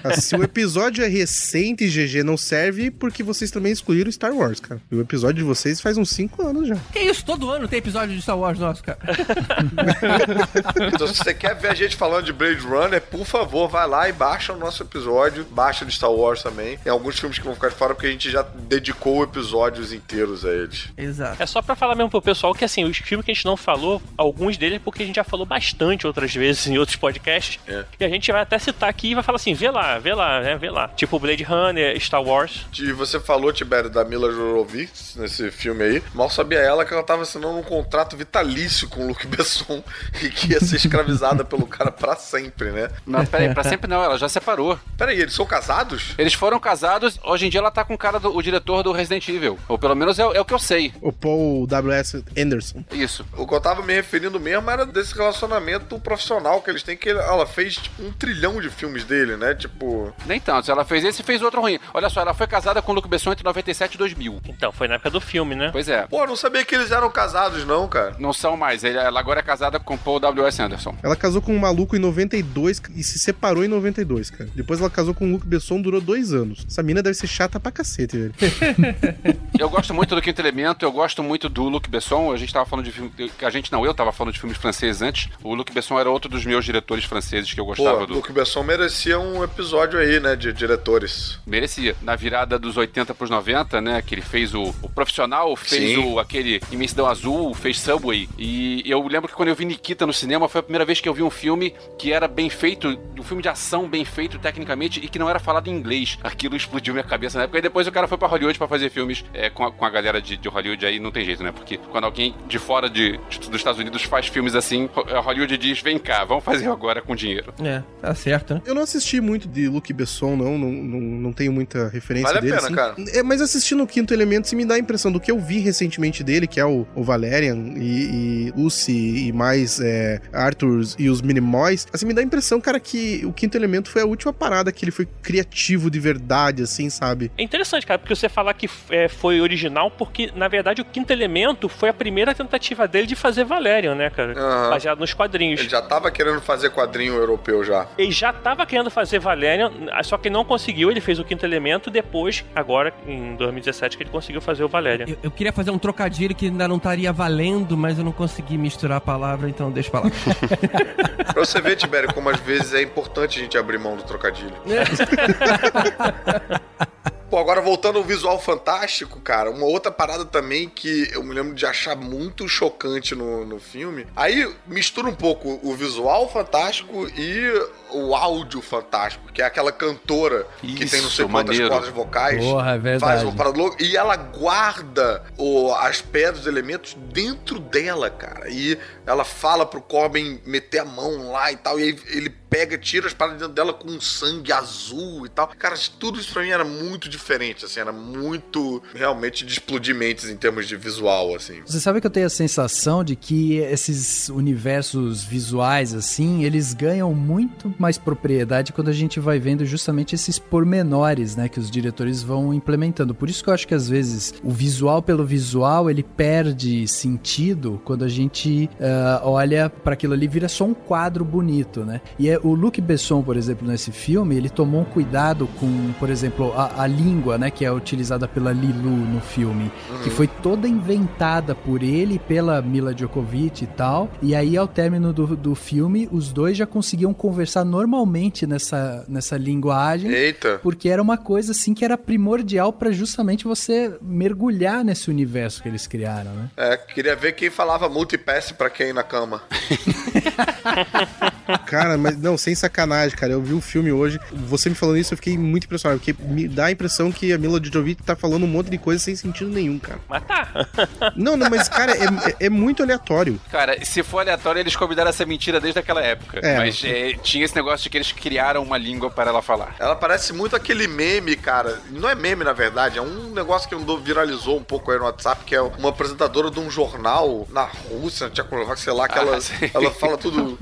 [0.04, 4.60] Ah, Se o episódio é recente, GG, não serve porque vocês também excluíram Star Wars,
[4.60, 4.82] cara.
[4.92, 6.76] E o episódio de vocês faz uns 5 anos já.
[6.92, 9.00] Que isso, todo ano tem episódio de Star Wars nosso, cara.
[10.94, 14.10] Então, se você quer ver a gente falando de Blade Runner, por favor, vai lá
[14.10, 15.46] e baixa o nosso episódio.
[15.46, 16.78] Baixa de Star Wars também.
[16.78, 20.46] Tem alguns filmes que vão ficar de fora porque a gente já dedicou episódios inteiros
[20.46, 20.90] a eles.
[20.98, 21.42] Exato.
[21.42, 23.58] É só pra falar mesmo pro pessoal que, assim, os filmes que a gente não
[23.58, 27.60] falou, alguns deles é porque a gente já falou bastante outras vezes em outros podcasts.
[27.68, 27.86] É.
[28.00, 30.42] E a gente vai até citar aqui e vai falar assim: vê lá, vê lá,
[30.42, 30.58] né?
[30.58, 30.88] Vê lá.
[30.90, 32.66] Tipo Blade Runner, Star Wars.
[32.78, 36.04] E você falou, Tibério, da Mila Jovovich nesse filme aí.
[36.14, 39.84] Mal sabia ela que ela tava assinando um contrato vitalício com o Luc Besson
[40.22, 42.90] e que ia ser escravizada pelo cara pra sempre, né?
[43.06, 44.80] Não, peraí, pra sempre não, ela já separou.
[44.98, 46.14] Peraí, eles são casados?
[46.18, 48.92] Eles foram casados, hoje em dia ela tá com o cara do o diretor do
[48.92, 49.58] Resident Evil.
[49.68, 50.94] Ou pelo menos é, o- é o que eu sei.
[51.02, 52.24] O Paul W.S.
[52.38, 52.84] Anderson.
[52.92, 53.26] Isso.
[53.38, 57.10] O que eu tava me referindo mesmo era desse relacionamento profissional que eles têm, que
[57.10, 59.54] ela fez tipo, um trilhão de filmes dele, né?
[59.56, 60.14] Tipo.
[60.26, 60.70] Nem tanto.
[60.72, 61.80] Ela fez esse e fez outro ruim.
[61.94, 64.42] Olha só, ela foi casada com o Luc Besson entre 97 e 2000.
[64.48, 65.70] Então, foi na época do filme, né?
[65.72, 66.06] Pois é.
[66.08, 68.16] Pô, eu não sabia que eles eram casados, não, cara.
[68.20, 68.84] Não são mais.
[68.84, 70.62] Ela agora é casada com Paul W.S.
[70.62, 70.96] Anderson.
[71.04, 74.50] Ela casou com um maluco em 92 e se separou em 92, cara.
[74.56, 76.66] Depois ela casou com o Luke Besson, durou dois anos.
[76.70, 78.11] Essa mina deve ser chata pra cacete.
[78.18, 79.40] Muito ele.
[79.62, 82.32] Eu gosto muito do Quinto Elemento, eu gosto muito do Luc Besson.
[82.32, 83.12] A gente tava falando de filme.
[83.44, 85.30] A gente não, eu tava falando de filmes franceses antes.
[85.44, 88.14] O Luc Besson era outro dos meus diretores franceses que eu gostava Pô, do.
[88.16, 91.38] Luc Besson merecia um episódio aí, né, de diretores.
[91.46, 91.96] Merecia.
[92.02, 94.02] Na virada dos 80 pros 90, né?
[94.02, 96.06] Que ele fez o, o profissional, fez Sim.
[96.06, 98.28] o aquele Imensidão Azul, fez Subway.
[98.40, 101.08] E eu lembro que quando eu vi Nikita no cinema, foi a primeira vez que
[101.08, 102.88] eu vi um filme que era bem feito,
[103.20, 106.18] um filme de ação bem feito tecnicamente e que não era falado em inglês.
[106.24, 107.60] Aquilo explodiu minha cabeça na época.
[107.60, 109.90] E depois o cara foi pra Hollywood pra fazer filmes é, com, a, com a
[109.90, 111.52] galera de, de Hollywood aí, não tem jeito, né?
[111.52, 115.58] Porque quando alguém de fora de, de- dos Estados Unidos faz filmes assim, a Hollywood
[115.58, 117.54] diz: vem cá, vamos fazer agora com dinheiro.
[117.64, 118.62] É, tá certo, né?
[118.66, 122.38] Eu não assisti muito de Luc Besson, não, não, não, não tenho muita referência Vale
[122.38, 122.54] a dele.
[122.56, 122.76] pena, assim.
[122.76, 122.96] cara.
[123.18, 125.60] É, mas assistindo o Quinto Elemento, se me dá a impressão do que eu vi
[125.60, 131.10] recentemente dele, que é o, o Valerian e, e Lucy e mais é, Arthur e
[131.10, 134.32] os Minimoys, assim, me dá a impressão, cara, que o Quinto Elemento foi a última
[134.34, 137.32] parada que ele foi criativo de verdade, assim, sabe?
[137.38, 141.12] É interessante, cara, porque você falar que é, foi original, porque na verdade o Quinto
[141.12, 144.34] Elemento foi a primeira tentativa dele de fazer Valerian, né, cara?
[144.34, 144.70] Aham.
[144.70, 145.60] Baseado nos quadrinhos.
[145.60, 147.88] Ele já tava querendo fazer quadrinho europeu já.
[147.98, 149.72] Ele já tava querendo fazer Valerian,
[150.04, 150.92] só que não conseguiu.
[150.92, 151.90] Ele fez o Quinto Elemento.
[151.90, 155.06] Depois, agora em 2017, que ele conseguiu fazer o Valerian.
[155.08, 158.58] Eu, eu queria fazer um trocadilho que ainda não estaria valendo, mas eu não consegui
[158.58, 160.12] misturar a palavra, então deixa pra lá.
[161.32, 164.54] Pra você ver, Tibério, como às vezes é importante a gente abrir mão do trocadilho.
[167.32, 171.56] Pô, agora voltando ao visual fantástico, cara, uma outra parada também que eu me lembro
[171.56, 174.06] de achar muito chocante no, no filme.
[174.18, 177.50] Aí mistura um pouco o visual fantástico e
[177.94, 181.70] o áudio fantástico, que é aquela cantora que tem não sei Isso, quantas maneiro.
[181.70, 182.44] cordas vocais.
[182.44, 183.00] Porra, é verdade.
[183.14, 183.84] Faz uma parada louca.
[183.84, 188.50] E ela guarda o- as pedras, os elementos dentro dela, cara.
[188.50, 191.80] E ela fala pro Corbin meter a mão lá e tal.
[191.80, 195.48] E aí ele pega, tira as paradas dentro dela com sangue azul e tal.
[195.58, 197.80] Cara, tudo isso pra mim era muito diferente, assim.
[197.80, 201.62] Era muito, realmente, de explodir mentes em termos de visual, assim.
[201.66, 207.14] Você sabe que eu tenho a sensação de que esses universos visuais, assim, eles ganham
[207.14, 212.22] muito mais propriedade quando a gente vai vendo justamente esses pormenores, né, que os diretores
[212.22, 213.14] vão implementando.
[213.14, 217.82] Por isso que eu acho que às vezes o visual pelo visual ele perde sentido
[217.84, 222.02] quando a gente ah, olha para aquilo ali vira só um quadro bonito, né?
[222.20, 226.10] E é, o Luc Besson, por exemplo, nesse filme, ele tomou um cuidado com, por
[226.10, 229.72] exemplo, a, a língua, né, que é utilizada pela Lilu no filme,
[230.04, 234.10] que foi toda inventada por ele e pela Mila Djokovic e tal.
[234.22, 239.38] E aí, ao término do, do filme, os dois já conseguiam conversar normalmente nessa, nessa
[239.38, 240.12] linguagem.
[240.12, 240.60] Eita.
[240.62, 245.70] Porque era uma coisa assim que era primordial pra justamente você mergulhar nesse universo que
[245.70, 246.50] eles criaram, né?
[246.58, 249.42] É, queria ver quem falava multipass pra quem na cama.
[251.60, 253.34] Cara, mas não, sem sacanagem, cara.
[253.34, 254.20] Eu vi o filme hoje.
[254.32, 256.00] Você me falando isso, eu fiquei muito impressionado.
[256.00, 259.04] Porque me dá a impressão que a Mila Djokovic tá falando um monte de coisa
[259.04, 260.00] sem sentido nenhum, cara.
[260.10, 260.48] Mas tá.
[261.16, 263.40] Não, não, mas, cara, é, é- é muito aleatório.
[263.52, 266.40] Cara, se for aleatório, eles combinaram essa mentira desde aquela época.
[266.42, 266.58] É.
[266.58, 269.76] Mas é, tinha esse negócio de que eles criaram uma língua para ela falar.
[269.80, 271.80] Ela parece muito aquele meme, cara.
[271.90, 275.06] Não é meme, na verdade, é um negócio que andou, viralizou um pouco aí no
[275.06, 279.18] WhatsApp, que é uma apresentadora de um jornal na Rússia, na Tchecoslováquia, sei lá, que
[279.18, 279.54] Ah, ela, sim.
[279.74, 280.58] ela fala tudo.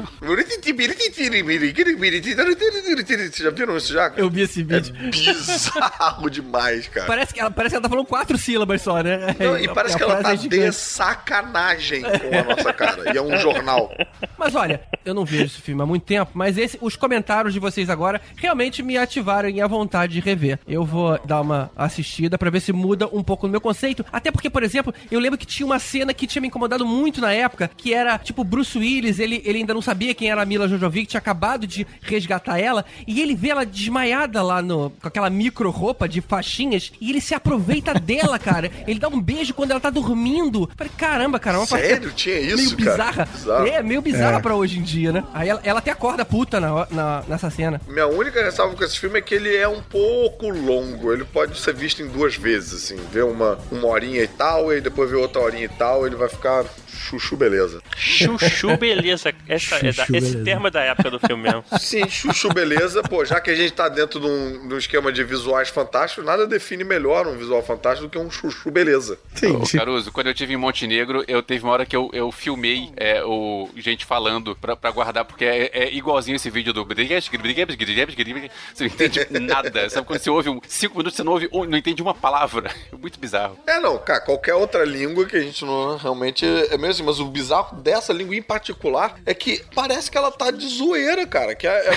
[3.05, 4.09] Vocês já viram isso já?
[4.09, 4.21] cara?
[4.21, 4.93] Eu vi esse É vídeo.
[5.11, 7.07] bizarro demais, cara.
[7.07, 9.36] Parece que, ela, parece que ela tá falando quatro sílabas só, né?
[9.39, 10.65] Não, e parece A que ela tá é gigante.
[10.69, 13.13] de sacanagem com a nossa cara.
[13.13, 13.91] E é um jornal.
[14.38, 17.59] Mas olha, eu não vejo esse filme há muito tempo, mas esse, os comentários de
[17.59, 20.59] vocês agora realmente me ativaram a vontade de rever.
[20.67, 24.05] Eu vou dar uma assistida pra ver se muda um pouco o meu conceito.
[24.11, 27.19] Até porque, por exemplo, eu lembro que tinha uma cena que tinha me incomodado muito
[27.21, 30.45] na época, que era, tipo, Bruce Willis, ele, ele ainda não sabia quem era a
[30.45, 35.07] Mila Jojovic, tinha acabado de resgatar ela, e ele vê ela desmaiada lá no, com
[35.07, 38.72] aquela micro roupa de faixinhas, e ele se aproveita dela, cara.
[38.88, 40.64] Ele dá um beijo quando ela tá dormindo.
[40.64, 42.12] Eu Falei, caramba, cara, é uma Sério?
[42.12, 42.91] Tinha isso, meio cara?
[42.91, 43.26] bizarra.
[43.34, 43.68] Bizarro.
[43.68, 44.41] É, meio bizarra É.
[44.41, 45.24] pra hoje em dia, né?
[45.34, 47.80] Aí ela, ela até acorda puta na, na- nessa cena.
[47.88, 51.12] Minha única ressalva com esse filme é que ele é um pouco longo.
[51.14, 52.97] Ele pode ser visto em duas vezes, assim.
[53.12, 56.30] Ver uma, uma horinha e tal, e depois ver outra horinha e tal, ele vai
[56.30, 57.82] ficar chuchu beleza.
[57.95, 59.34] Chuchu, beleza.
[59.47, 60.43] Essa, é da- Chuchu, esse beleza.
[60.49, 61.63] Termo da época do filme mesmo.
[61.79, 63.01] Sim, chuchu beleza.
[63.03, 66.25] Pô, já que a gente tá dentro de um, de um esquema de visuais fantásticos,
[66.25, 69.13] nada define melhor um visual fantástico do que um chuchu beleza.
[69.13, 69.77] Ô, Entendi.
[69.77, 73.23] Caruso, quando eu tive em Montenegro, eu teve uma hora que eu, eu filmei é,
[73.23, 76.85] o gente falando pra, pra guardar, porque é, é igualzinho esse vídeo do.
[76.85, 79.89] Você não entende nada.
[79.89, 82.71] Sabe quando você ouve um, cinco minutos, você não ouve, um- não entende uma palavra.
[82.91, 83.57] É muito bizarro.
[83.67, 87.19] É, não, cara, qualquer outra língua que a gente não realmente é mesmo assim, mas
[87.19, 91.53] o bizarro dessa língua em particular é que parece que ela tá de zoeira, cara.
[91.53, 91.93] Que é, é-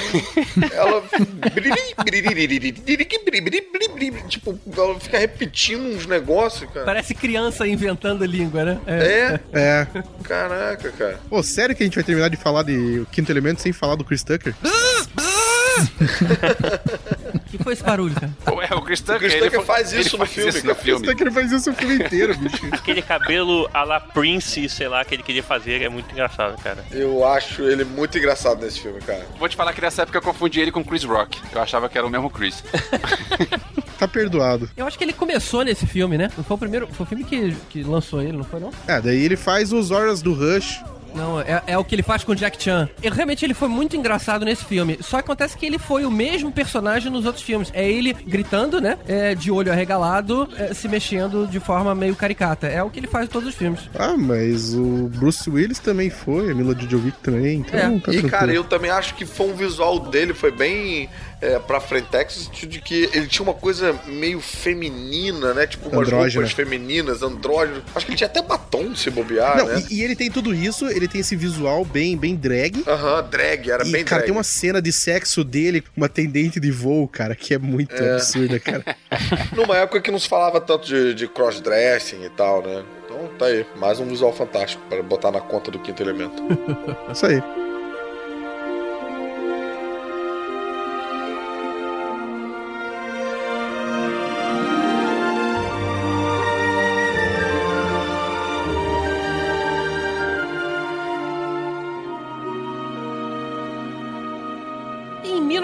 [0.76, 1.02] ela.
[4.28, 6.84] Tipo, ela fica repetindo uns negócios, cara.
[6.84, 8.80] Parece criança inventando língua, né?
[8.86, 9.40] É?
[9.52, 9.86] É.
[10.24, 11.20] Caraca, cara.
[11.28, 13.94] Pô, sério que a gente vai terminar de falar de O Quinto Elemento sem falar
[13.94, 14.54] do Chris Tucker?
[17.34, 18.32] O que foi esse barulho, cara?
[18.70, 20.58] É, o Chris Tucker, O Chris ele Tucker faz ele isso no faz filme, isso
[20.58, 20.78] no cara.
[20.78, 21.00] O filme.
[21.06, 22.66] Chris Tucker faz isso o filme inteiro, bicho.
[22.72, 26.84] Aquele cabelo a la Prince, sei lá, que ele queria fazer é muito engraçado, cara.
[26.90, 29.26] Eu acho ele muito engraçado nesse filme, cara.
[29.38, 31.40] Vou te falar que nessa época eu confundi ele com Chris Rock.
[31.52, 32.62] Eu achava que era o mesmo Chris.
[33.98, 34.68] Tá perdoado.
[34.76, 36.28] Eu acho que ele começou nesse filme, né?
[36.36, 36.88] Não foi o primeiro.
[36.88, 38.72] Foi o filme que, que lançou ele, não foi, não?
[38.88, 40.82] É, daí ele faz os Horas do Rush.
[41.14, 42.88] Não, é, é o que ele faz com o Jack Chan.
[43.02, 44.98] E, realmente ele foi muito engraçado nesse filme.
[45.00, 47.70] Só acontece que ele foi o mesmo personagem nos outros filmes.
[47.74, 48.98] É ele gritando, né?
[49.06, 52.66] É, de olho arregalado, é, se mexendo de forma meio caricata.
[52.66, 53.80] É o que ele faz em todos os filmes.
[53.98, 57.82] Ah, mas o Bruce Willis também foi, a Mila Djokovic também, então É.
[57.82, 58.28] tá E, tranquilo.
[58.30, 61.08] cara, eu também acho que foi um visual dele, foi bem
[61.42, 65.66] é, pra Frentex, no sentido de que ele tinha uma coisa meio feminina, né?
[65.66, 66.40] Tipo, umas Andrógena.
[66.44, 67.82] roupas femininas, andrógeno.
[67.94, 69.82] Acho que ele tinha até batom, se bobear, Não, né?
[69.90, 72.82] e, e ele tem tudo isso, ele tem esse visual bem, bem drag.
[72.86, 74.26] Aham, drag, era e, bem cara, drag.
[74.26, 77.94] tem uma cena de sexo dele com uma atendente de voo, cara, que é muito
[77.94, 78.14] É.
[78.14, 78.84] absurda, cara.
[79.54, 82.84] Numa época que não se falava tanto de, de crossdressing e tal, né?
[83.04, 86.42] Então tá aí, mais um visual fantástico para botar na conta do quinto elemento.
[87.12, 87.42] Isso aí.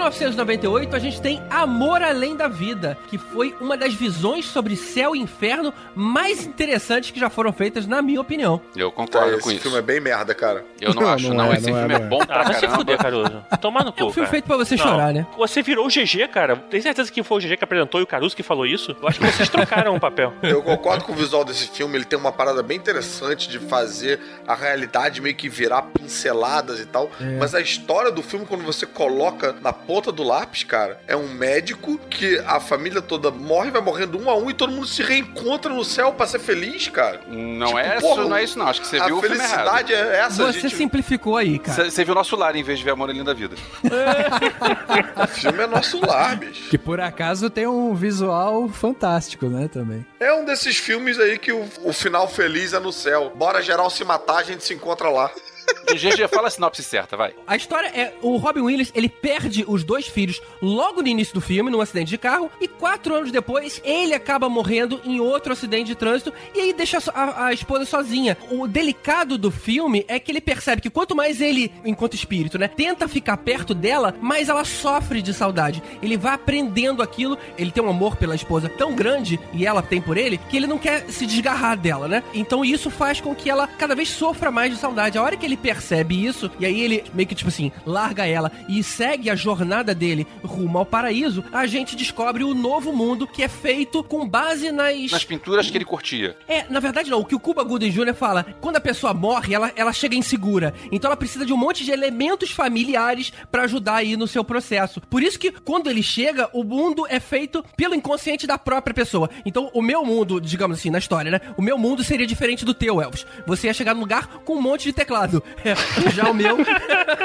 [0.07, 5.15] 1998, a gente tem Amor Além da Vida, que foi uma das visões sobre céu
[5.15, 8.61] e inferno mais interessantes que já foram feitas, na minha opinião.
[8.75, 9.61] Eu concordo com esse isso.
[9.63, 10.65] filme é bem merda, cara.
[10.79, 11.53] Eu não, Não, acho, não não.
[11.53, 11.99] é, Esse não é, filme é, é.
[12.07, 12.77] bom pra Ah, vai se caramba.
[12.77, 13.45] fuder, Caruso.
[13.61, 14.31] Tomar no cu, É um filme cara.
[14.31, 15.27] feito pra você Não, chorar, né?
[15.37, 16.55] Você virou o GG, cara.
[16.55, 18.95] Tem certeza que foi o GG que apresentou e o Caruso que falou isso?
[19.01, 20.33] Eu acho que vocês trocaram o papel.
[20.41, 24.19] Eu concordo com o visual desse filme, ele tem uma parada bem interessante de fazer
[24.47, 27.09] a realidade meio que virar pinceladas e tal.
[27.39, 31.27] Mas a história do filme, quando você coloca na ponta do lápis, cara, é um
[31.27, 35.01] médico que a família toda morre, vai morrendo um a um e todo mundo se
[35.01, 37.21] reencontra no céu pra ser feliz, cara.
[37.27, 38.67] Não, Tipo, é porra, isso, não é isso, não.
[38.67, 39.49] Acho que você a viu o filme errado.
[39.49, 40.75] felicidade é essa, a Você gente...
[40.75, 41.89] simplificou aí, cara.
[41.89, 43.55] Você viu nosso lar em vez de ver Amor Além da Vida.
[45.23, 46.69] O filme é nosso lar, bicho.
[46.69, 50.05] Que por acaso tem um visual fantástico, né, também.
[50.19, 53.31] É um desses filmes aí que o, o final feliz é no céu.
[53.35, 55.31] Bora geral se matar, a gente se encontra lá.
[55.93, 57.33] GG, fala a sinopse certa, vai.
[57.47, 61.41] A história é o Robin Williams, ele perde os dois filhos logo no início do
[61.41, 65.87] filme, num acidente de carro, e quatro anos depois ele acaba morrendo em outro acidente
[65.87, 68.37] de trânsito e aí deixa a, a esposa sozinha.
[68.51, 72.67] O delicado do filme é que ele percebe que quanto mais ele, enquanto espírito, né,
[72.67, 75.81] tenta ficar perto dela, mais ela sofre de saudade.
[76.01, 80.01] Ele vai aprendendo aquilo, ele tem um amor pela esposa tão grande e ela tem
[80.01, 82.23] por ele que ele não quer se desgarrar dela, né?
[82.33, 85.17] Então isso faz com que ela cada vez sofra mais de saudade.
[85.17, 88.51] A hora que ele percebe isso, e aí ele meio que tipo assim, larga ela
[88.67, 93.43] e segue a jornada dele rumo ao paraíso, a gente descobre o novo mundo que
[93.43, 95.11] é feito com base nas.
[95.11, 96.35] Nas pinturas que ele curtia.
[96.47, 97.19] É, na verdade não.
[97.19, 98.13] O que o Cuba Gooding Jr.
[98.13, 100.73] fala, quando a pessoa morre, ela, ela chega insegura.
[100.91, 105.01] Então ela precisa de um monte de elementos familiares pra ajudar aí no seu processo.
[105.01, 109.29] Por isso que quando ele chega, o mundo é feito pelo inconsciente da própria pessoa.
[109.45, 111.41] Então o meu mundo, digamos assim, na história, né?
[111.57, 113.25] O meu mundo seria diferente do teu, Elvis.
[113.45, 115.38] Você ia chegar num lugar com um monte de teclado.
[115.63, 116.57] É, já o meu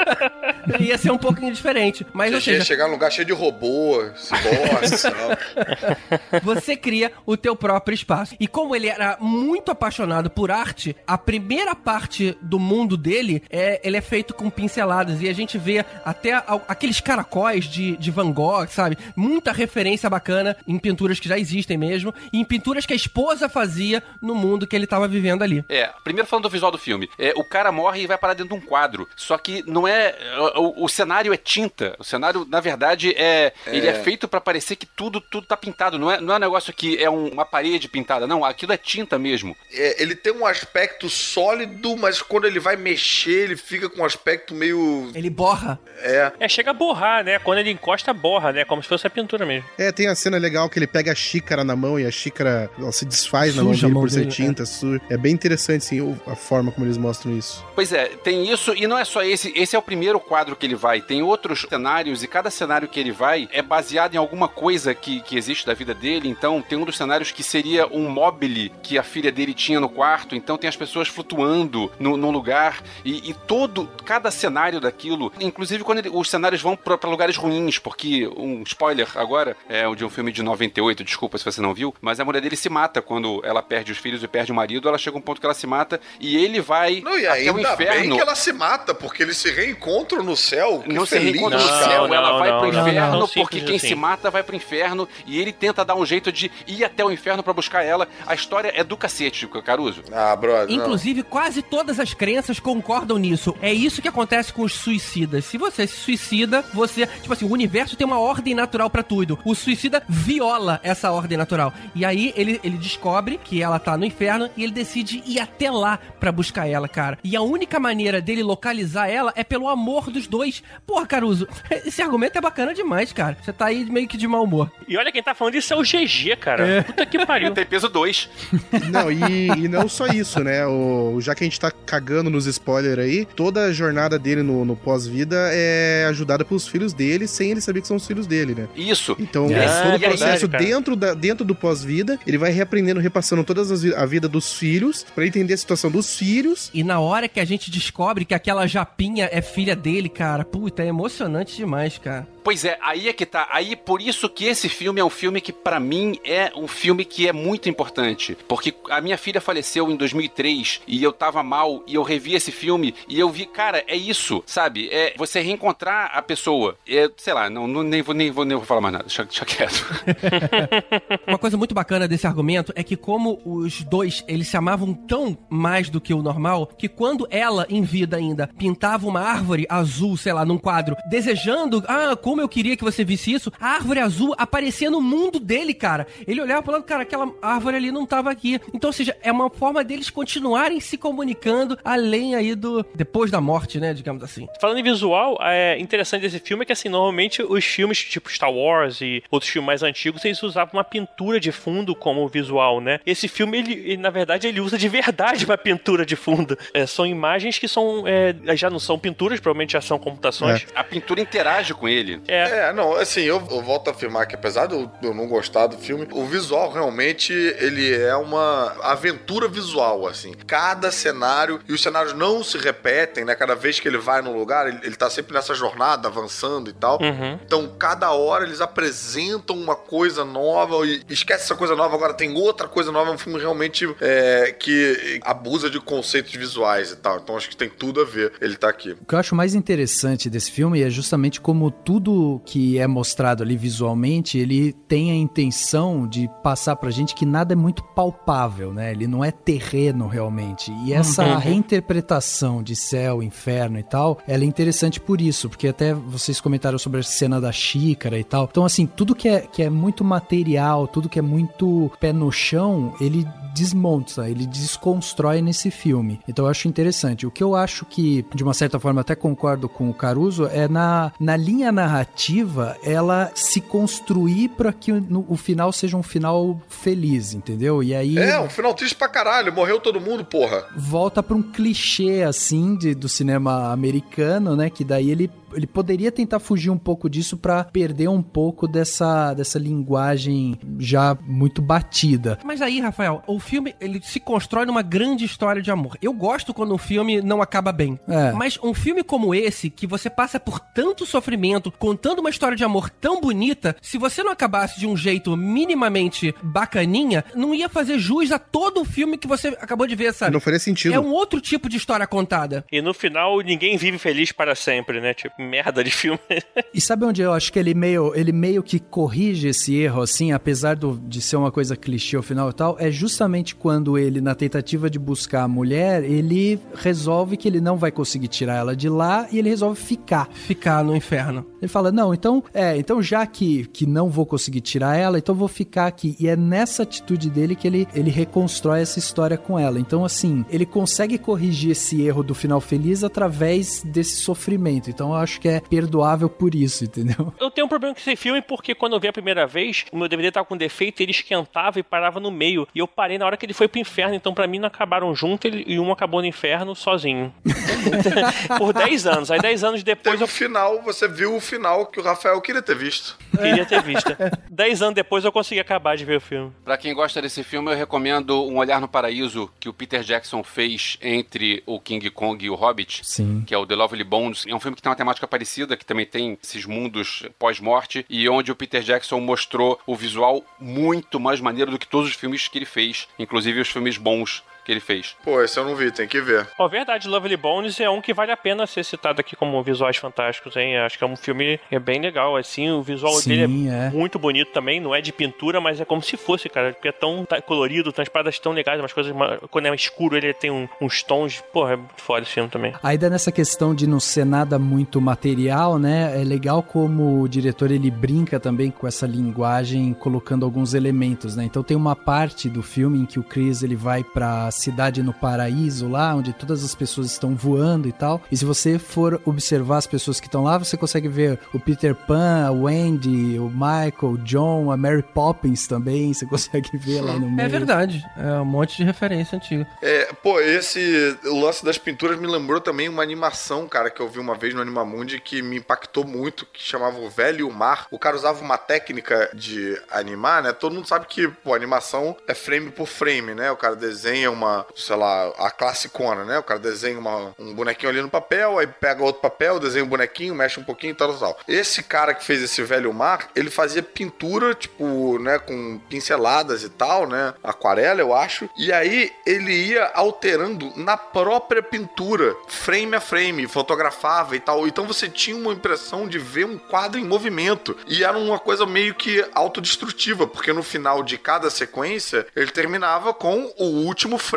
[0.79, 2.05] ia ser um pouquinho diferente.
[2.13, 6.41] Mas, Você ia seja, chegar num lugar cheio de robô, ciborgues e tal.
[6.43, 8.35] você cria o teu próprio espaço.
[8.39, 13.79] E como ele era muito apaixonado por arte, a primeira parte do mundo dele é
[13.83, 16.33] ele é feito com pinceladas e a gente vê até
[16.67, 18.97] aqueles caracóis de, de Van Gogh, sabe?
[19.15, 23.47] Muita referência bacana em pinturas que já existem mesmo e em pinturas que a esposa
[23.49, 25.63] fazia no mundo que ele estava vivendo ali.
[25.69, 27.09] É, primeiro falando do visual do filme.
[27.17, 29.07] É, o cara morre e vai parar dentro de um quadro.
[29.15, 30.15] Só que não é.
[30.55, 31.95] O, o cenário é tinta.
[31.99, 33.51] O cenário, na verdade, é.
[33.67, 35.97] Ele é feito pra parecer que tudo, tudo tá pintado.
[35.99, 38.25] Não é, não é um negócio que é um- uma parede pintada.
[38.27, 39.55] Não, aquilo é tinta mesmo.
[39.73, 44.05] É, ele tem um aspecto sólido, mas quando ele vai mexer, ele fica com um
[44.05, 45.11] aspecto meio.
[45.13, 45.79] Ele borra.
[45.99, 46.31] É.
[46.39, 47.39] É, chega a borrar, né?
[47.39, 48.65] Quando ele encosta, borra, né?
[48.65, 49.67] Como se fosse a pintura mesmo.
[49.77, 52.69] É, tem a cena legal que ele pega a xícara na mão e a xícara
[52.77, 54.65] ela se desfaz na mão Suja dele mão por ser dele, tinta.
[54.65, 57.65] su- É bem interessante, sim, a forma como eles mostram isso.
[57.75, 59.51] Pois é, tem isso, e não é só esse.
[59.55, 62.99] Esse é o primeiro quadro que ele vai, tem outros cenários e cada cenário que
[62.99, 66.27] ele vai é baseado em alguma coisa que, que existe da vida dele.
[66.29, 69.89] Então, tem um dos cenários que seria um mobile que a filha dele tinha no
[69.89, 70.35] quarto.
[70.35, 75.83] Então, tem as pessoas flutuando no, num lugar e, e todo, cada cenário daquilo, inclusive
[75.83, 79.95] quando ele- os cenários vão pra pra lugares ruins, porque um spoiler agora é o
[79.95, 82.69] de um filme de 98, desculpa se você não viu, mas a mulher dele se
[82.69, 84.87] mata quando ela perde os filhos e perde o marido.
[84.87, 87.51] Ela chega a um ponto que ela se mata e ele vai Não, e até
[87.51, 87.53] o
[87.85, 88.15] ainda bem inferno.
[88.15, 90.79] que ela se mata, porque eles se reencontram no céu.
[90.85, 91.31] Que Não se feliz.
[91.33, 93.27] reencontra no Não, céu, ela não, vai não, pro não, inferno, não.
[93.27, 93.87] Porque quem assim.
[93.89, 97.11] se mata vai pro inferno e ele tenta dar um jeito de ir até o
[97.11, 98.07] inferno pra buscar ela.
[98.25, 100.03] A história é do cacete, Caruso.
[100.11, 100.67] Ah, brother.
[100.75, 100.83] não.
[100.83, 103.55] Inclusive, quase todas as crenças concordam nisso.
[103.61, 105.45] É isso que acontece com os suicidas.
[105.45, 107.07] Se você se suicida, você.
[107.07, 109.39] Tipo assim, o universo tem uma ordem natural pra tudo.
[109.45, 111.73] O suicida viola essa ordem natural.
[111.93, 115.69] E aí ele, ele descobre que ela tá no inferno e ele decide ir até
[115.71, 117.17] lá pra buscar ela, cara.
[117.23, 120.63] E a única maneira dele localizar ela é pelo amor dos dois.
[120.85, 121.47] Porra, Caruso,
[121.85, 123.37] esse argumento é bacana demais, cara.
[123.43, 124.71] Você tá aí meio que de mau humor.
[124.87, 126.83] E olha quem tá falando isso é o GG, cara.
[126.83, 127.51] Puta que pariu.
[127.55, 128.29] Tem peso 2.
[128.91, 130.65] Não, e, e não só isso, né?
[130.65, 134.63] O, já que a gente tá cagando nos spoilers aí, toda a jornada dele no,
[134.65, 138.53] no pós-vida é ajudada pelos filhos dele, sem ele saber que são os filhos dele,
[138.55, 138.67] né?
[138.75, 139.15] Isso.
[139.19, 140.63] Então, Ah, todo o e aí, processo cara?
[140.63, 145.05] dentro, da, dentro do pós-vida, ele vai reaprendendo, repassando todas as a vida dos filhos,
[145.15, 146.69] pra entender a situação dos filhos.
[146.73, 150.83] E na hora que a gente descobre que aquela japinha é filha dele, cara, puta,
[150.83, 152.27] é emocionante demais, cara.
[152.43, 153.47] Pois é, aí é que tá.
[153.51, 157.03] Aí por isso que esse filme é um filme que pra mim é um filme
[157.03, 161.81] que é muito importante, porque a minha filha faleceu em 2003 e eu tava mal
[161.87, 164.89] e eu revi esse filme e eu vi, cara, é isso, sabe?
[164.91, 166.77] É você reencontrar a pessoa.
[166.87, 169.05] É, sei lá, não, não- nem vou nem vou nem vou falar mais nada.
[169.05, 169.85] Deixa, deixa quieto.
[171.27, 175.37] Uma coisa muito bacana desse argumento é que como os dois, eles se amavam tão
[175.49, 180.17] mais do que o normal, que quando ela, em vida ainda, pintava uma árvore azul,
[180.17, 183.99] sei lá, num quadro, desejando, ah, como eu queria que você visse isso, a árvore
[183.99, 186.07] azul aparecia no mundo dele, cara.
[186.27, 188.59] Ele olhava falando, cara, aquela árvore ali não tava aqui.
[188.73, 192.85] Então, ou seja, é uma forma deles continuarem se comunicando além aí do...
[192.95, 194.47] depois da morte, né, digamos assim.
[194.59, 198.51] Falando em visual, é interessante desse filme é que, assim, normalmente os filmes tipo Star
[198.51, 202.99] Wars e outros filmes mais antigos, eles usavam uma pintura de fundo como visual, né?
[203.05, 206.57] Esse filme, ele, ele, na verdade, ele usa de verdade uma pintura de fundo.
[206.73, 210.65] É, são imagens que são, é, já não são pinturas, provavelmente já são computações.
[210.75, 212.21] A pintura interage com ele.
[212.27, 212.67] É.
[212.67, 215.27] É, não, assim, eu, eu volto a afirmar que apesar de eu, de eu não
[215.27, 220.33] gostar do filme, o visual realmente, ele é uma aventura visual, assim.
[220.47, 223.35] Cada cenário, e os cenários não se repetem, né?
[223.35, 226.73] Cada vez que ele vai num lugar, ele, ele tá sempre nessa jornada, avançando e
[226.73, 226.99] tal.
[227.01, 227.39] Uhum.
[227.45, 232.35] Então, cada hora eles apresentam uma coisa nova e esquece essa coisa nova, agora tem
[232.35, 233.11] outra coisa nova.
[233.11, 237.17] É um filme realmente é, que abusa de conceitos visuais e tal.
[237.17, 238.91] Então, acho que tem tudo a ver ele tá aqui.
[238.91, 243.43] O que eu acho mais interessante desse filme é justamente como tudo que é mostrado
[243.43, 248.73] ali visualmente, ele tem a intenção de passar pra gente que nada é muito palpável,
[248.73, 248.91] né?
[248.91, 250.71] Ele não é terreno realmente.
[250.85, 251.37] E essa Uhum.
[251.39, 256.77] reinterpretação de céu, inferno e tal, ela é interessante por isso, porque até vocês comentaram
[256.77, 258.47] sobre a cena da xícara e tal.
[258.49, 262.31] Então, assim, tudo que é, que é muito material, tudo que é muito pé no
[262.31, 263.25] chão, ele
[263.55, 266.19] desmonta, ele desconstrói nesse filme.
[266.27, 267.25] Então eu acho interessante.
[267.25, 270.67] O que eu acho que, de uma certa forma, até concordo com o Caruso, é
[270.67, 276.59] na, na linha narrativa ela se construir para que no- o final seja um final
[276.67, 277.81] feliz, entendeu?
[277.81, 279.53] E aí É, um final triste pra caralho.
[279.53, 280.65] Morreu todo mundo, porra.
[280.75, 284.69] volta pra um clichê assim de, do cinema americano, né?
[284.69, 289.33] Que daí ele, ele poderia tentar fugir um pouco disso pra perder um pouco dessa,
[289.33, 292.37] dessa linguagem já muito batida.
[292.43, 295.97] Mas aí, Rafael, o filme ele se constrói numa grande história de amor.
[296.01, 297.99] Eu gosto quando um filme não acaba bem.
[298.07, 298.31] É.
[298.31, 302.63] Mas um filme como esse, que você passa por tanto sofrimento, contando uma história de
[302.63, 307.97] amor tão bonita, se você não acabasse de um jeito minimamente bacaninha, não ia fazer
[307.99, 310.33] jus a todo o filme que você acabou de ver, sabe?
[310.33, 310.93] Não faria sentido.
[310.93, 312.65] É um outro tipo de história contada.
[312.71, 315.13] E no final, ninguém vive feliz para sempre, né?
[315.13, 316.19] Tipo, merda de filme.
[316.73, 320.33] E sabe onde eu acho que ele meio, ele meio que corrige esse erro, assim,
[320.33, 324.19] apesar do, de ser uma coisa clichê ao final e tal, é justamente quando ele,
[324.19, 328.75] na tentativa de buscar a mulher, ele resolve que ele não vai conseguir tirar ela
[328.75, 330.29] de lá e ele resolve ficar.
[330.33, 331.45] Ficar no inferno.
[331.61, 335.33] Ele fala, não, então, é, então já que, que não vou conseguir tirar ela, então
[335.33, 336.15] vou ficar aqui.
[336.19, 339.79] E é nessa atitude dele que ele, ele reconstrói essa história com ela.
[339.79, 344.89] Então, assim, ele consegue corrigir esse erro do final feliz através desse sofrimento.
[344.89, 347.33] Então, eu acho acho que é perdoável por isso, entendeu?
[347.39, 349.97] Eu tenho um problema com esse filme porque quando eu vi a primeira vez, o
[349.97, 352.67] meu DVD tava com defeito, ele esquentava e parava no meio.
[352.73, 355.13] E eu parei na hora que ele foi pro inferno, então pra mim não acabaram
[355.13, 357.33] junto ele- e um acabou no inferno sozinho.
[358.57, 359.31] Por 10 anos.
[359.31, 362.39] Aí 10 anos depois Teve eu o final, você viu o final que o Rafael
[362.41, 363.17] queria ter visto.
[363.31, 364.15] queria ter visto.
[364.49, 366.51] 10 anos depois eu consegui acabar de ver o filme.
[366.63, 370.43] Pra quem gosta desse filme, eu recomendo Um Olhar no Paraíso, que o Peter Jackson
[370.43, 373.01] fez entre o King Kong e o Hobbit.
[373.03, 373.43] Sim.
[373.45, 374.45] Que é o The Lovely Bones.
[374.47, 378.27] É um filme que tem uma temática parecida, que também tem esses mundos pós-morte, e
[378.27, 382.47] onde o Peter Jackson mostrou o visual muito mais maneiro do que todos os filmes
[382.47, 385.15] que ele fez, inclusive os filmes bons que ele fez.
[385.23, 386.47] Pô, esse eu não vi, tem que ver.
[386.57, 389.95] Ó, verdade, Lovely Bones é um que vale a pena ser citado aqui como visuais
[389.97, 390.77] fantásticos, hein?
[390.77, 393.89] Acho que é um filme é bem legal, assim, o visual Sim, dele é, é.
[393.91, 396.91] muito bonito também, não é de pintura, mas é como se fosse, cara, porque é
[396.91, 399.13] tão colorido, tem as paradas tão legais, umas coisas,
[399.51, 402.73] quando é escuro ele tem um- uns tons, porra, é muito foda esse filme também.
[402.81, 406.19] Ainda nessa questão de não ser nada muito material, né?
[406.19, 411.43] É legal como o diretor ele brinca também com essa linguagem, colocando alguns elementos, né?
[411.43, 415.13] Então tem uma parte do filme em que o Chris ele vai pra cidade no
[415.13, 418.21] paraíso lá, onde todas as pessoas estão voando e tal.
[418.31, 421.95] E se você for observar as pessoas que estão lá, você consegue ver o Peter
[421.95, 426.13] Pan, a Wendy, o Michael, o John, a Mary Poppins também.
[426.13, 427.45] Você consegue ver lá no meio.
[427.45, 428.05] É verdade.
[428.17, 429.67] É um monte de referência antiga.
[429.81, 434.09] É, pô, esse o lance das pinturas me lembrou também uma animação, cara, que eu
[434.09, 437.51] vi uma vez no Animamundi que me impactou muito, que chamava O Velho e o
[437.51, 437.87] Mar.
[437.91, 440.53] O cara usava uma técnica de animar, né?
[440.53, 443.51] Todo mundo sabe que, pô, animação é frame por frame, né?
[443.51, 444.44] O cara desenha uma,
[444.75, 446.39] sei lá, a classicona, né?
[446.39, 449.87] O cara desenha uma- um bonequinho ali no papel, aí pega outro papel, desenha um
[449.87, 451.37] bonequinho, mexe um pouquinho e tal, tal.
[451.47, 456.69] Esse cara que fez esse Velho Mar, ele fazia pintura, tipo, né, com pinceladas e
[456.69, 457.33] tal, né?
[457.43, 458.49] Aquarela, eu acho.
[458.57, 464.67] E aí ele ia alterando na própria pintura, frame a frame, fotografava e tal.
[464.67, 467.77] Então você tinha uma impressão de ver um quadro em movimento.
[467.87, 473.13] E era uma coisa meio que autodestrutiva, porque no final de cada sequência, ele terminava
[473.13, 474.34] com o último frame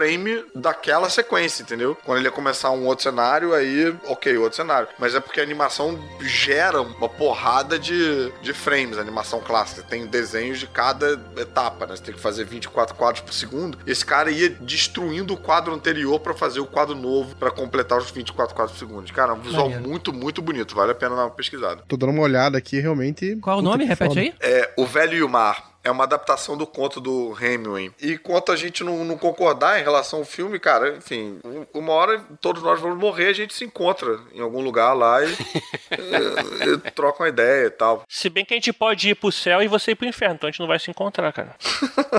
[0.55, 1.97] daquela sequência, entendeu?
[2.05, 4.89] Quando ele ia começar um outro cenário, aí, ok, outro cenário.
[4.99, 9.83] Mas é porque a animação gera uma porrada de, de frames, a animação clássica.
[9.83, 11.97] Tem desenhos de cada etapa, né?
[11.97, 13.79] Você tem que fazer 24 quadros por segundo.
[13.87, 18.11] Esse cara ia destruindo o quadro anterior pra fazer o quadro novo, pra completar os
[18.11, 19.13] 24 quadros por segundo.
[19.13, 20.75] Cara, é um visual muito, muito bonito.
[20.75, 21.83] Vale a pena dar uma pesquisada.
[21.87, 23.37] Tô dando uma olhada aqui, realmente.
[23.37, 23.85] Qual o nome?
[23.85, 24.21] Repete foda.
[24.21, 24.35] aí.
[24.41, 25.78] É O Velho e o Mar.
[25.85, 27.91] É uma adaptação do conto do Hemingway.
[28.01, 31.93] E enquanto a gente não, não concordar em relação ao filme, cara, enfim, um- uma
[31.93, 35.33] hora todos nós vamos morrer, a gente se encontra em algum lugar lá e, e-
[36.87, 38.03] e troca uma ideia e tal.
[38.09, 40.49] Se bem que a gente pode ir pro céu e você ir pro inferno, então
[40.49, 41.55] a gente não vai se encontrar, cara.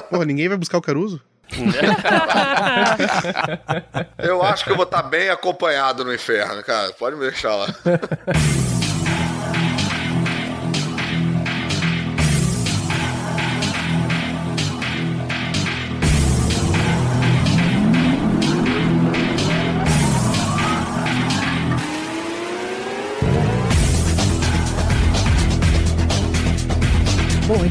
[0.09, 1.21] Porra, ninguém vai buscar o Caruso?
[4.17, 6.91] Eu acho que eu vou estar bem acompanhado no inferno, cara.
[6.93, 7.67] Pode me deixar lá.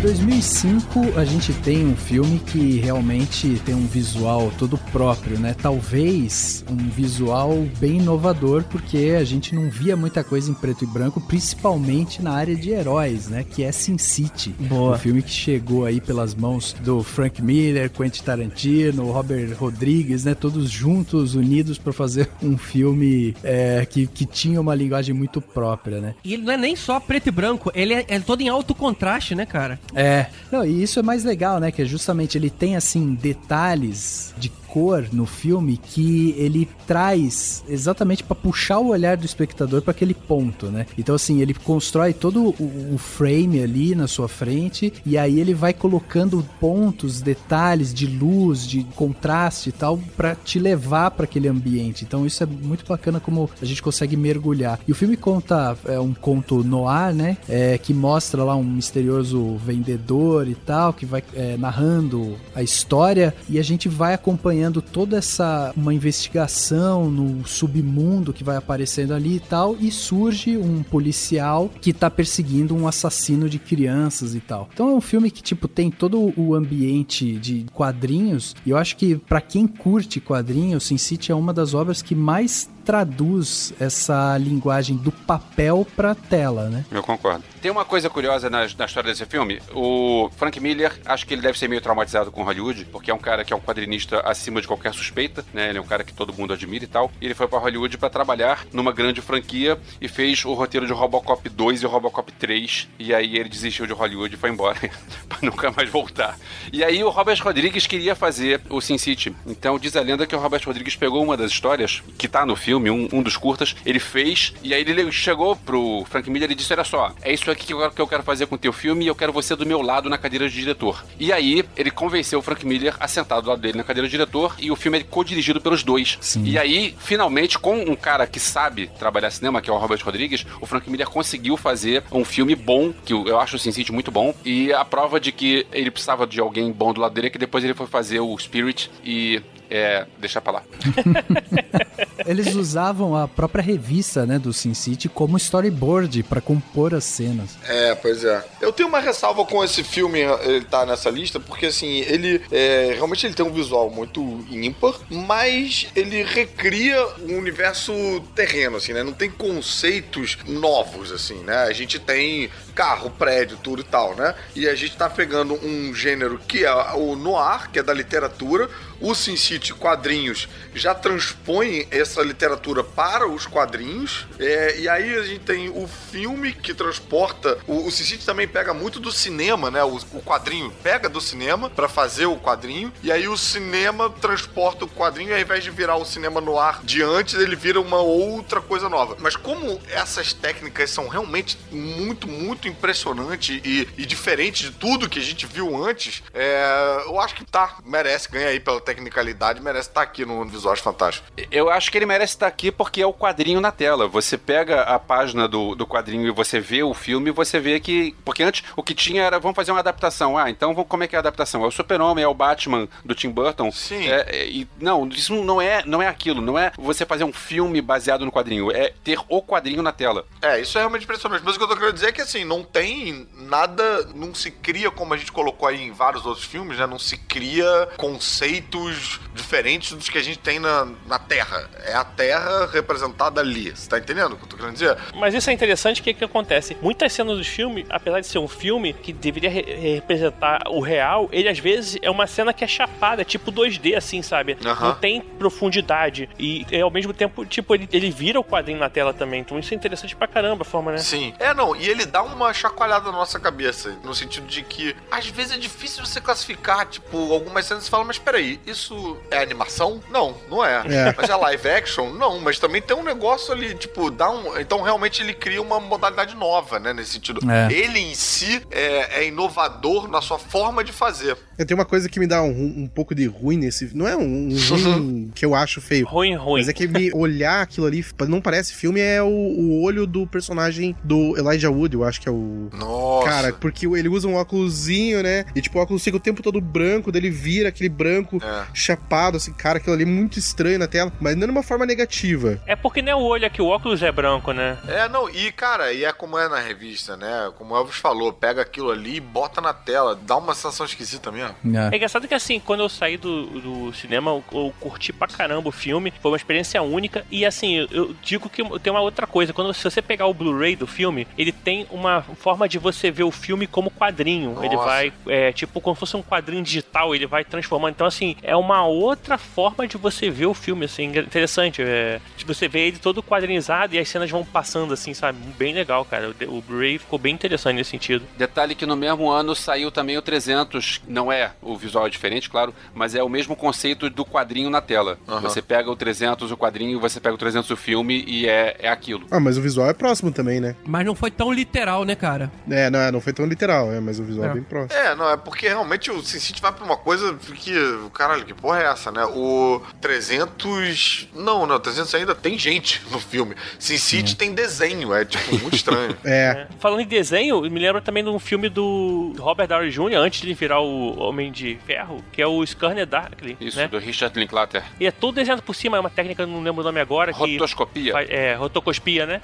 [0.09, 5.55] 2005 a gente tem um filme que realmente tem um visual todo próprio, né?
[5.61, 10.87] Talvez um visual bem inovador, porque a gente não via muita coisa em preto e
[10.87, 13.45] branco, principalmente na área de heróis, né?
[13.45, 14.55] Que é Sin City.
[14.59, 14.95] Boa.
[14.95, 20.35] Um filme que chegou aí pelas mãos do Frank Miller, Quentin Tarantino, Robert Rodrigues, né?
[20.35, 26.01] Todos juntos, unidos para fazer um filme é, que, que tinha uma linguagem muito própria,
[26.01, 26.15] né?
[26.25, 28.75] E ele não é nem só preto e branco, ele é, é todo em alto
[28.75, 29.79] contraste, né, cara?
[30.01, 31.73] É, não, e isso é mais legal, né?
[31.73, 38.23] Que é justamente ele tem assim detalhes de cor no filme que ele traz exatamente
[38.23, 40.87] pra puxar o olhar do espectador pra aquele ponto, né?
[40.97, 45.73] Então assim, ele constrói todo o, frame ali na sua frente e aí ele vai
[45.73, 52.05] colocando pontos, detalhes de luz, de contraste e tal pra te levar pra aquele ambiente.
[52.05, 54.81] Então isso é muito bacana como a gente consegue mergulhar.
[54.87, 57.37] E o filme conta é, um conto noir, né?
[57.49, 63.35] É, que mostra lá um misterioso vendedor e tal que vai é, narrando a história
[63.49, 69.37] e a gente vai acompanhando toda essa uma investigação no submundo que vai aparecendo ali
[69.37, 74.69] e tal e surge um policial que tá perseguindo um assassino de crianças e tal.
[74.73, 78.97] Então é um filme que tipo tem todo o ambiente de quadrinhos e eu acho
[78.97, 84.39] que pra quem curte quadrinhos, Sin City é uma das obras que mais traduz essa
[84.39, 86.86] linguagem do papel pra tela, né?
[86.91, 87.45] Eu concordo.
[87.61, 89.61] Tem uma coisa curiosa na, na história desse filme.
[89.74, 93.18] O Frank Miller, acho que ele deve ser meio traumatizado com Hollywood, porque é um
[93.18, 95.68] cara que é um quadrinista acima de qualquer suspeita, né?
[95.68, 97.11] Ele é um cara que todo mundo admira e tal.
[97.20, 100.93] E ele foi pra Hollywood pra trabalhar numa grande franquia e fez o roteiro de
[100.95, 102.89] Robocop 2 e Robocop 3.
[102.99, 104.78] E aí ele desistiu de Hollywood e foi embora
[105.28, 106.39] pra nunca mais voltar.
[106.72, 109.36] E aí o Robert Rodrigues queria fazer o Sin City.
[109.47, 112.57] Então diz a lenda que o Robert Rodrigues pegou uma das histórias que tá no
[112.57, 116.55] filme, um, um dos curtas, ele fez, e aí ele chegou pro Frank Miller e
[116.55, 118.72] disse: Olha só, é isso aqui que eu, que eu quero fazer com o teu
[118.72, 121.05] filme e eu quero você do meu lado na cadeira de diretor.
[121.18, 124.12] E aí ele convenceu o Frank Miller a sentar do lado dele na cadeira de
[124.12, 126.18] diretor e o filme é co-dirigido pelos dois.
[126.20, 126.45] Sim.
[126.45, 130.44] E aí, finalmente, com um cara que sabe trabalhar cinema, que é o Robert Rodrigues,
[130.61, 133.93] o Frank Miller conseguiu fazer um filme bom, que eu eu acho o Sin City
[133.93, 137.28] muito bom, e a prova de que ele precisava de alguém bom do lado dele
[137.28, 139.43] é que depois ele foi fazer o Spirit e.
[139.70, 140.62] É, deixa pra lá.
[142.27, 147.57] Eles usavam a própria revista, né, do Sin City como storyboard pra compor as cenas.
[147.66, 148.45] É, pois é.
[148.61, 152.93] Eu tenho uma ressalva com esse filme, ele tá nessa lista, porque assim, ele é,
[152.95, 154.20] realmente ele tem um visual muito
[154.51, 157.93] ímpar, mas ele recria um universo
[158.35, 159.03] terreno, assim, né?
[159.03, 161.62] Não tem conceitos novos, assim, né?
[161.62, 164.37] A gente tem carro, prédio, tudo e tal, né?
[164.55, 168.71] E a gente tá pegando um gênero que é o noir, que é da literatura,
[169.01, 174.27] o Sin City quadrinhos já transpõe essa literatura para os quadrinhos.
[174.39, 177.59] É, e aí a gente tem o filme que transporta.
[177.67, 179.83] O, o Sin City também pega muito do cinema, né?
[179.83, 182.93] O, o quadrinho pega do cinema para fazer o quadrinho.
[183.03, 186.59] E aí o cinema transporta o quadrinho, e ao invés de virar o cinema no
[186.59, 189.17] ar de antes, ele vira uma outra coisa nova.
[189.19, 195.19] Mas como essas técnicas são realmente muito, muito impressionantes e, e diferentes de tudo que
[195.19, 199.89] a gente viu antes, é, eu acho que tá, merece, ganha aí pela tecnicalidade, merece
[199.89, 201.31] estar aqui no Visuais Fantásticos.
[201.51, 204.07] Eu acho que ele merece estar aqui porque é o quadrinho na tela.
[204.09, 208.15] Você pega a página do, do quadrinho e você vê o filme, você vê que.
[208.24, 210.36] Porque antes o que tinha era vamos fazer uma adaptação.
[210.36, 211.65] Ah, então como é que é a adaptação?
[211.65, 213.70] É o Super-Homem, é o Batman do Tim Burton.
[213.73, 214.09] Sim.
[214.09, 216.40] É, é, e, não, isso não é, não é aquilo.
[216.40, 218.70] Não é você fazer um filme baseado no quadrinho.
[218.70, 220.27] É ter o quadrinho na tela.
[220.43, 221.43] É, isso é realmente impressionante.
[221.45, 224.51] Mas o que eu tô querendo dizer é que, assim, não tem nada, não se
[224.51, 226.86] cria, como a gente colocou aí em vários outros filmes, né?
[226.86, 231.68] Não se cria conceitos diferentes dos que a gente tem na, na Terra.
[231.85, 233.70] É a Terra representada ali.
[233.70, 234.97] Você tá entendendo o que eu tô querendo dizer?
[235.14, 236.76] Mas isso é interessante, o que que acontece?
[236.82, 241.28] Muitas cenas do filme, apesar de ser um filme que deveria re- representar o real,
[241.32, 244.56] ele às vezes é uma cena que é chapada, tipo 2D, assim, sabe?
[244.62, 246.28] Não tem profundidade.
[246.39, 249.40] E é, ao mesmo tempo, tipo, ele, ele vira o quadrinho na tela também.
[249.40, 250.98] Então isso é interessante pra caramba a forma, né?
[250.98, 251.35] Sim.
[251.39, 255.27] É, não, e ele dá uma chacoalhada na nossa cabeça, no sentido de que às
[255.28, 260.01] vezes é difícil você classificar, tipo, algumas cenas você fala, mas peraí, isso é animação?
[260.10, 260.82] Não, não é.
[260.86, 261.15] É.
[261.16, 262.10] Mas é live action?
[262.10, 264.59] Não, mas também tem um negócio ali, tipo, dá um.
[264.59, 267.40] Então realmente ele cria uma modalidade nova, né, nesse sentido.
[267.51, 267.73] É.
[267.73, 271.36] Ele em si é, é inovador na sua forma de fazer.
[271.56, 273.94] É, tem uma coisa que me dá um, um pouco de ruim nesse.
[273.97, 274.56] Não é um, um
[274.94, 276.06] ruim que eu acho feio.
[276.06, 276.60] Ruim, ruim.
[276.60, 280.27] Mas é que me olhar aquilo ali não parece filme, é o, o olho do
[280.27, 282.69] personagem do Elijah Wood, eu acho que é o.
[282.73, 283.29] Nossa.
[283.29, 285.45] Cara, porque ele usa um óculosinho, né?
[285.55, 288.65] E tipo, o óculos fica o tempo todo branco, dele vira aquele branco É.
[288.75, 291.87] chapado, assim, cara, aquilo ali é muito estranho na tela, mas não de uma forma
[291.87, 292.61] negativa.
[292.67, 294.79] É porque não é o olho, é que o óculos é branco, né?
[294.87, 297.51] É, não, e cara, e é como é na revista, né?
[297.57, 301.31] Como o Elvis falou, pega aquilo ali e bota na tela, dá uma sensação esquisita
[301.33, 301.55] mesmo.
[301.93, 305.69] É engraçado que assim, quando eu saí do, do cinema, eu, eu curti pra caramba
[305.69, 307.25] o filme, foi uma experiência única.
[307.31, 310.35] E assim, eu, eu digo que tem uma outra coisa: quando se você pegar o
[310.35, 314.57] Blu-ray do filme, ele tem uma forma de você ver o filme como quadrinho.
[314.62, 314.86] Ele Nossa.
[314.86, 317.93] vai, é, tipo, como se fosse um quadrinho digital, ele vai transformando.
[317.95, 321.82] Então, assim, é uma outra forma de você ver o filme, assim, interessante.
[321.82, 325.39] É, tipo, você vê ele todo quadrinizado e as cenas vão passando, assim, sabe?
[325.59, 326.31] Bem legal, cara.
[326.31, 328.24] O, o Blu-ray ficou bem interessante nesse sentido.
[328.36, 331.03] Detalhe que no mesmo ano saiu também o 300.
[331.07, 334.81] Não é, o visual é diferente, claro, mas é o mesmo conceito do quadrinho na
[334.81, 335.19] tela.
[335.28, 335.40] Aham.
[335.40, 338.89] Você pega o 300, o quadrinho, você pega o 300, o filme e é, é
[338.89, 339.27] aquilo.
[339.31, 340.77] Ah, mas o visual é próximo também, né?
[340.86, 342.51] Mas não foi tão literal, né, cara?
[342.70, 344.55] É, não, é, não foi tão literal, é, mas o visual é, É.
[344.55, 345.01] bem próximo.
[345.01, 347.72] É, não, é porque realmente o Sin City vai pra uma coisa que.
[348.14, 349.24] Caralho, que porra é essa, né?
[349.24, 351.28] O 300.
[351.35, 353.55] Não, não, 300 ainda tem gente no filme.
[353.78, 356.16] Sin City tem desenho, é tipo muito estranho.
[356.24, 356.66] É.
[356.78, 360.47] Falando em desenho, me lembra também de um filme do Robert Downey Jr., antes de
[360.48, 363.89] ele virar o, Homem de Ferro, que é o Scanner Darkly, Isso, né?
[363.89, 364.82] do Richard Linklater.
[365.01, 367.32] E é todo desenhado por cima, é uma técnica, não lembro o nome agora.
[367.32, 368.12] que Rotoscopia.
[368.12, 369.40] faz- É, rotoscopia, né?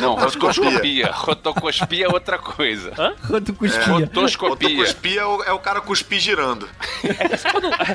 [0.00, 1.10] Não, rotoscopia.
[1.12, 2.92] Rotoscopia é outra coisa.
[2.98, 3.12] Hã?
[3.26, 3.84] Quanto cuspia.
[3.84, 4.68] Rotoscopia.
[4.80, 6.68] Otoscopia é o, é o cara cuspir girando.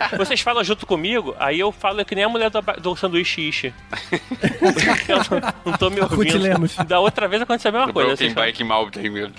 [0.09, 3.41] Quando vocês falam junto comigo, aí eu falo que nem a mulher do, do sanduíche
[3.49, 3.73] ishi.
[5.07, 6.83] eu não, não tô me ouvindo.
[6.87, 8.09] Da outra vez aconteceu a mesma Do coisa.
[8.09, 9.33] Broken falam- Bike Mountain mesmo.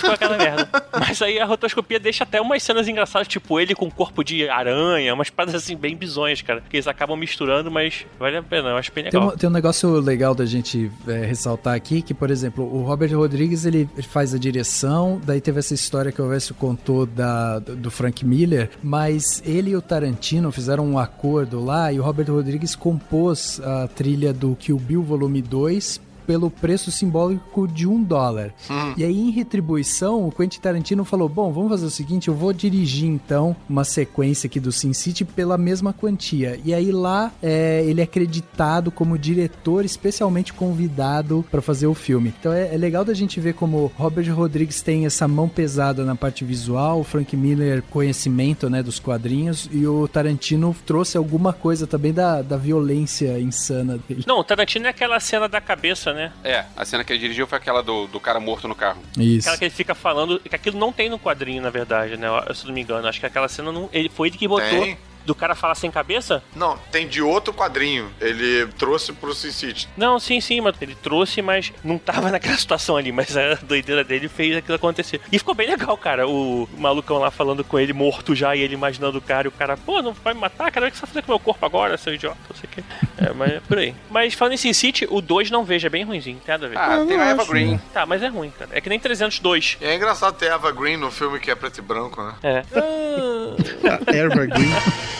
[0.00, 0.68] Com aquela merda.
[0.98, 5.14] Mas aí a rotoscopia deixa até umas cenas engraçadas, tipo ele com corpo de aranha,
[5.14, 6.62] umas paradas assim bem bizonhas, cara.
[6.68, 9.34] Que eles acabam misturando, mas vale a pena, eu acho bem Tem legal.
[9.34, 13.14] um, tem um negócio legal da gente é, ressaltar aqui, que, por exemplo, o Robert
[13.16, 17.58] Rodrigues, ele ele faz a direção, daí teve essa história que o Alessio contou da,
[17.58, 22.30] do Frank Miller, mas ele e o Tarantino fizeram um acordo lá, e o Robert
[22.30, 28.52] Rodrigues compôs a trilha do Kill Bill Volume 2 pelo preço simbólico de um dólar.
[28.96, 32.52] E aí, em retribuição, o Quentin Tarantino falou: Bom, vamos fazer o seguinte, eu vou
[32.52, 36.58] dirigir então uma sequência aqui do Sin City pela mesma quantia.
[36.64, 42.34] E aí lá é, ele é acreditado como diretor especialmente convidado para fazer o filme.
[42.38, 46.14] Então é, é legal da gente ver como Robert Rodrigues tem essa mão pesada na
[46.14, 51.86] parte visual, o Frank Miller conhecimento né, dos quadrinhos e o Tarantino trouxe alguma coisa
[51.86, 54.24] também da, da violência insana dele.
[54.26, 56.32] Não, o Tarantino é aquela cena da cabeça, né?
[56.44, 59.02] É, a cena que ele dirigiu foi aquela do, do cara morto no carro.
[59.18, 59.48] Isso.
[59.48, 62.28] Aquela que ele fica falando, que aquilo não tem no quadrinho, na verdade, né?
[62.46, 63.06] Eu, se não me engano.
[63.06, 63.88] Acho que aquela cena não.
[63.92, 64.98] Ele, foi ele que botou Tem.
[65.24, 66.42] Do cara falar sem cabeça?
[66.54, 68.10] Não, tem de outro quadrinho.
[68.20, 69.88] Ele trouxe pro Sin City.
[69.96, 74.04] Não, sim, sim, mas ele trouxe, mas não tava naquela situação ali, mas a doideira
[74.04, 75.20] dele fez aquilo acontecer.
[75.30, 78.74] E ficou bem legal, cara, o malucão lá falando com ele morto já, e ele
[78.74, 81.02] imaginando o cara, e o cara, pô, não vai me matar, cara, o que você
[81.02, 82.84] vai fazer com o meu corpo agora, seu idiota, não sei o quê.
[83.18, 83.94] É, mas é por aí.
[84.10, 86.68] Mas falando em Sin City, o 2 não vejo, é bem ruimzinho, tem nada a
[86.68, 86.78] ver.
[86.78, 87.80] Ah, tem a Eva Green.
[87.92, 88.70] Tá, mas é ruim, cara.
[88.72, 89.78] É que nem 302.
[89.80, 92.34] E é engraçado ter Eva Green no filme que é preto e branco, né?
[92.42, 92.62] É.
[94.12, 95.11] A Evergreen.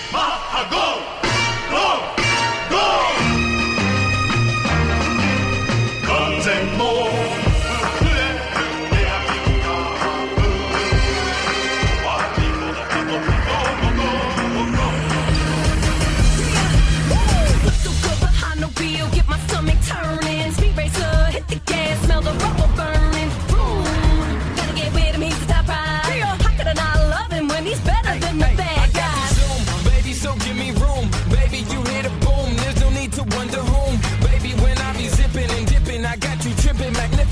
[19.13, 20.53] Get my stomach turning.
[20.53, 22.62] Speed racer, hit the gas, smell the rubber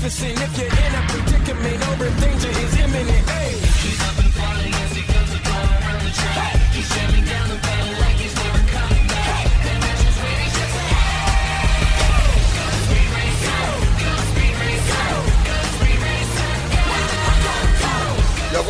[0.01, 0.41] magnificent.
[0.41, 3.70] If you're in a predicament if danger is imminent, hey.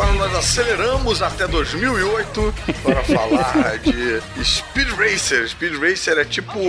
[0.02, 2.54] Agora nós aceleramos até 2008
[2.84, 5.48] para falar de Speed Racer.
[5.48, 6.60] Speed Racer é tipo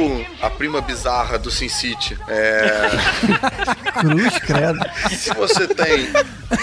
[0.42, 2.18] a prima bizarra do Sin City.
[2.28, 2.90] É...
[4.00, 4.78] Cruz, credo.
[5.16, 6.08] Se você tem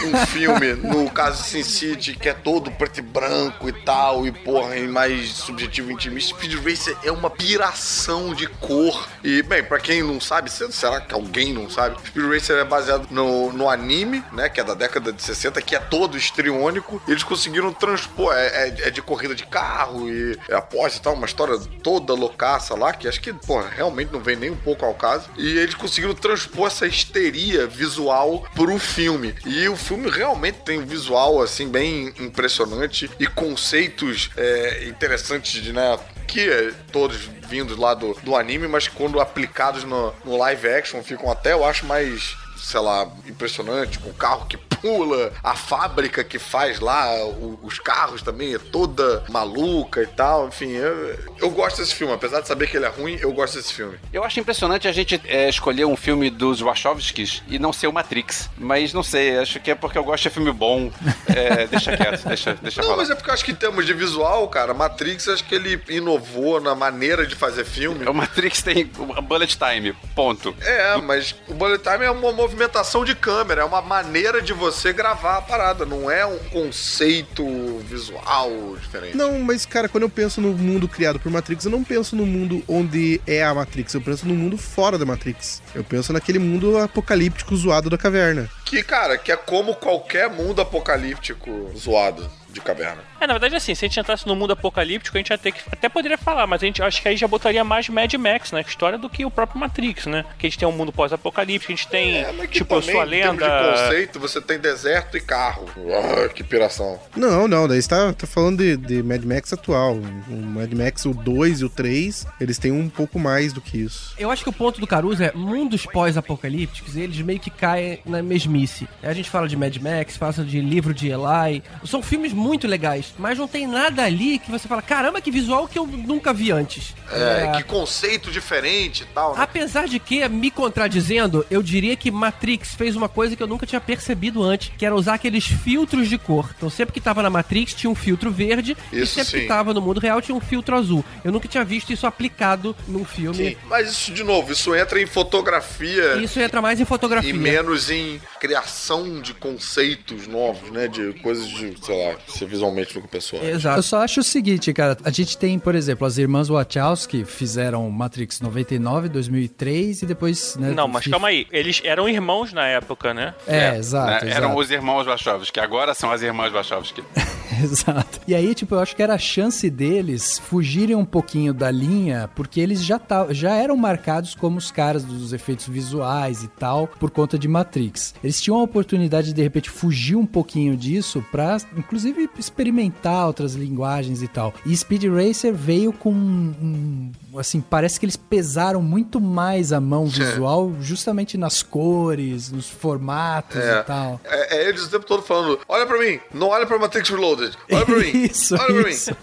[0.06, 4.32] um filme, no caso Sin City, que é todo preto e branco e tal, e
[4.32, 9.08] porra, e mais subjetivo e intimista, Speed Racer é uma piração de cor.
[9.24, 11.96] E, bem, pra quem não sabe, se- será que alguém não sabe?
[12.08, 15.76] Speed Racer é baseado no, no anime, né, que é da década de 60, que
[15.76, 16.59] é todo estriônico.
[17.08, 21.02] E eles conseguiram transpor, é, é- é de corrida de carro e é aposta e
[21.02, 24.56] tal, uma história toda loucaça lá, que acho que, porra, realmente não vem nem um
[24.56, 25.30] pouco ao caso.
[25.38, 29.36] E eles conseguiram transpor essa histeria visual pro filme.
[29.46, 35.72] E o filme realmente tem um visual, assim, bem impressionante e conceitos é, interessantes de,
[35.74, 37.18] né, que é, todos
[37.48, 41.66] vindos lá do, do anime, mas quando aplicados no, no live action ficam até, eu
[41.66, 47.14] acho, mais, sei lá, impressionante, com o carro que pula, a fábrica que faz lá
[47.26, 50.48] o- os carros também é toda maluca e tal.
[50.48, 53.56] Enfim, eu, eu gosto desse filme, apesar de saber que ele é ruim, eu gosto
[53.58, 53.98] desse filme.
[54.14, 57.94] Eu acho impressionante a gente é, escolher um filme dos Wachowskis e não ser o
[57.94, 58.50] Matrix.
[58.58, 60.92] Mas não sei, acho que é porque eu gosto de filme bom.
[61.28, 63.02] É, deixa quieto, deixa, deixa Não, rolar.
[63.02, 65.82] mas é porque eu acho que em termos de visual, cara, Matrix, acho que ele
[65.90, 68.06] inovou na maneira de fazer filme.
[68.08, 68.86] O Matrix tem
[69.24, 70.56] Bullet Time, ponto.
[70.62, 74.92] É, mas o bullet time é uma movimentação de câmera, é uma maneira de você
[74.92, 77.46] gravar a parada, não é um conceito
[77.86, 79.16] visual diferente.
[79.16, 82.26] Não, mas cara, quando eu penso no mundo criado por Matrix, eu não penso no
[82.26, 85.62] mundo onde é a Matrix, eu penso no mundo fora da Matrix.
[85.76, 88.50] Eu penso naquele mundo apocalíptico zoado da caverna.
[88.66, 92.30] Que, cara, que é como qualquer mundo apocalíptico zoado.
[92.52, 93.04] de caverna.
[93.22, 95.52] É, na verdade, assim, se a gente entrasse no mundo apocalíptico, a gente ia ter
[95.52, 95.62] que.
[95.72, 98.62] Até poderia falar, mas a gente acho que aí já botaria mais Mad Max na
[98.62, 100.26] história do que o próprio Matrix, né?
[100.38, 102.18] Que a gente tem um mundo pós-apocalíptico, a gente tem.
[102.18, 103.46] É, mas que tipo, também, sou a em lenda.
[103.46, 105.66] de conceito, você tem deserto e carro.
[105.78, 107.00] Ah, que piração.
[107.16, 109.96] Não, não, daí você tá, tá falando de, de Mad Max atual.
[110.30, 113.78] O Mad Max, o 2 e o 3, eles têm um pouco mais do que
[113.78, 114.14] isso.
[114.18, 118.22] Eu acho que o ponto do Caruso é mundos pós-apocalípticos, eles meio que caem na
[118.22, 118.88] mesmice.
[119.04, 121.64] A gente fala de Mad Max, fala de livro de Eli.
[121.86, 125.68] São filmes muito legais, mas não tem nada ali que você fala, caramba, que visual
[125.68, 126.94] que eu nunca vi antes.
[127.12, 129.36] É, que conceito diferente e tal.
[129.36, 129.42] Né?
[129.42, 133.66] Apesar de que, me contradizendo, eu diria que Matrix fez uma coisa que eu nunca
[133.66, 136.50] tinha percebido antes, que era usar aqueles filtros de cor.
[136.56, 139.40] Então sempre que tava na Matrix tinha um filtro verde, e Isso sempre sim.
[139.42, 141.04] que tava no mundo real tinha um filtro azul.
[141.24, 143.50] Eu nunca tinha visto isso aplicado num filme.
[143.52, 147.30] Sim, mas isso, de novo, isso entra em fotografia Isso entra mais em fotografia.
[147.30, 150.88] e menos em criação de conceitos novos, né?
[150.88, 153.42] De coisas de, sei lá, ser visualmente do que a pessoa.
[153.42, 154.96] Eu só acho o seguinte, cara.
[155.04, 160.72] A gente tem, por exemplo, as irmãs Wachowski fizeram Matrix 99, 2003 e depois, né?
[160.72, 161.48] Não, mas calma aí.
[161.52, 162.19] Eles eram irmãos
[162.54, 163.34] na época, né?
[163.48, 164.32] É, exato, né?
[164.32, 164.60] Eram exato.
[164.60, 167.04] os irmãos Wachowski, que agora são as irmãs Wachowski.
[167.62, 168.22] Exato.
[168.26, 172.30] E aí, tipo, eu acho que era a chance deles fugirem um pouquinho da linha,
[172.34, 176.88] porque eles já, tá, já eram marcados como os caras dos efeitos visuais e tal,
[176.88, 178.14] por conta de Matrix.
[178.24, 183.56] Eles tinham a oportunidade de, de repente, fugir um pouquinho disso pra, inclusive, experimentar outras
[183.56, 184.54] linguagens e tal.
[184.66, 189.82] E Speed Racer veio com um, um- assim, parece que eles pesaram muito mais a
[189.82, 192.09] mão visual justamente nas cores,
[192.52, 193.80] nos formatos É.
[193.80, 194.20] e tal.
[194.24, 197.56] É, é eles o tempo todo falando: olha pra mim, não olha pra Matrix Reloaded,
[197.72, 199.12] olha pra mim, Isso, olha pra isso.
[199.12, 199.18] mim.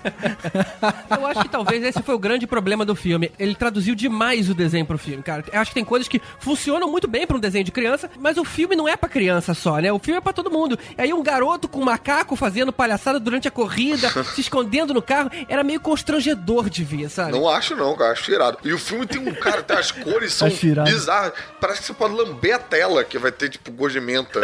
[1.18, 3.30] Eu acho que talvez esse foi o grande problema do filme.
[3.38, 5.44] Ele traduziu demais o desenho pro filme, cara.
[5.52, 8.36] Eu acho que tem coisas que funcionam muito bem pra um desenho de criança, mas
[8.36, 9.92] o filme não é pra criança só, né?
[9.92, 10.78] O filme é pra todo mundo.
[10.96, 15.02] E aí um garoto com um macaco fazendo palhaçada durante a corrida, se escondendo no
[15.02, 17.32] carro, era meio constrangedor de ver, sabe?
[17.32, 18.58] Não acho não, cara, acho irado.
[18.64, 20.90] E o filme tem um cara, tem as cores são irado.
[20.90, 21.32] bizarras.
[21.60, 24.40] Parece que você pode lamber a tela, que vai ter tipo gosto de menta.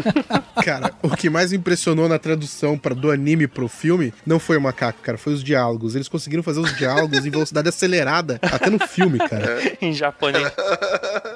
[0.62, 4.56] Cara, o que mais me impressionou na tradução pra, do anime pro filme não foi
[4.56, 5.94] o macaco, cara, foi os diálogos.
[5.94, 9.60] Eles conseguiram fazer os diálogos em velocidade acelerada até no filme, cara.
[9.80, 10.52] em japonês.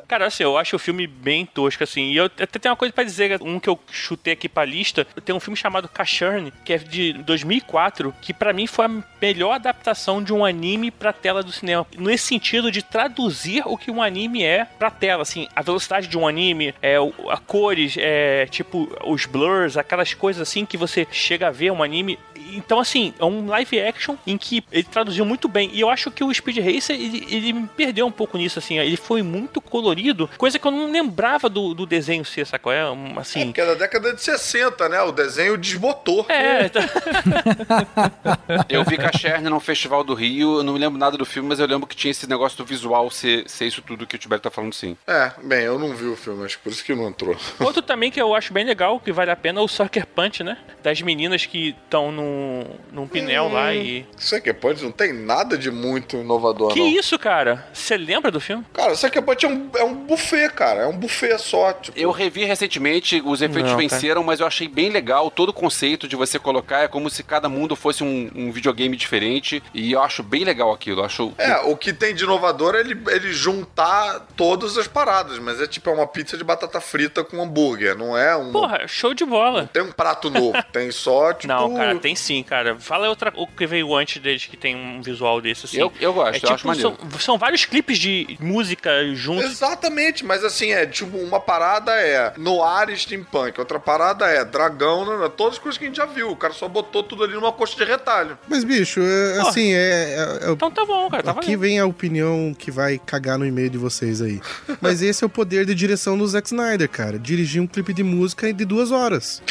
[0.06, 2.12] Cara, assim, eu acho o filme bem tosco, assim.
[2.12, 5.04] E eu até tenho uma coisa pra dizer, um que eu chutei aqui pra lista.
[5.24, 9.54] Tem um filme chamado Kashurn, que é de 2004, que pra mim foi a melhor
[9.54, 11.84] adaptação de um anime pra tela do cinema.
[11.98, 15.48] Nesse sentido de traduzir o que um anime é pra tela, assim.
[15.56, 20.42] A velocidade de um anime, é, o- a cores, é, tipo, os blurs, aquelas coisas
[20.48, 22.18] assim que você chega a ver um anime.
[22.52, 25.68] Então, assim, é um live action em que ele traduziu muito bem.
[25.72, 28.78] E eu acho que o Speed Racer, ele, ele me perdeu um pouco nisso, assim.
[28.78, 32.70] Ele foi muito colorido, coisa que eu não lembrava do, do desenho ser, sacou?
[32.72, 33.50] É, um, assim...
[33.52, 35.02] Que é da década de 60, né?
[35.02, 36.24] O desenho desbotou.
[36.28, 36.70] É,
[38.68, 41.58] Eu vi Cacherne num festival do Rio, eu não me lembro nada do filme, mas
[41.60, 44.42] eu lembro que tinha esse negócio do visual ser, ser isso tudo que o Tibério
[44.42, 44.96] tá falando sim.
[45.06, 47.36] É, bem, eu não vi o filme, acho que por isso que não entrou.
[47.60, 50.42] Outro também que eu acho bem legal, que vale a pena, é o Sucker Punch,
[50.42, 50.56] né?
[50.82, 54.06] Das meninas que estão num, num pinel lá e...
[54.16, 56.86] Sucker Punch não tem nada de muito inovador, Que não.
[56.88, 57.66] isso, cara?
[57.72, 58.64] Você lembra do filme?
[58.72, 60.82] Cara, Sucker Punch é um, é um buffet, cara.
[60.82, 61.98] É um buffet só, tipo...
[61.98, 63.88] Eu revi recentemente, os efeitos Não, cara.
[63.88, 67.22] venceram, mas eu achei bem legal todo o conceito de você colocar, é como se
[67.22, 71.32] cada mundo fosse um, um videogame diferente, e eu acho bem legal aquilo, acho...
[71.38, 75.66] É, o que tem de inovador é ele, ele juntar todas as paradas, mas é
[75.66, 78.52] tipo é uma pizza de batata frita com hambúrguer, não é um...
[78.52, 79.62] Porra, show de bola.
[79.62, 81.48] Não tem um prato novo, tem só, tipo...
[81.52, 82.76] Não, cara, tem sim, cara.
[82.78, 85.78] Fala outra, o que veio antes deles que tem um visual desse, assim.
[85.78, 86.96] Eu- eu gosto, é eu tipo, acho maneiro.
[87.10, 89.44] São, são vários clipes de música juntos.
[89.50, 95.04] Exatamente, mas assim, é tipo, uma parada é noir e steampunk, outra parada é dragão,
[95.06, 96.30] né, né, todas as coisas que a gente já viu.
[96.30, 98.38] O cara só botou tudo ali numa coxa de retalho.
[98.48, 99.48] Mas, bicho, é, Porra.
[99.50, 99.76] assim, é.
[99.76, 101.60] é- é- Então tá bom, cara, tá Aqui valendo.
[101.60, 104.40] vem a opinião que vai cagar no e-mail de vocês aí.
[104.80, 107.18] Mas esse é o poder de direção do Zack Snyder, cara.
[107.18, 109.42] Dirigir um clipe de música de duas horas.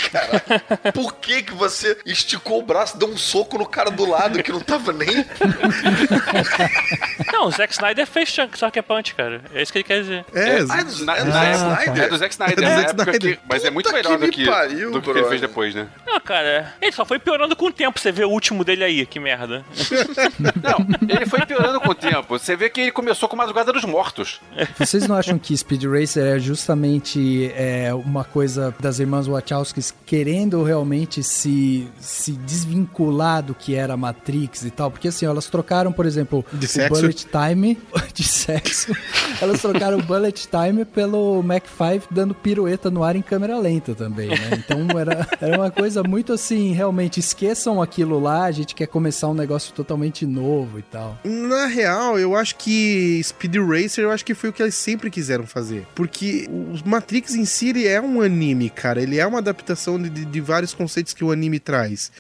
[0.94, 4.52] Por que que você esticou o braço, deu um soco no cara do lado que
[4.52, 5.26] não tava nem...
[7.32, 9.42] Não, o Zack Snyder fez Chunk- Sucker Punch, cara.
[9.54, 10.26] É isso que ele quer dizer.
[10.34, 11.56] É, é Zack- do, é do Ah, Zack.
[11.84, 12.04] Snyder?
[12.04, 13.38] É do Zack Snyder, É do na Zack época Snyder.
[13.38, 15.76] que- Mas é muito Puta melhor que do que, pariu, do que ele fez depois,
[15.76, 15.88] né?
[16.06, 18.00] Não, cara, ele só foi piorando com o tempo.
[18.00, 19.64] Você vê o último dele aí, que merda.
[20.62, 22.38] Não, ele foi piorando com o tempo.
[22.40, 24.40] Você vê que ele começou com Madrugada dos Mortos.
[24.78, 30.64] Vocês não acham que Speed Racer é justamente é, uma coisa das irmãs Wachowskis querendo
[30.64, 34.92] realmente se, se desvincular do que era Matrix e tal?
[34.92, 37.02] Porque assim, elas trocaram, por exemplo, De o sexo?
[37.02, 37.78] Bullet Time
[38.14, 38.96] de sexo.
[39.42, 43.94] elas trocaram o Bullet Time pelo Mac 5 dando pirueta no ar em câmera lenta
[43.94, 44.50] também, né?
[44.54, 49.28] Então era, era uma coisa muito assim, realmente, esqueçam aquilo lá, a gente quer começar
[49.28, 51.18] um negócio totalmente novo e tal.
[51.24, 55.10] Na real, eu acho que Speed Racer, eu acho que foi o que eles sempre
[55.10, 55.86] quiseram fazer.
[55.96, 56.15] Porque
[56.50, 59.02] o Matrix em si, ele é um anime, cara.
[59.02, 62.12] Ele é uma adaptação de, de- vários conceitos que o anime traz.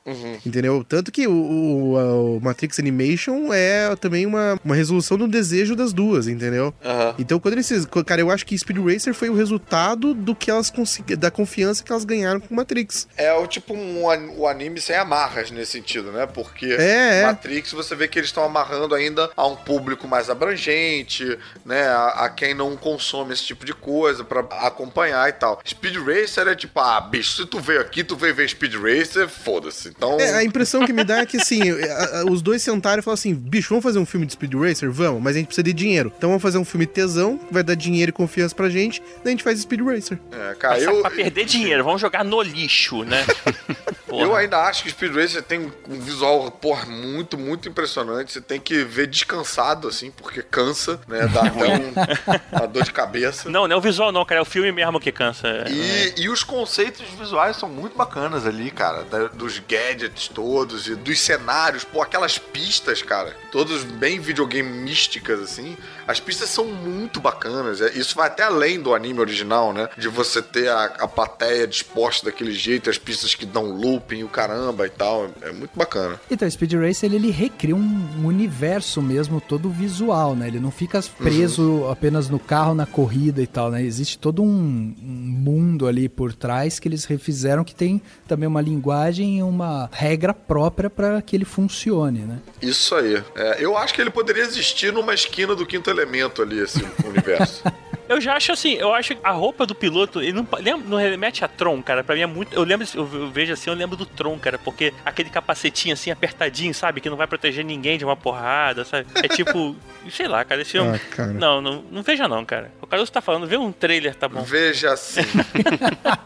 [0.46, 0.84] Entendeu?
[0.84, 5.94] Tanto que o, o- o Matrix Animation é também uma, uma resolução do desejo das
[5.94, 6.74] duas, entendeu?
[7.20, 7.70] Então, quando eles.
[8.06, 11.84] Cara, eu acho que Speed Racer foi o resultado do que elas consegui- da confiança
[11.84, 13.08] que elas ganharam com Matrix.
[13.18, 14.04] É o tipo um,
[14.38, 16.26] o anime sem amarras nesse sentido, né?
[16.26, 17.26] Porque É, é.
[17.26, 21.84] Matrix você vê que eles estão amarrando ainda a um público mais abrangente, né?
[21.88, 23.85] A, a quem não consome esse tipo de coisa
[24.28, 25.60] pra acompanhar e tal.
[25.66, 29.28] Speed Racer é tipo, ah, bicho, se tu veio aqui, tu veio ver Speed Racer,
[29.30, 29.90] foda-se.
[29.90, 30.20] Então.
[30.20, 33.02] É, a impressão que me dá é que, assim, a- a- os dois sentaram e
[33.04, 34.92] falaram assim, bicho, vamos fazer um filme de Speed Racer?
[34.92, 36.12] Vamos, mas a gente precisa de dinheiro.
[36.18, 39.30] Então vamos fazer um filme tesão, vai dar dinheiro e confiança pra gente, daí a
[39.30, 40.20] gente faz Speed Racer.
[40.32, 43.26] É, cara, Pra, eu, pra perder dinheiro, vamos jogar no lixo, né?
[44.10, 48.32] eu ainda acho que Speed Racer tem um visual, porra, muito, muito impressionante.
[48.32, 51.28] Você tem que ver descansado, assim, porque cansa, né?
[51.28, 53.50] Dá até um, uma dor de cabeça.
[53.50, 55.48] Não, não é o visual não, cara, é o filme mesmo que cansa.
[55.70, 59.04] E, e os conceitos visuais são muito bacanas ali, cara.
[59.04, 61.84] da- dos gadgets todos e dos cenários.
[61.84, 63.36] Pô, aquelas pistas, cara.
[63.52, 65.76] Todos bem videogame místicas, assim.
[66.08, 67.82] As pistas são muito bacanas.
[67.82, 69.90] é- Isso vai até além do anime original, né?
[69.98, 74.28] De você ter a, a plateia disposta daquele jeito, as pistas que dão looping, o
[74.30, 75.30] caramba e tal.
[75.42, 76.20] É muito bacana.
[76.32, 80.48] Então, Speed Racer, ele, ele recria um universo mesmo, todo visual, né?
[80.48, 83.84] Ele não fica preso apenas no carro, na corrida e tal, né?
[83.84, 88.62] Existe todo um, um mundo ali por trás que eles refizeram que tem também uma
[88.62, 92.40] linguagem e uma regra própria para que ele funcione, né?
[92.62, 93.24] Isso aí.
[93.36, 97.64] É, eu acho que ele poderia existir numa esquina do quinto elemento ali, esse universo.
[98.08, 100.98] Eu já acho assim, eu acho que a roupa do piloto, ele não, lembra, não
[100.98, 102.04] remete a Tron, cara.
[102.04, 102.54] Pra mim é muito.
[102.54, 106.74] Eu lembro, eu, vejo assim, eu lembro do Tron, cara, porque aquele capacetinho assim, apertadinho,
[106.74, 107.02] sabe?
[107.02, 109.08] Que não vai proteger ninguém de uma porrada, sabe?
[109.16, 109.76] É tipo,
[110.12, 110.96] sei lá, cara, esse filme.
[110.96, 111.34] Ah, cara.
[111.34, 112.72] Não, não, não veja não, cara.
[112.80, 114.42] O Caruso tá falando, vê um trailer, tá bom.
[114.44, 115.22] Veja assim.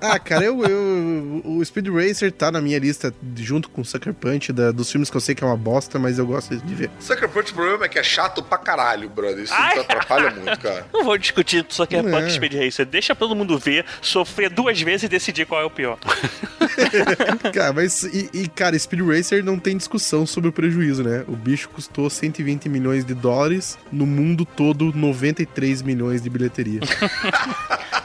[0.02, 4.52] Ah, cara, eu, eu- o Speed Racer tá na minha lista junto com Sucker Punch,
[4.54, 6.90] da- dos filmes que eu sei que é uma bosta, mas eu gosto de ver.
[7.00, 9.44] Sucker Punch, o problema é que é chato pra caralho, brother.
[9.44, 9.78] Isso Ai.
[9.80, 10.86] atrapalha muito, cara.
[10.94, 12.02] Não vou discutir só que é.
[12.02, 12.86] Punk Speed Racer.
[12.86, 15.98] Deixa todo mundo ver, sofrer duas vezes e decidir qual é o pior.
[17.54, 18.04] Cara, mas.
[18.04, 21.24] E, e, cara, Speed Racer não tem discussão sobre o prejuízo, né?
[21.28, 26.82] O bicho custou 120 milhões de dólares, no mundo todo, 93 milhões de bilheteria.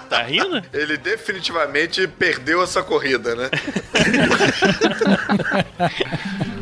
[0.05, 0.63] Tá rindo?
[0.73, 3.51] Ele definitivamente perdeu essa corrida, né?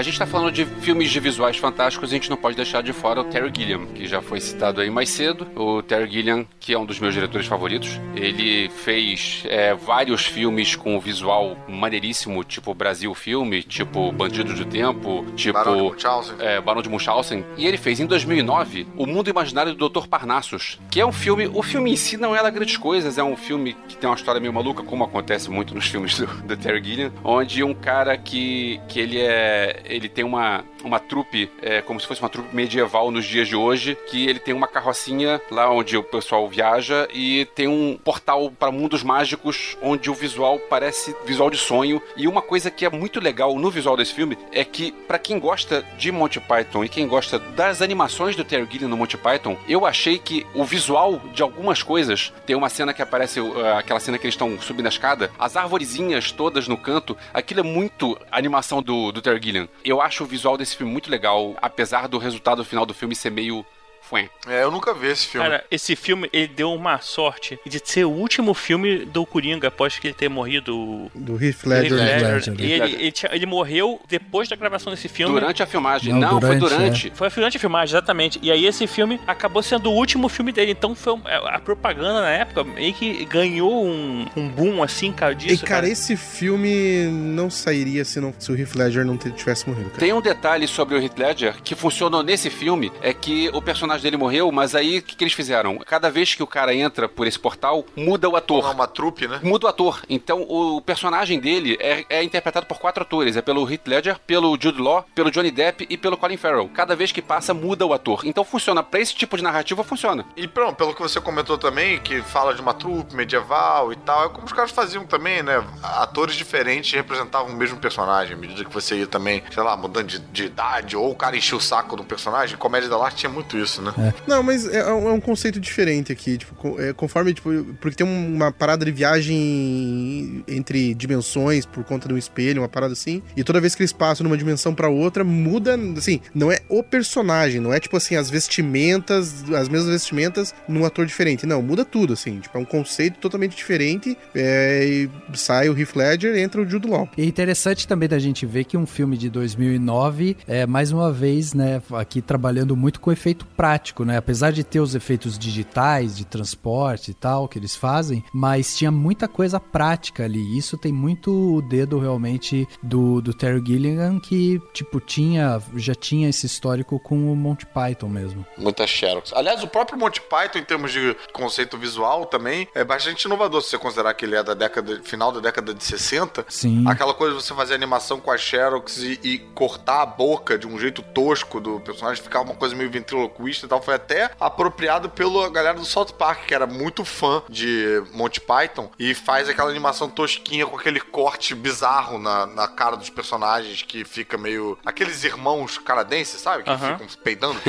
[0.00, 2.82] A gente tá falando de filmes de visuais fantásticos e a gente não pode deixar
[2.82, 5.46] de fora o Terry Gilliam, que já foi citado aí mais cedo.
[5.54, 8.00] O Terry Gilliam, que é um dos meus diretores favoritos.
[8.16, 15.22] Ele fez é, vários filmes com visual maneiríssimo, tipo Brasil Filme, tipo Bandido do Tempo,
[15.36, 16.34] tipo Barão de Munchausen.
[16.38, 17.44] é, Barão de Munchausen.
[17.58, 20.06] E ele fez em 2009 O Mundo Imaginário do Dr.
[20.06, 21.46] Parnassus, que é um filme.
[21.52, 24.16] O filme em si não é lá grandes coisas, é um filme que tem uma
[24.16, 28.16] história meio maluca, como acontece muito nos filmes do, do Terry Gilliam, onde um cara
[28.16, 29.89] que, que ele é.
[29.90, 33.56] Ele tem uma, uma trupe, é, como se fosse uma trupe medieval nos dias de
[33.56, 38.50] hoje, que ele tem uma carrocinha lá onde o pessoal viaja e tem um portal
[38.50, 42.02] para mundos mágicos onde o visual parece visual de sonho.
[42.16, 45.38] E uma coisa que é muito legal no visual desse filme é que, para quem
[45.38, 49.56] gosta de Monty Python e quem gosta das animações do Terry Gilliam no Monty Python,
[49.68, 54.00] eu achei que o visual de algumas coisas, tem uma cena que aparece, uh, aquela
[54.00, 58.18] cena que eles estão subindo a escada, as arvorezinhas todas no canto, aquilo é muito
[58.30, 59.68] animação do, do Terry Gilliam.
[59.84, 63.30] Eu acho o visual desse filme muito legal, apesar do resultado final do filme ser
[63.30, 63.64] meio.
[64.10, 64.28] Fué.
[64.48, 65.46] É, eu nunca vi esse filme.
[65.48, 69.96] Cara, esse filme, ele deu uma sorte de ser o último filme do Coringa após
[70.00, 71.08] que ele ter morrido.
[71.14, 71.96] Do Heath Heath Ledger.
[71.96, 72.54] Ledger.
[72.58, 75.32] E ele, ele, tinha- ele morreu depois da gravação desse filme.
[75.38, 76.12] Durante a filmagem.
[76.12, 77.12] Não, Não, foi durante, durante.
[77.14, 78.40] Foi durante a filmagem, exatamente.
[78.42, 80.72] E aí esse filme acabou sendo o último filme dele.
[80.72, 85.32] Então foi um- a propaganda na época meio que ganhou um, um boom assim, cara,
[85.34, 85.64] E, disso.
[85.64, 90.00] cara, esse filme não sairia se, não, se o Heath Ledger não tivesse morrido, cara.
[90.00, 93.99] Tem um detalhe sobre o Heath Ledger que funcionou nesse filme, é que o personagem
[94.00, 95.78] personagem dele morreu, mas aí o que, que eles fizeram?
[95.78, 98.64] Cada vez que o cara entra por esse portal, muda o ator.
[98.64, 99.40] É uma trupe, né?
[99.42, 100.02] Muda o ator.
[100.08, 103.36] Então o personagem dele é, é interpretado por quatro atores.
[103.36, 106.70] É pelo Heath Ledger, pelo Jude Law, pelo Johnny Depp e pelo Colin Farrell.
[106.74, 108.22] Cada vez que passa, muda o ator.
[108.24, 108.82] Então funciona.
[108.82, 110.24] Pra esse tipo de narrativa, funciona.
[110.36, 114.26] E pronto, pelo que você comentou também, que fala de uma trupe medieval e tal,
[114.26, 115.62] é como os caras faziam também, né?
[115.82, 120.06] Atores diferentes representavam o mesmo personagem, à medida que você ia também, sei lá, mudando
[120.06, 122.56] de, de idade, ou o cara enchia o saco do personagem.
[122.56, 123.89] Comédia da Arte tinha muito isso, né?
[124.26, 126.38] Não, mas é, um é um conceito diferente aqui.
[126.38, 127.50] Tipo, é, conforme, tipo,
[127.80, 132.92] porque tem uma parada de viagem entre dimensões por conta de um espelho, uma parada
[132.92, 133.22] assim.
[133.36, 136.60] E toda vez que eles passam de uma dimensão pra outra, muda, assim, não é
[136.68, 141.46] o personagem, não é tipo assim, as vestimentas, as mesmas vestimentas num ator diferente.
[141.46, 142.40] Não, muda tudo, assim.
[142.40, 144.16] Tipo, é um conceito totalmente diferente.
[144.34, 147.08] É, e sai o Heath Ledger e entra o Jude Law.
[147.16, 151.12] E é interessante também da gente ver que um filme de 2009 é mais uma
[151.12, 154.16] vez, né, aqui trabalhando muito com efeito prático, né?
[154.16, 158.90] Apesar de ter os efeitos digitais de transporte e tal que eles fazem, mas tinha
[158.90, 160.56] muita coisa prática ali.
[160.56, 166.28] Isso tem muito o dedo realmente do, do Terry Gilliam que tipo tinha já tinha
[166.28, 168.44] esse histórico com o Monty Python mesmo.
[168.56, 169.32] Muita Xerox.
[169.32, 173.70] Aliás, o próprio Monty Python, em termos de conceito visual, também é bastante inovador, se
[173.70, 176.46] você considerar que ele é da década, final da década de 60.
[176.48, 176.84] Sim.
[176.86, 180.66] Aquela coisa de você fazer animação com a Xerox e, e cortar a boca de
[180.66, 185.10] um jeito tosco do personagem, ficar uma coisa meio ventriloquista e tal, foi até apropriado
[185.10, 189.70] pela galera do South Park, que era muito fã de Monty Python, e faz aquela
[189.70, 194.78] animação tosquinha com aquele corte bizarro na, na cara dos personagens, que fica meio...
[194.84, 196.64] Aqueles irmãos canadenses, sabe?
[196.64, 197.60] Que ficam peidando.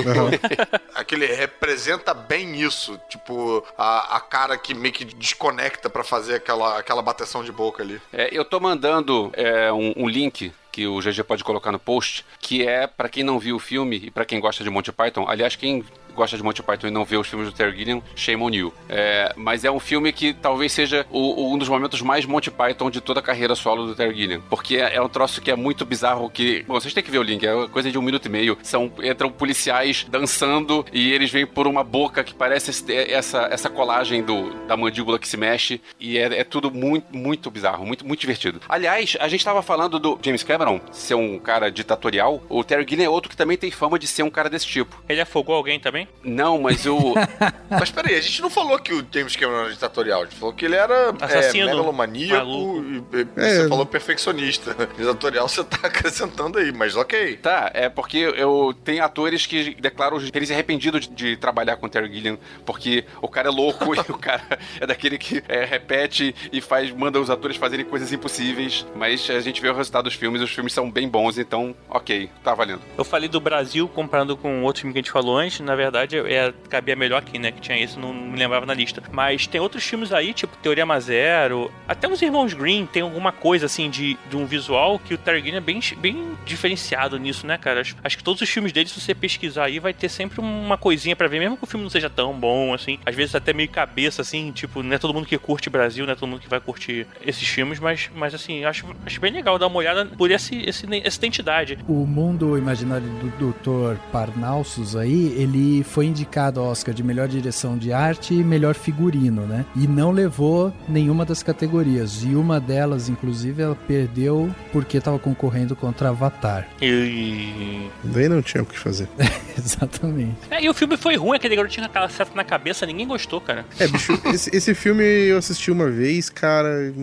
[0.94, 3.00] Aquele representa bem isso.
[3.10, 7.84] Tipo, a, a cara que meio que desconecta pra fazer aquela, aquela bateção de boca
[7.84, 8.02] ali.
[8.12, 12.26] É, eu tô mandando é, um, um link que o GG pode colocar no post,
[12.39, 15.26] que é pra quem não viu o filme e pra quem gosta de Monty Python.
[15.27, 15.84] Aliás, quem
[16.16, 18.74] gosta de Monty Python e não vê os filmes do Terry Gilliam, shame on you.
[18.90, 22.90] É, mas é um filme que talvez seja o- um dos momentos mais Monty Python
[22.90, 24.42] de toda a carreira solo do Terry Gilliam.
[24.50, 26.64] Porque é, é um troço que é muito bizarro, que...
[26.64, 28.58] Bom, vocês têm que ver o link, é coisa de um minuto e meio.
[28.64, 32.72] São, entram policiais dançando e eles vêm por uma boca que parece
[33.12, 35.82] essa, essa colagem do, da mandíbula que se mexe.
[36.00, 38.62] E é, é tudo muito, muito bizarro, muito, muito divertido.
[38.68, 42.42] Aliás, a gente tava falando do James Cameron ser um cara ditatorial.
[42.50, 45.02] O Terry Gilliam é outro que também tem fama de ser um cara desse tipo.
[45.08, 46.01] Ele afogou alguém também?
[46.23, 47.14] Não, mas o...
[47.69, 50.53] Mas peraí, a gente não falou que o James Cameron era ditatorial, a gente falou
[50.53, 53.56] que ele era Assassino, é, megalomaníaco e, e É.
[53.64, 54.76] você falou perfeccionista.
[54.98, 57.38] Ditatorial você tá acrescentando aí, mas ok.
[57.38, 61.86] Tá, é porque eu tenho atores que declaram terem se arrependido de, de trabalhar com
[61.86, 64.44] o Terry Gilliam, porque o cara é louco e o cara
[64.80, 69.40] é daquele que é, repete e faz, manda os atores fazerem coisas impossíveis, mas a
[69.40, 72.82] gente vê o resultado dos filmes, os filmes são bem bons, então, ok, tá valendo.
[72.98, 75.60] Eu falei do Brasil comparando com outro filme que a gente falou antes.
[75.61, 77.52] Na verdade, é, cabia melhor aqui, né?
[77.52, 79.02] Que tinha isso, não me lembrava na lista.
[79.12, 81.72] Mas tem outros filmes aí, tipo Teorema Zero.
[81.88, 85.58] Até os Irmãos Green tem alguma coisa, assim, de, de um visual que o Gilliam
[85.58, 87.82] é bem, bem diferenciado nisso, né, cara?
[87.82, 90.78] Acho, acho que todos os filmes dele, se você pesquisar aí, vai ter sempre uma
[90.78, 93.00] coisinha pra ver, mesmo que o filme não seja tão bom, assim.
[93.06, 96.14] Às vezes até meio cabeça, assim, tipo, não é todo mundo que curte Brasil, não
[96.14, 99.58] é todo mundo que vai curtir esses filmes, mas, mas assim, acho, acho bem legal
[99.58, 101.78] dar uma olhada por esse, esse, essa identidade.
[101.88, 104.00] O mundo imaginário do Dr.
[104.12, 109.45] Parnassus aí, ele foi indicado ao Oscar de melhor direção de arte e melhor figurino,
[109.45, 109.66] né?
[109.76, 112.24] E não levou nenhuma das categorias.
[112.24, 116.68] E uma delas, inclusive, ela perdeu porque estava concorrendo contra Avatar.
[116.82, 117.90] E...
[118.03, 119.08] Daí não tinha o que fazer.
[119.58, 120.38] Exatamente.
[120.49, 123.41] É, e o filme foi ruim, aquele garotinho com aquela seta na cabeça, ninguém gostou,
[123.41, 123.66] cara.
[123.80, 126.94] É, bicho, esse, esse filme eu assisti uma vez, cara.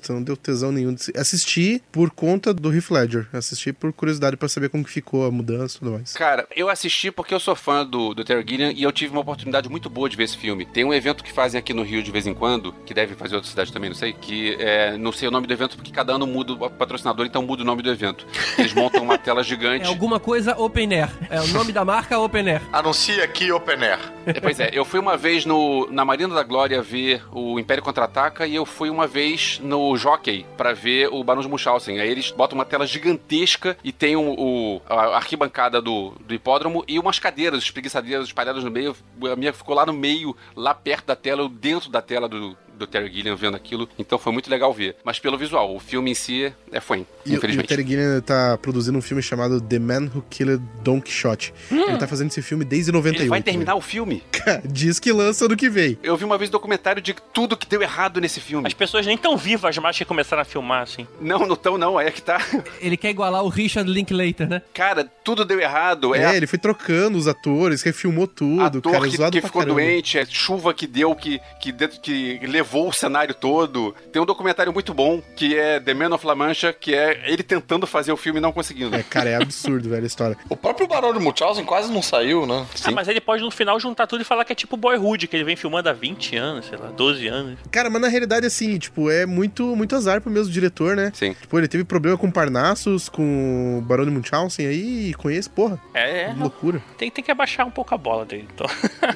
[0.00, 0.94] Puta, não deu tesão nenhum.
[0.94, 3.26] de se- Assisti por conta do Heath Ledger.
[3.32, 6.12] Assisti por curiosidade pra saber como que ficou a mudança e tudo mais.
[6.12, 9.20] Cara, eu assisti porque eu sou fã do, do Terry Gilliam e eu tive uma
[9.20, 10.64] oportunidade muito boa de ver esse filme.
[10.66, 13.34] Tem um evento que fazem aqui no Rio de vez em quando, que deve fazer
[13.34, 16.12] outra cidade também, não sei, que é, não sei o nome do evento porque cada
[16.14, 18.26] ano muda o patrocinador, então muda o nome do evento.
[18.58, 19.86] Eles montam uma tela É gigante.
[19.86, 21.10] alguma coisa Open Air.
[21.30, 22.62] É o nome da marca Open Air.
[22.72, 23.98] Anuncia aqui Open Air.
[24.26, 27.82] É, Pois é, eu fui uma vez no, na Marina da Glória ver o Império
[27.82, 32.00] Contra-Ataca e eu fui uma vez no Jockey pra ver o Barão de Munchausen.
[32.00, 36.84] Aí eles botam uma tela gigantesca e tem o, o- a arquibancada do, do hipódromo
[36.86, 38.94] e umas cadeiras espreguiçadeiras espalhadas no meio.
[39.32, 42.86] A minha ficou lá no meio, lá perto da tela, dentro da tela do, do
[42.86, 44.96] Terry Gilliam vendo aquilo, então foi muito legal ver.
[45.04, 47.68] Mas pelo visual, o filme em si é foi, E, o- e o infelizmente.
[47.68, 51.52] Terry Gilliam tá produzindo um filme chamado The Man Who Killed Don Quixote.
[51.70, 53.22] Ele tá fazendo esse filme desde 98.
[53.22, 54.22] Ele vai terminar o filme?
[54.30, 55.98] Cara, diz que lança ano que vem.
[56.02, 58.66] Eu vi uma vez um documentário de tudo que deu errado nesse filme.
[58.66, 61.06] As pessoas nem tão vivas mais que começaram a filmar, assim.
[61.20, 62.38] Não, não tão não, é que tá.
[62.80, 64.62] Ele quer igualar o Richard Linklater, né?
[64.72, 66.14] Cara, tudo deu errado.
[66.14, 69.62] É, É, ele foi trocando os atores, refilmou tudo, ator cara, que, zoado que ficou
[69.62, 69.80] caramba.
[69.80, 73.94] doente, é chuva que deu, que, que, de- que levou o cenário todo.
[74.12, 77.42] Tem um documentário muito bom, que é The Man of La Mancha, que é ele
[77.42, 78.94] tentando fazer o filme e não conseguindo.
[78.94, 80.36] É, cara, é absurdo, velho, a história.
[80.48, 82.66] O próprio Barão de Munchausen quase não saiu, né?
[82.84, 85.36] Ah, mas ele pode no final juntar tudo e falar que é tipo Boyhood, que
[85.36, 87.58] ele vem filmando há 20 anos, sei lá, 12 anos.
[87.70, 91.12] Cara, mas na realidade, assim, tipo, é muito, muito azar pro mesmo diretor, né?
[91.14, 91.34] Sim.
[91.34, 95.48] Tipo, ele teve problema com Parnassus, com o Barão de Munchausen aí, e com esse,
[95.48, 95.80] porra.
[95.94, 96.34] É, é.
[96.36, 96.82] Loucura.
[96.96, 98.66] Tem, tem que abaixar um pouco a bola dele, então.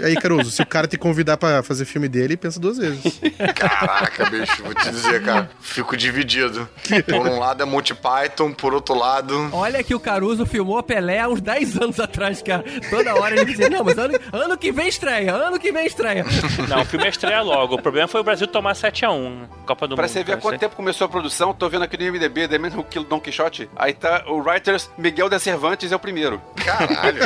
[0.01, 3.21] E aí, Caruso, se o cara te convidar pra fazer filme dele, pensa duas vezes.
[3.55, 5.51] Caraca, bicho, vou te dizer, cara.
[5.61, 6.69] Fico dividido.
[7.09, 9.49] Por um lado é Monty Python, por outro lado.
[9.53, 12.65] Olha que o Caruso filmou Pelé há uns 10 anos atrás, cara.
[12.91, 16.25] Toda hora ele dizia, não, mas ano, ano que vem estreia, ano que vem estreia.
[16.69, 17.75] Não, o filme é estreia logo.
[17.77, 20.13] O problema foi o Brasil tomar 7x1 na Copa do Pra Mundo.
[20.13, 22.69] você ver há quanto tempo começou a produção, tô vendo aqui no IMDB, The Man
[22.69, 23.69] Who Killed Don Quixote.
[23.77, 26.41] Aí tá o Writers Miguel de Cervantes é o primeiro.
[26.65, 27.21] Caralho.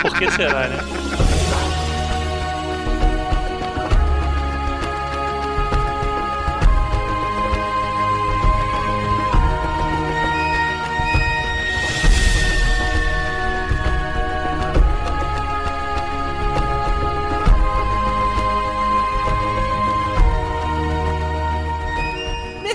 [0.00, 0.78] Por que será, né?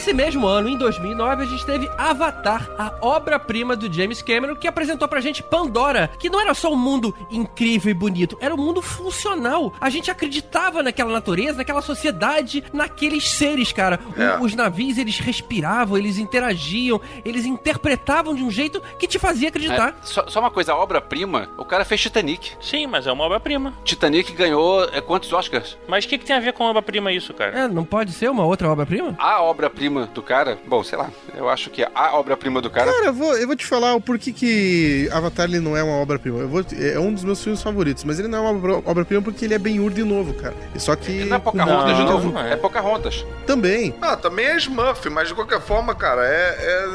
[0.05, 4.67] Nesse mesmo ano, em 2009, a gente teve Avatar, a obra-prima do James Cameron, que
[4.67, 8.57] apresentou pra gente Pandora, que não era só um mundo incrível e bonito, era um
[8.57, 9.73] mundo funcional.
[9.81, 13.99] A gente acreditava naquela natureza, naquela sociedade, naqueles seres, cara.
[14.15, 14.37] É.
[14.39, 19.89] Os navios, eles respiravam, eles interagiam, eles interpretavam de um jeito que te fazia acreditar.
[19.89, 22.51] É, só, só uma coisa, a obra-prima, o cara fez Titanic.
[22.61, 23.73] Sim, mas é uma obra-prima.
[23.83, 25.75] Titanic ganhou é, quantos Oscars?
[25.87, 27.61] Mas o que, que tem a ver com obra-prima isso, cara?
[27.61, 29.15] É, não pode ser uma outra obra-prima?
[29.17, 32.91] A obra-prima do cara, bom, sei lá, eu acho que a obra-prima do cara.
[32.91, 35.95] Cara, eu vou, eu vou te falar o porquê que Avatar ele não é uma
[35.97, 36.39] obra-prima.
[36.39, 39.21] Eu vou- É um dos meus filmes favoritos, mas ele não é uma obra- obra-prima
[39.21, 40.53] porque ele é bem urdo de novo, cara.
[40.77, 41.23] Só que.
[41.25, 42.37] Não é Pocahontas de novo?
[42.39, 43.25] É Pocahontas.
[43.45, 43.93] Também.
[44.01, 46.87] Ah, também é Smurf, mas de qualquer forma, cara, é.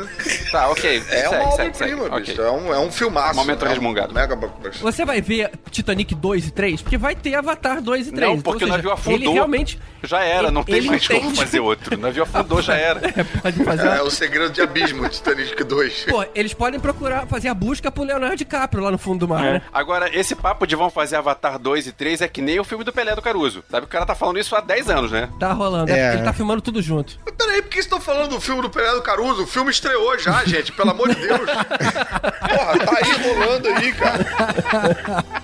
[0.50, 1.02] Tá, ok.
[1.10, 2.40] É, é segue, uma obra-prima, bicho.
[2.42, 3.34] É, um, é um filmaço.
[3.36, 4.12] Momento é um resmungado.
[4.14, 4.36] Mega.
[4.82, 6.82] Você vai ver Titanic 2 e 3?
[6.82, 8.28] Porque vai ter Avatar 2 e 3.
[8.30, 9.18] Não, porque Ou o seja, navio afundou.
[9.20, 11.36] Ele realmente Já era, não tem ele mais como entende.
[11.38, 11.96] fazer outro.
[11.96, 12.89] O navio afundou, já era.
[13.42, 13.86] pode fazer.
[13.86, 16.04] É, o segredo de abismo, Titanic 2.
[16.08, 19.44] Pô, eles podem procurar fazer a busca pro Leonardo DiCaprio lá no fundo do mar,
[19.44, 19.52] É.
[19.54, 19.62] né?
[19.72, 22.84] Agora, esse papo de vão fazer Avatar 2 e 3 é que nem o filme
[22.84, 23.62] do Pelé do Caruso.
[23.70, 25.28] Sabe, o cara tá falando isso há 10 anos, né?
[25.38, 25.90] Tá rolando.
[25.90, 25.98] É.
[25.98, 26.04] É.
[26.06, 27.18] porque Ele tá filmando tudo junto.
[27.24, 29.42] Mas Peraí, por que vocês estão falando do filme do Pelé do Caruso?
[29.42, 31.40] O filme estreou já, gente, pelo amor de Deus.
[31.50, 34.26] Porra, tá aí rolando aí, cara.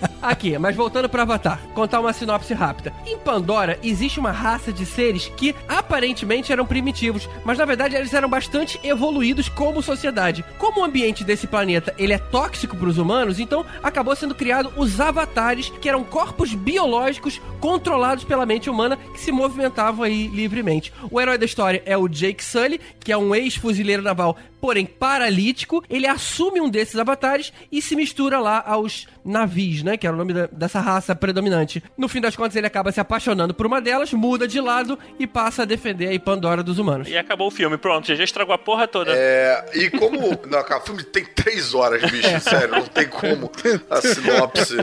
[0.27, 2.93] Aqui, mas voltando pro Avatar, contar uma sinopse rápida.
[3.07, 8.13] Em Pandora existe uma raça de seres que aparentemente eram primitivos, mas na verdade eles
[8.13, 10.45] eram bastante evoluídos como sociedade.
[10.59, 14.73] Como o ambiente desse planeta ele é tóxico para os humanos, então acabou sendo criado
[14.77, 20.93] os avatares, que eram corpos biológicos controlados pela mente humana que se movimentavam aí livremente.
[21.09, 24.37] O herói da história é o Jake Sully, que é um ex-fuzileiro naval,
[24.67, 25.85] porém paralítico.
[25.89, 29.97] Ele assume um desses avatares e se mistura lá aos navios, né?
[29.97, 31.81] Que era o nome da- dessa raça predominante.
[31.97, 35.27] No fim das contas, ele acaba se apaixonando por uma delas, muda de lado e
[35.27, 37.07] passa a defender aí Pandora dos humanos.
[37.09, 39.13] E acabou o filme, pronto, já estragou a porra toda.
[39.15, 40.17] É, e como.
[40.51, 43.51] Não, cara, o filme tem três horas, bicho, sério, não tem como
[43.89, 44.75] a sinopse.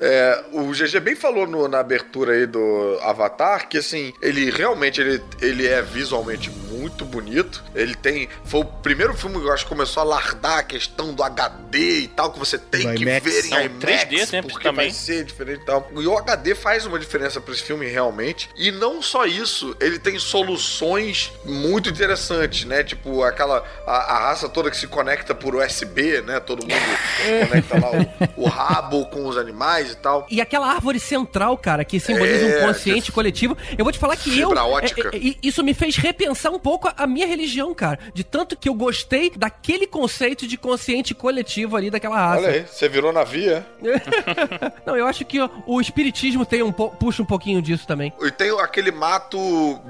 [0.00, 5.00] É, o GG bem falou no- na abertura aí do Avatar que, assim, ele realmente
[5.00, 7.62] ele, ele é visualmente muito bonito.
[7.74, 8.28] Ele tem.
[8.44, 12.00] Foi o primeiro filme que eu acho que começou a lardar a questão do HD
[12.00, 13.22] e tal, que você tem Do que IMAX.
[13.24, 14.86] ver em Não, IMAX, 3D, né, porque também.
[14.86, 15.86] vai ser diferente e tal.
[15.94, 18.48] E o HD faz uma diferença pra esse filme, realmente.
[18.56, 22.82] E não só isso, ele tem soluções muito interessantes, né?
[22.82, 23.62] Tipo, aquela.
[23.86, 26.40] A, a raça toda que se conecta por USB, né?
[26.40, 26.72] Todo mundo
[27.48, 27.90] conecta lá
[28.36, 30.26] o, o rabo com os animais e tal.
[30.30, 33.56] E aquela árvore central, cara, que simboliza É, um consciente coletivo.
[33.76, 34.48] Eu vou te falar que eu.
[34.48, 35.10] fibra ótica.
[35.12, 37.98] é, é, é, isso me fez repensar um pouco pouco a minha religião, cara.
[38.14, 42.42] De tanto que eu gostei daquele conceito de consciente coletivo ali daquela raça.
[42.42, 43.64] Olha aí, você virou navio, é?
[44.86, 48.12] Não, eu acho que ó, o espiritismo tem um puxa um pouquinho disso também.
[48.22, 49.38] E tem aquele mato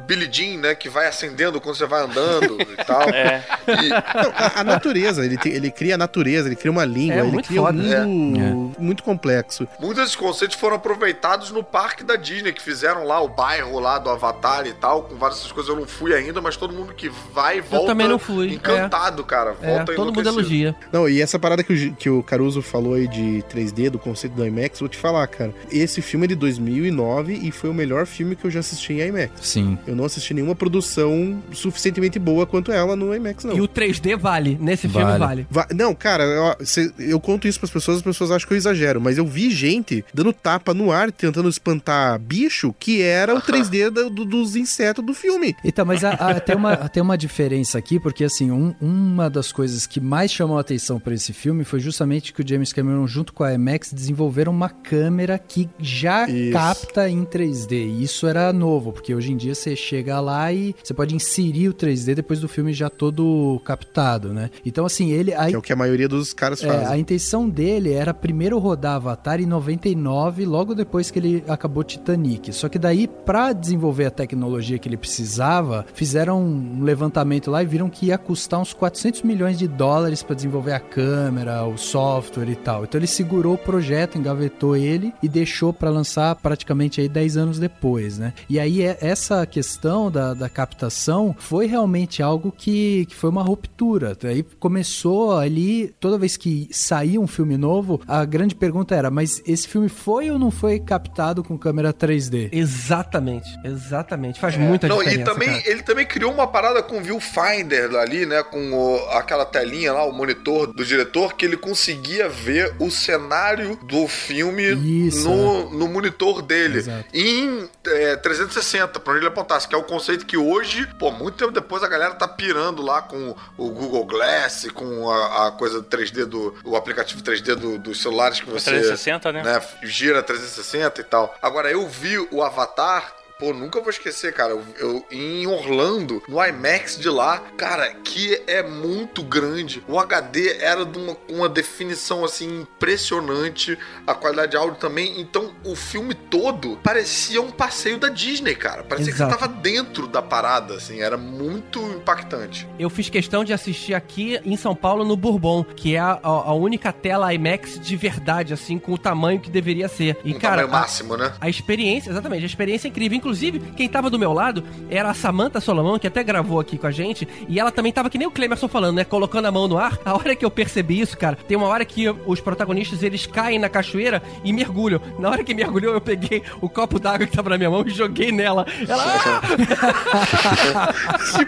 [0.06, 0.74] Billy Jean, né?
[0.74, 3.01] Que vai acendendo quando você vai andando e tal.
[3.10, 3.42] É.
[3.68, 7.16] E- Não, a, a natureza, ele, tem- ele cria a natureza, ele cria uma língua,
[7.16, 7.78] É, ele muito cria foda.
[7.78, 9.66] um mundo muito complexo.
[9.78, 13.98] Muitos desses conceitos foram aproveitados no parque da Disney, que fizeram lá o bairro lá
[13.98, 15.68] do Avatar e tal, com várias dessas coisas.
[15.68, 19.10] Eu não fui ainda, mas todo mundo que vai e volta também não fui, encantado,
[19.24, 19.55] cara.
[19.62, 20.74] É, Volta todo mundo elogia.
[20.93, 24.35] Não, e essa parada que o, que o Caruso falou aí de 3D, do conceito
[24.35, 25.53] do IMAX, vou te falar, cara.
[25.70, 29.01] Esse filme é de 2009 e foi o melhor filme que eu já assisti em
[29.09, 29.32] IMAX.
[29.41, 29.78] Sim.
[29.87, 33.57] Eu não assisti nenhuma produção suficientemente boa quanto ela no IMAX, não.
[33.57, 34.57] E o 3D vale.
[34.61, 35.19] Nesse filme Vale.
[35.19, 35.47] vale.
[35.51, 38.59] Va- Não, cara, eu, cê- eu conto isso pras pessoas, as pessoas acham que eu
[38.59, 43.41] exagero, mas eu vi gente dando tapa no ar, tentando espantar bicho, que era o
[43.41, 45.57] 3D do- do- dos insetos do filme.
[45.65, 49.51] Então, mas a- a- tem, uma, tem uma diferença aqui, porque assim, um- uma das
[49.52, 53.06] coisas que mais chamou a atenção para esse filme foi justamente que o James Cameron,
[53.06, 56.52] junto com a IMAX, desenvolveram uma câmera que já Isso.
[56.52, 57.72] capta em 3D.
[57.72, 61.68] E isso era novo, porque hoje em dia você chega lá e você pode inserir
[61.68, 64.51] o 3D depois do filme já todo captado, né?
[64.64, 65.32] Então, assim, ele.
[65.32, 66.86] a- Que é o que a maioria dos caras é, fazem.
[66.86, 72.52] a intenção dele era primeiro rodar Avatar em 99, logo depois que ele acabou Titanic.
[72.52, 77.66] Só que daí, pra desenvolver a tecnologia que ele precisava, fizeram um levantamento lá e
[77.66, 82.49] viram que ia custar uns 400 milhões de dólares pra desenvolver a câmera, o software
[82.49, 82.85] e tal.
[82.85, 87.59] Então ele segurou o projeto, engavetou ele e deixou pra lançar praticamente aí 10 anos
[87.59, 88.35] depois, né?
[88.49, 93.43] E aí é- essa questão da, da captação foi realmente algo que, que foi uma
[93.43, 94.17] ruptura.
[94.25, 99.41] Aí começou ali, toda vez que saía um filme novo, a grande pergunta era: mas
[99.47, 102.49] esse filme foi ou não foi captado com câmera 3D?
[102.53, 104.41] Exatamente, exatamente.
[104.41, 105.21] Faz muita Não, diferença.
[105.23, 105.62] e também cara.
[105.71, 108.43] ele também criou uma parada com o viewfinder ali, né?
[108.43, 113.77] Com o- aquela telinha lá, o monitor do diretor, que ele conseguia ver o cenário
[113.82, 116.78] do filme Isso, no, no monitor dele.
[116.78, 117.05] Exato.
[117.15, 121.36] Em é, 360, pra onde ele apontasse, que é o conceito que hoje, pô, muito
[121.36, 125.82] tempo depois a galera tá pirando lá com o Google Glass, com a, a coisa
[125.82, 126.55] 3D do.
[126.65, 128.70] o aplicativo 3D do- dos celulares que você.
[128.70, 129.43] 360, né?
[129.43, 131.35] né, gira 360 e tal.
[131.43, 133.15] Agora, eu vi o Avatar.
[133.41, 134.53] Pô, nunca vou esquecer, cara.
[134.53, 139.83] Eu, eu- em Orlando, no IMAX de lá, cara, que é muito grande.
[139.89, 145.21] O HD era de uma, uma definição assim impressionante, a qualidade de áudio também.
[145.21, 148.83] Então, o filme todo parecia um passeio da Disney, cara.
[148.83, 149.33] Parecia Exato.
[149.33, 151.01] que você tava dentro da parada, assim.
[151.01, 152.69] Era muito impactante.
[152.79, 156.29] Eu fiz questão de assistir aqui em São Paulo no Bourbon, que é a, a-
[156.51, 160.19] a única tela IMAX de verdade, assim, com o tamanho que deveria ser.
[160.23, 161.33] E, um cara, tamanho máximo, né?
[161.41, 163.17] A experiência, exatamente, a experiência é incrível.
[163.17, 163.30] Inclusive,
[163.77, 166.90] quem tava do meu lado era a Samantha Solomon, que até gravou aqui com a
[166.90, 169.05] gente, e ela também tava que nem o Clemerson falando, né?
[169.05, 169.98] Colocando a mão no ar.
[170.05, 173.59] A hora que eu percebi isso, cara, tem uma hora que os protagonistas eles caem
[173.59, 175.01] na cachoeira e mergulham.
[175.19, 177.90] Na hora que mergulhou, eu peguei o copo d'água que tava na minha mão e
[177.90, 178.66] joguei nela.
[178.89, 179.05] Ela.
[179.05, 179.40] "Ah!"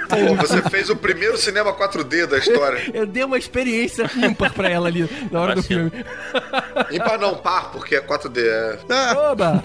[0.08, 2.82] Pô, você fez o primeiro cinema 4D da história.
[2.92, 5.90] Eu dei uma experiência ímpar pra ela ali na hora do filme.
[6.90, 8.38] Ímpar não, par, porque é 4D.
[8.38, 8.78] É...
[9.16, 9.62] Oba!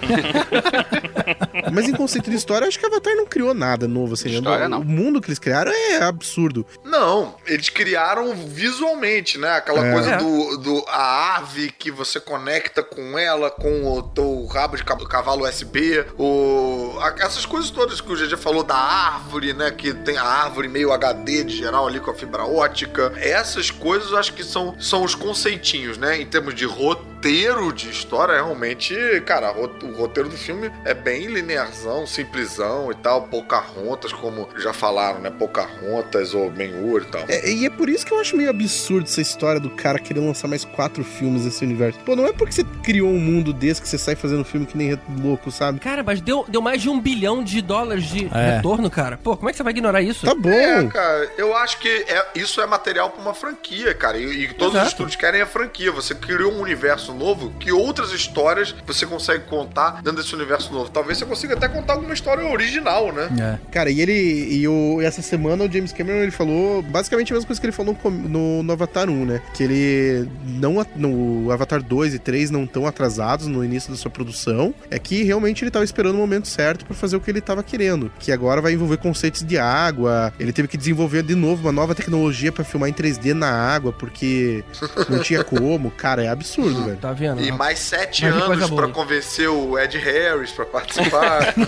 [1.72, 4.30] Mas em conceito de história, acho que Avatar não criou nada novo, assim.
[4.30, 4.80] História, o, não.
[4.80, 6.64] o mundo que eles criaram é absurdo.
[6.84, 9.50] Não, eles criaram visualmente, né?
[9.56, 9.92] Aquela É.
[9.92, 10.16] coisa É.
[10.16, 14.96] do, do a ave que você conecta com ela, com o teu rabo de ca-
[15.08, 19.70] cavalo USB, o, a- essas coisas todas que o GG falou da árvore, né?
[19.70, 23.12] Que tem a árvore meio HD de geral ali com a fibra ótica.
[23.16, 26.20] Essas coisas eu acho que são, são os conceitinhos, né?
[26.20, 28.94] Em termos de roteiro de história, realmente,
[29.26, 35.20] cara, o roteiro do filme é bem linearzão, simplesão e tal, Pocahontas, como já falaram,
[35.20, 35.30] né?
[35.30, 37.24] Pocahontas ou Ben-Hur e tal.
[37.28, 40.20] É, e é por isso que eu acho meio absurdo essa história do cara querer
[40.20, 41.98] lançar mais quatro filmes nesse universo.
[42.00, 44.76] Pô, não é porque você criou um mundo desse que você sai fazendo filme que
[44.76, 45.80] nem louco, sabe?
[45.80, 48.56] Cara, mas deu, deu mais de um bilhão de dólares de É.
[48.56, 49.18] retorno, cara.
[49.22, 50.26] Pô, como é que você vai ignorar isso?
[50.26, 50.48] Tá bom.
[50.50, 54.18] É, cara, eu acho que é- isso é material pra uma franquia, cara.
[54.18, 54.86] E, e todos Exato.
[54.86, 55.90] os estúdios querem a franquia.
[55.92, 60.90] Você criou um universo novo que outras histórias você consegue contar dentro desse universo novo.
[60.90, 63.58] Talvez você consiga até contar alguma história original, né?
[63.70, 64.12] Cara, e ele.
[64.12, 67.72] E o, essa semana o James Cameron ele falou basicamente a mesma coisa que ele
[67.72, 69.42] falou no, no, no Avatar 1, né?
[69.54, 70.84] Que ele não.
[70.96, 74.74] No Avatar 2 e 3 não estão atrasados no início da sua produção.
[74.90, 77.62] É que realmente ele tava esperando o momento certo pra fazer o que ele tava
[77.62, 78.10] querendo.
[78.18, 80.32] Que agora vai envolver conceitos de água.
[80.38, 83.92] Ele teve que desenvolver de novo uma nova tecnologia pra filmar em 3D na água,
[83.92, 84.64] porque
[85.08, 85.90] não tinha como.
[85.90, 86.96] Cara, é absurdo, velho.
[86.96, 87.42] Tá vendo?
[87.42, 88.82] E mais sete anos boa.
[88.82, 91.54] pra convencer o Ed Harris pra participar.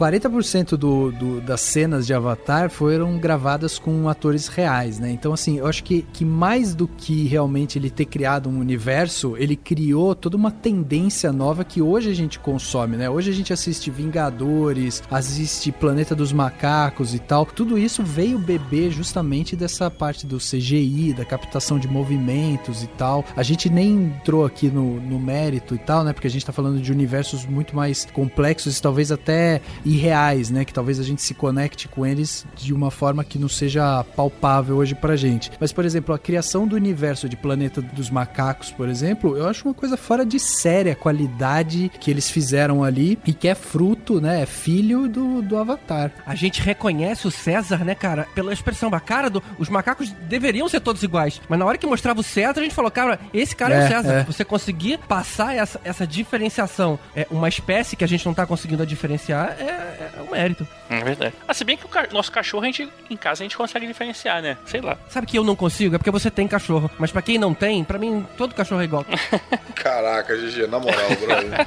[0.00, 5.10] 40% do, do- das cenas de Avatar foram gravadas com atores reais, né?
[5.10, 9.36] Então, assim, eu acho que, que mais do que realmente ele ter criado um universo,
[9.36, 13.10] ele criou toda uma tendência nova que hoje a gente consome, né?
[13.10, 17.44] Hoje a gente assiste Vingadores, assiste Planeta dos Macacos e tal.
[17.44, 23.22] Tudo isso veio beber justamente dessa parte do CGI, da captação de movimentos e tal.
[23.36, 26.14] A gente nem entrou aqui no, no mérito e tal, né?
[26.14, 29.60] Porque a gente tá falando de universos muito mais complexos e talvez até
[29.94, 30.64] irreais, né?
[30.64, 34.76] Que talvez a gente se conecte com eles de uma forma que não seja palpável
[34.76, 35.50] hoje pra gente.
[35.60, 39.66] Mas, por exemplo, a criação do universo de Planeta dos Macacos, por exemplo, eu acho
[39.66, 44.20] uma coisa fora de série a qualidade que eles fizeram ali e que é fruto,
[44.20, 44.42] né?
[44.42, 46.12] É filho do, do Avatar.
[46.26, 48.90] A gente reconhece o César, né, cara, pela expressão.
[48.92, 49.42] A cara do.
[49.58, 51.40] Os macacos deveriam ser todos iguais.
[51.48, 53.84] Mas na hora que mostrava o César, a gente falou, cara, esse cara é, É,
[53.84, 54.12] o César.
[54.12, 54.24] é.
[54.24, 58.84] Você conseguir passar essa, essa diferenciação, é uma espécie que a gente não tá conseguindo
[58.86, 60.66] diferenciar, é, é um mérito.
[60.88, 61.34] É verdade.
[61.46, 63.86] Ah, se bem que o ca- nosso cachorro, a gente, em casa, a gente consegue
[63.86, 64.56] diferenciar, né?
[64.66, 64.96] Sei lá.
[65.08, 65.94] Sabe que eu não consigo?
[65.94, 66.90] É porque você tem cachorro.
[66.98, 69.04] Mas pra quem não tem, pra mim, todo cachorro é igual.
[69.74, 71.66] Caraca, GG, na moral, brother.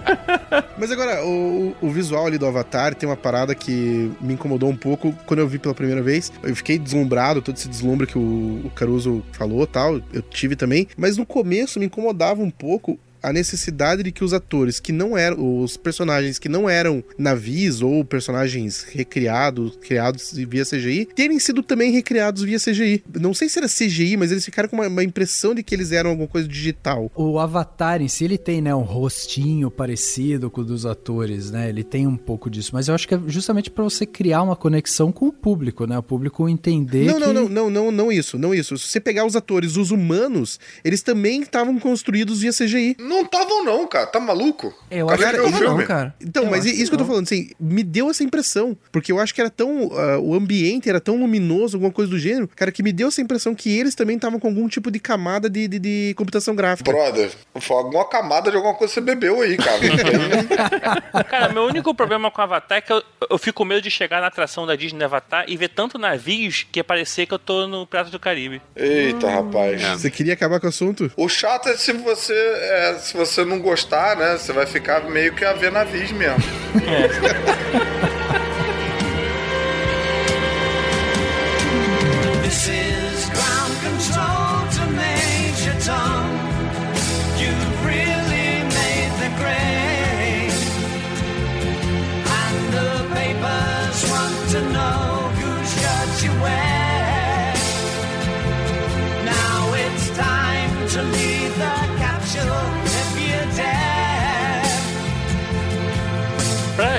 [0.78, 4.76] Mas agora, o, o visual ali do Avatar tem uma parada que me incomodou um
[4.76, 6.32] pouco quando eu vi pela primeira vez.
[6.42, 10.88] Eu fiquei deslumbrado, todo esse deslumbre que o, o Caruso falou tal, eu tive também.
[10.96, 15.16] Mas no começo me incomodava um pouco a necessidade de que os atores que não
[15.16, 21.62] eram, os personagens que não eram navios ou personagens recriados, criados via CGI, terem sido
[21.62, 23.02] também recriados via CGI.
[23.20, 25.92] Não sei se era CGI, mas eles ficaram com uma, uma impressão de que eles
[25.92, 27.10] eram alguma coisa digital.
[27.14, 31.68] O Avatar em si, ele tem, né, um rostinho parecido com o dos atores, né?
[31.68, 34.56] Ele tem um pouco disso, mas eu acho que é justamente pra você criar uma
[34.56, 35.98] conexão com o público, né?
[35.98, 37.20] O público entender Não, que...
[37.20, 38.76] não, não, não, não, não isso, não isso.
[38.78, 42.96] Se você pegar os atores, os humanos, eles também estavam construídos via CGI.
[43.10, 44.06] Não estavam não, cara.
[44.06, 44.72] Tá maluco?
[44.88, 45.84] Eu acho viu que o não, filme?
[45.84, 46.14] cara.
[46.20, 48.76] Então, Eu mas isso que eu tô falando, assim, me deu essa impressão.
[48.92, 49.90] Porque eu acho que era tão.
[49.92, 53.20] ah, o ambiente era tão luminoso, alguma coisa do gênero, cara, que me deu essa
[53.20, 56.92] impressão que eles também estavam com algum tipo de camada de, de, de computação gráfica.
[56.92, 59.80] Brother, foi alguma camada de alguma coisa que você bebeu aí, cara.
[61.28, 64.20] Cara, meu único problema com Avatar é que eu, eu fico com medo de chegar
[64.20, 67.86] na atração da Disney Avatar e ver tanto navios que parecer que eu tô no
[67.86, 68.62] Prato do Caribe.
[68.76, 69.82] Eita, rapaz.
[70.00, 71.10] Você queria acabar com o assunto?
[71.16, 74.36] O chato é se você, é, se você não gostar, né?
[74.36, 76.42] Você vai ficar meio que a ver navios mesmo.
[76.72, 78.10] This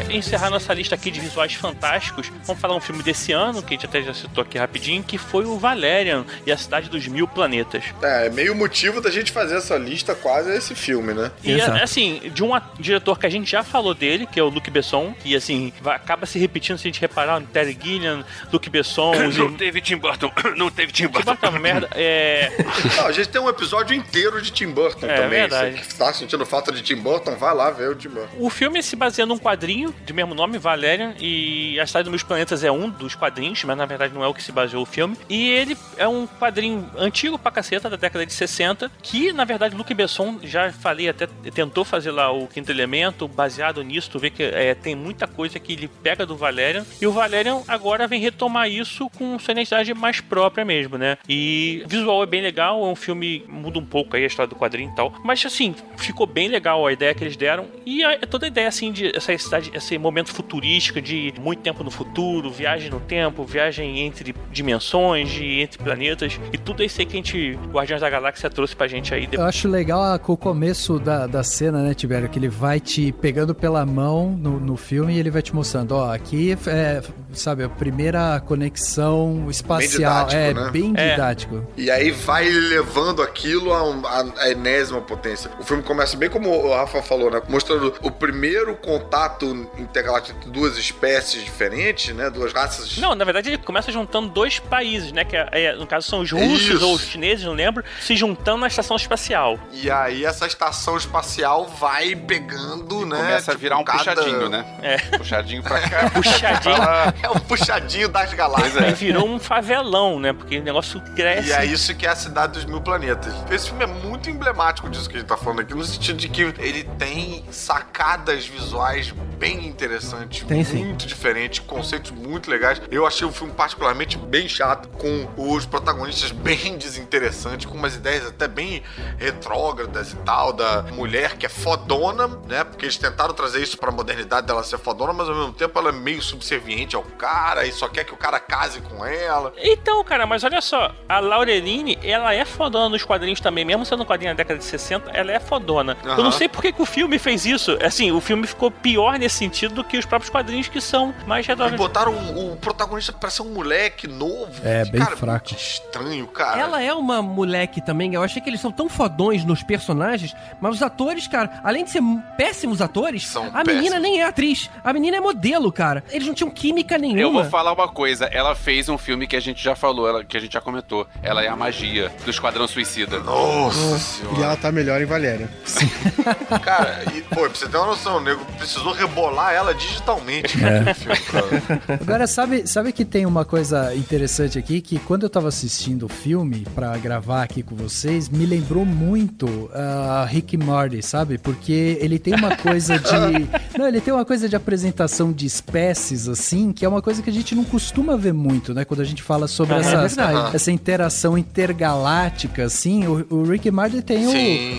[0.09, 3.77] Encerrar nossa lista aqui de visuais fantásticos, vamos falar um filme desse ano, que a
[3.77, 7.27] gente até já citou aqui rapidinho, que foi o Valerian e a Cidade dos Mil
[7.27, 7.83] Planetas.
[8.01, 11.31] É, meio motivo da gente fazer essa lista quase é esse filme, né?
[11.43, 14.69] E assim, de um diretor que a gente já falou dele, que é o Luc
[14.69, 19.13] Besson, que assim, vai- acaba se repetindo se a gente reparar, Terry Gilliam, Luc Besson,
[19.37, 20.31] Não teve Tim Burton.
[20.57, 21.31] Não teve Tim Tim Burton.
[21.31, 21.89] Burton é uma merda.
[21.95, 22.51] É.
[22.97, 25.29] Não, a gente tem um episódio inteiro de Tim Burton É, também.
[25.29, 25.83] verdade.
[25.83, 28.35] Você tá sentindo falta de Tim Burton, vai lá ver o Tim Burton.
[28.39, 32.23] O filme se baseia num quadrinho de mesmo nome, Valerian, e A Cidade dos Meus
[32.23, 34.85] Planetas é um dos quadrinhos, mas na verdade não é o que se baseou o
[34.85, 35.17] filme.
[35.29, 39.75] E ele é um quadrinho antigo pra caceta, da década de 60, que na verdade
[39.75, 44.29] Luc Besson, já falei, até tentou fazer lá o Quinto Elemento, baseado nisso, tu vê
[44.29, 48.21] que é, tem muita coisa que ele pega do Valerian, e o Valerian agora vem
[48.21, 51.17] retomar isso com sua identidade mais própria mesmo, né?
[51.27, 54.55] E visual é bem legal, é um filme, muda um pouco aí a história do
[54.55, 58.19] quadrinho e tal, mas assim, ficou bem legal a ideia que eles deram, e a,
[58.19, 62.49] toda a ideia assim de essa cidade, esse momento futurístico de muito tempo no futuro,
[62.51, 67.15] viagem no tempo, viagem entre dimensões, de, entre planetas, e tudo isso aí que a
[67.17, 69.27] gente, Guardiões da Galáxia, trouxe pra gente aí.
[69.31, 72.29] Eu acho legal a- o começo da, da cena, né, Tibério?
[72.29, 75.93] Que ele vai te pegando pela mão no, no filme e ele vai te mostrando,
[75.93, 77.01] ó, aqui é,
[77.33, 80.27] sabe, a primeira conexão espacial.
[80.27, 80.69] didático, é, né?
[80.71, 81.11] bem É.
[81.11, 81.63] didático.
[81.75, 85.49] E aí vai levando aquilo a, um- a- a enésima potência.
[85.59, 87.41] O filme começa bem como o Rafa falou, né?
[87.49, 92.29] Mostrando o primeiro contato intergaláctico entre duas espécies diferentes, né?
[92.29, 92.97] Duas raças.
[92.97, 95.23] Não, na verdade ele começa juntando dois países, né?
[95.23, 96.85] Que é- é, no caso são os russos Isso.
[96.85, 99.59] ou os chineses, não lembro, se juntando na estação espacial.
[99.71, 103.17] E aí essa estação espacial vai pegando, né?
[103.17, 104.65] Começa a virar um cada- puxadinho, né?
[104.81, 104.97] É.
[105.17, 106.09] Puxadinho pra cá.
[106.13, 106.75] Puxadinho.
[107.23, 108.77] É o puxadinho das galáxias.
[108.77, 110.33] Aí virou um favelão, né?
[110.33, 111.49] Porque o negócio cresce.
[111.49, 113.33] E é isso que é a cidade dos mil planetas.
[113.49, 116.29] Esse filme é muito emblemático disso que a gente tá falando aqui, no sentido de
[116.29, 120.83] que ele tem sacadas visuais bem bem interessante, Tem sim.
[120.85, 122.81] muito diferente, conceitos muito legais.
[122.89, 128.25] Eu achei o filme particularmente bem chato, com os protagonistas bem desinteressantes, com umas ideias
[128.25, 128.81] até bem
[129.17, 132.63] retrógradas e tal, da mulher que é fodona, né?
[132.63, 135.89] Porque eles tentaram trazer isso pra modernidade dela ser fodona, mas ao mesmo tempo ela
[135.89, 139.53] é meio subserviente ao cara e só quer que o cara case com ela.
[139.57, 144.01] Então, cara, mas olha só, a Laureline, ela é fodona nos quadrinhos também, mesmo sendo
[144.03, 145.95] um quadrinho da década de 60, ela é fodona.
[146.03, 146.23] Eu Aham.
[146.23, 147.77] não sei por que, que o filme fez isso.
[147.83, 151.45] Assim, o filme ficou pior nesse sentido do que os próprios quadrinhos que são mais
[151.45, 151.75] E redondos.
[151.77, 154.51] botaram o, o protagonista pra ser um moleque novo.
[154.63, 155.49] É, bem cara, fraco.
[155.49, 156.59] muito estranho, cara.
[156.59, 160.75] Ela é uma moleque também, eu achei que eles são tão fodões nos personagens, mas
[160.75, 162.01] os atores, cara, além de ser
[162.37, 164.01] péssimos atores, São a menina péssimos.
[164.01, 164.69] nem é atriz.
[164.83, 166.03] A menina é modelo, cara.
[166.11, 167.21] Eles não tinham química nenhuma.
[167.21, 168.25] Eu vou falar uma coisa.
[168.25, 171.07] Ela fez um filme que a gente já falou, ela- que a gente já comentou.
[171.23, 173.19] Ela é a magia do Esquadrão Suicida.
[173.19, 174.43] Nossa E senhora.
[174.43, 175.49] ela tá melhor em Valéria.
[176.63, 180.79] Cara, e, pô, pra você ter uma noção, o nego precisou rebolar ela digitalmente É.
[180.81, 181.61] naquele filme.
[181.61, 181.97] Pra...
[182.01, 186.09] Agora, sabe, sabe que tem uma coisa interessante aqui, que quando eu tava assistindo o
[186.09, 191.37] filme pra gravar aqui com vocês, me lembrou muito ah, Rick Morty, sabe?
[191.37, 193.11] Porque ele tem uma coisa de...
[193.77, 197.29] Não, ele tem uma coisa de apresentação de espécies, assim, que é uma coisa que
[197.29, 198.83] a gente não costuma ver muito, né?
[198.85, 203.69] Quando a gente fala sobre Ah, é essa, essa interação intergaláctica, assim, o, o Rick
[203.71, 204.27] Morty tem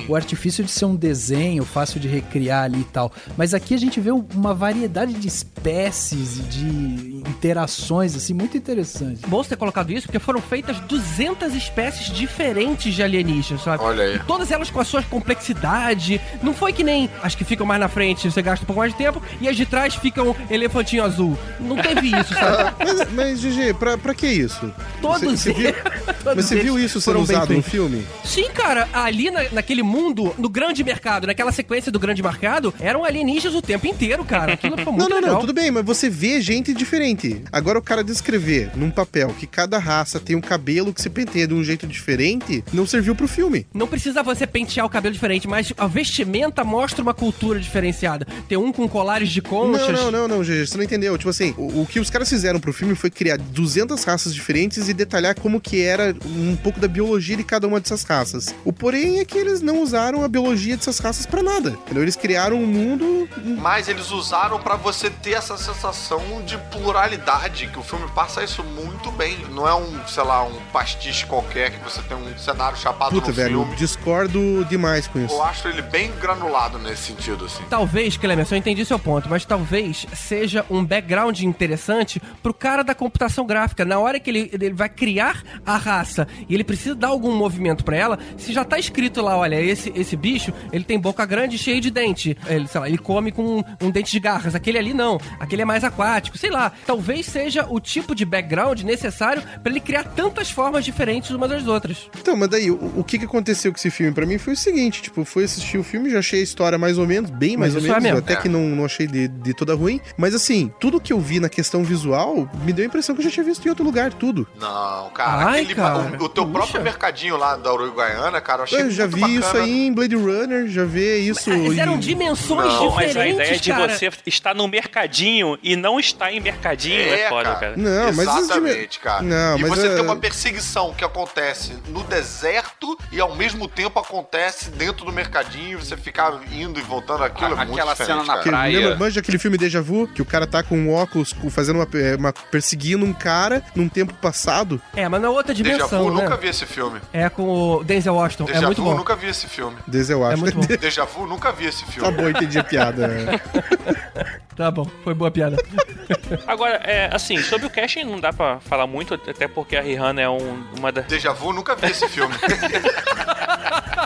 [0.07, 3.11] o, o artifício de ser um desenho fácil de recriar ali e tal.
[3.37, 4.13] Mas aqui a gente vê
[4.43, 9.21] uma variedade de espécies e de interações, assim, muito interessante.
[9.27, 13.83] Bom você ter colocado isso, porque foram feitas 200 espécies diferentes de alienígenas, sabe?
[13.85, 14.19] Olha aí.
[14.27, 16.21] Todas elas com a sua complexidade.
[16.43, 18.93] Não foi que nem as que ficam mais na frente, você gasta um pouco mais
[18.93, 21.39] de tempo, e as de trás ficam elefantinho azul.
[21.61, 22.73] Não teve isso, sabe?
[22.83, 24.73] Mas, mas GG, pra, pra que isso?
[25.01, 25.73] Todos Você, você viu,
[26.23, 28.05] Todos mas você viu isso sendo usado no filme?
[28.25, 33.05] Sim, cara, ali na- naquele mundo, no grande mercado, naquela sequência do grande mercado, eram
[33.05, 34.32] alienígenas o tempo inteiro, cara.
[34.37, 35.33] Aquilo foi Não, muito não, legal.
[35.35, 37.43] não, tudo bem, mas você vê gente diferente.
[37.53, 41.47] Agora o cara descrever num papel que cada raça tem um cabelo que se penteia
[41.47, 43.67] de um jeito diferente, não serviu pro filme.
[43.73, 48.27] Não precisa você pentear o cabelo diferente, mas a vestimenta mostra uma cultura diferenciada.
[48.49, 49.89] Tem um com colares de conchas.
[49.93, 51.17] Não, não, não, não, GG, você não entendeu.
[51.17, 54.89] Tipo assim, o, o que os caras fizeram pro filme foi criar 200 raças diferentes
[54.89, 58.55] e detalhar como que era um pouco da biologia de cada uma dessas raças.
[58.65, 61.71] O porém é que eles não usaram a biologia dessas raças pra nada.
[61.85, 62.03] Entendeu?
[62.03, 63.29] Eles criaram um mundo
[63.59, 64.22] Mas eles usaram
[64.63, 69.37] pra você ter essa sensação de pluralidade, que o filme passa isso muito bem.
[69.51, 73.29] Não é um, sei lá, um pastiche qualquer que você tem um cenário chapado Puta,
[73.29, 73.77] no velho, filme.
[73.77, 75.35] discordo demais com isso.
[75.35, 77.63] Eu acho ele bem granulado nesse sentido, assim.
[77.69, 82.95] Talvez, Clemerson, eu entendi seu ponto, mas talvez seja um background interessante pro cara da
[82.95, 83.85] computação gráfica.
[83.85, 87.85] Na hora que ele, ele vai criar a raça e ele precisa dar algum movimento
[87.85, 91.57] pra ela, se já tá escrito lá, olha, esse, esse bicho, ele tem boca grande
[91.57, 92.37] e cheia de dente.
[92.47, 94.55] Ele, sei lá, ele come com um, um dente de garras.
[94.55, 95.21] Aquele ali não.
[95.41, 96.39] Aquele é mais aquático.
[96.39, 96.73] Sei lá.
[96.87, 101.67] Talvez seja o tipo de background necessário pra ele criar tantas formas diferentes umas das
[101.67, 102.09] outras.
[102.19, 104.57] Então, mas daí, o, o que que aconteceu com esse filme pra mim foi o
[104.57, 107.75] seguinte, tipo, foi assistir o filme, já achei a história mais ou menos, bem mais
[107.75, 108.19] Mas ou isso é menos, mesmo.
[108.19, 108.37] até É.
[108.37, 111.49] que não, não achei de, de toda ruim, mas assim, tudo que eu vi na
[111.49, 114.47] questão visual, me deu a impressão que eu já tinha visto em outro lugar, tudo.
[114.61, 115.99] Não, cara, Ai, aquele, cara.
[116.21, 116.53] O, o teu Puxa.
[116.59, 119.65] próprio mercadinho lá da Uruguaiana, cara, eu achei Eu já vi isso bacana.
[119.65, 123.45] aí em Blade Runner, já vi isso Mas eram em- dimensões Não, Mas diferentes, a
[123.45, 123.89] ideia de cara.
[123.95, 127.61] você estar no mercadinho e não estar em mercadinho é, É, foda, cara.
[127.61, 127.77] cara.
[127.77, 129.23] Não, mas Exatamente, cara.
[129.23, 133.69] Não, e mas você é- tem uma perseguição que acontece no deserto e ao mesmo
[133.69, 137.95] tempo acontece dentro do mercadinho, você fica indo e voltando aquilo, A- é muito aquela
[137.97, 138.43] cena na cara.
[138.43, 138.79] Praia.
[138.79, 141.89] lembra, manja aquele filme Deja Vu, que o cara tá com um óculos, fazendo uma,
[142.01, 144.81] é, uma- perseguindo um cara num tempo passado?
[144.95, 146.23] É, mas na outra Deja dimensão, Vu, né?
[146.23, 147.01] nunca vi esse filme.
[147.13, 148.45] É com o Denzel Washington.
[148.45, 148.97] Deja é muito Vu, bom.
[148.97, 149.77] nunca vi esse filme.
[150.09, 150.33] Eu acho.
[150.35, 150.67] É muito bom.
[150.77, 152.01] Deja Vu, nunca vi esse filme.
[152.11, 153.09] tá bom, entendi a piada.
[154.55, 155.57] Tá bom, foi boa piada.
[156.47, 160.21] Agora, é, assim, sobre o casting não dá pra falar muito, até porque a Rihanna
[160.21, 161.07] é um- uma das.
[161.07, 162.35] Deja Vu, nunca vi esse filme.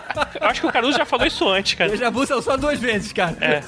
[0.46, 1.90] Eu acho que o Caruso já falou isso antes, cara.
[1.90, 3.36] Eu já vou só duas vezes, cara.
[3.40, 3.60] É.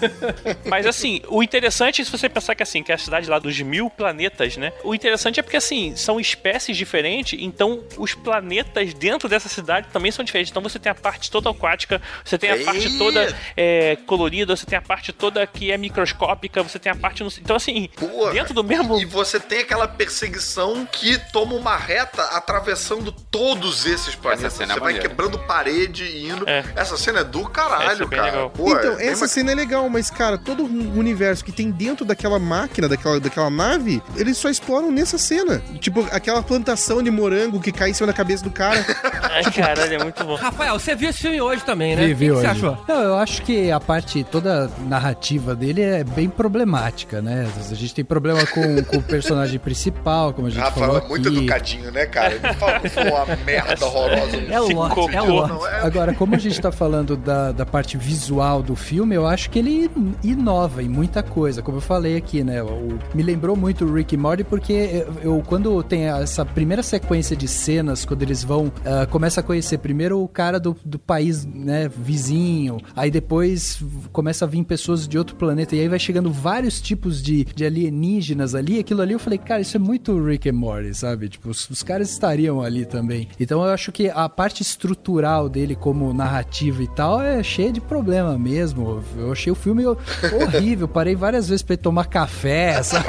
[0.69, 3.59] Mas assim, o interessante, se você pensar que assim, que é a cidade lá dos
[3.61, 4.73] mil planetas, né?
[4.85, 10.11] O interessante é porque assim, são espécies diferentes, então os planetas dentro dessa cidade também
[10.13, 10.51] são diferentes.
[10.51, 12.65] Então você tem a parte toda aquática, você tem a Ei!
[12.65, 16.95] parte toda é, colorida, você tem a parte toda que é microscópica, você tem a
[16.95, 17.23] parte.
[17.23, 18.33] no- Então, assim, Porra.
[18.33, 18.99] dentro do mesmo.
[19.01, 24.53] E você tem aquela perseguição que toma uma reta atravessando todos esses planetas.
[24.53, 25.09] cena é Você vai maneira.
[25.09, 26.49] quebrando parede e indo.
[26.49, 26.65] É.
[26.77, 28.49] Essa cena é do caralho, é cara.
[28.51, 31.70] Pô, então, é bem essa cena é legal, mas, cara, todo o universo que tem
[31.70, 35.62] dentro daquela máquina, daquela, daquela nave, eles só exploram nessa cena.
[35.81, 38.85] Tipo, aquela plantação de morango que cai em cima da cabeça do cara.
[39.31, 40.35] Ai, caralho, é muito bom.
[40.36, 42.07] Rafael, você viu esse filme hoje também, né?
[42.07, 42.40] Vi, o vi que, que hoje.
[42.43, 42.85] você achou?
[42.89, 47.49] Não, eu acho que a parte toda narrativa dele é bem problemática, né?
[47.70, 51.09] A gente tem problema com, com o personagem principal, como a gente Rafael falou é
[51.09, 51.39] muito aqui.
[51.39, 52.35] educadinho, né, cara?
[52.35, 54.36] Ele fala que foi uma merda horrorosa.
[54.49, 55.53] É Lorde, é Lorde.
[55.53, 59.26] Não, é- Agora, como a gente tá falando da, da parte visual do filme, eu
[59.26, 59.90] acho que ele
[60.22, 61.62] inova em muita coisa.
[61.62, 62.62] Como eu falei aqui, né?
[62.62, 66.82] O- me lembrou muito o Rick e Morty porque eu, eu- quando tem essa primeira
[66.82, 70.98] sequência de cenas, quando eles vão, ah, começa a conhecer primeiro o cara do, do
[70.98, 73.82] país, né, vizinho, aí depois
[74.12, 77.64] começa a vir pessoas de outro planeta, e aí vai chegando vários tipos de, de
[77.64, 81.28] alienígenas ali, aquilo ali eu falei, cara, isso é muito Rick and Morty, sabe?
[81.28, 83.28] Tipo, os, os caras estariam ali também.
[83.39, 86.48] Então eu acho que a parte estrutural dele como narrativa
[86.83, 89.03] e tal é cheia de problema mesmo.
[89.16, 93.05] Eu achei o filme horrível, parei várias vezes ir tomar café, sabe?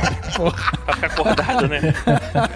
[0.86, 1.94] Pra ficar acordado, né?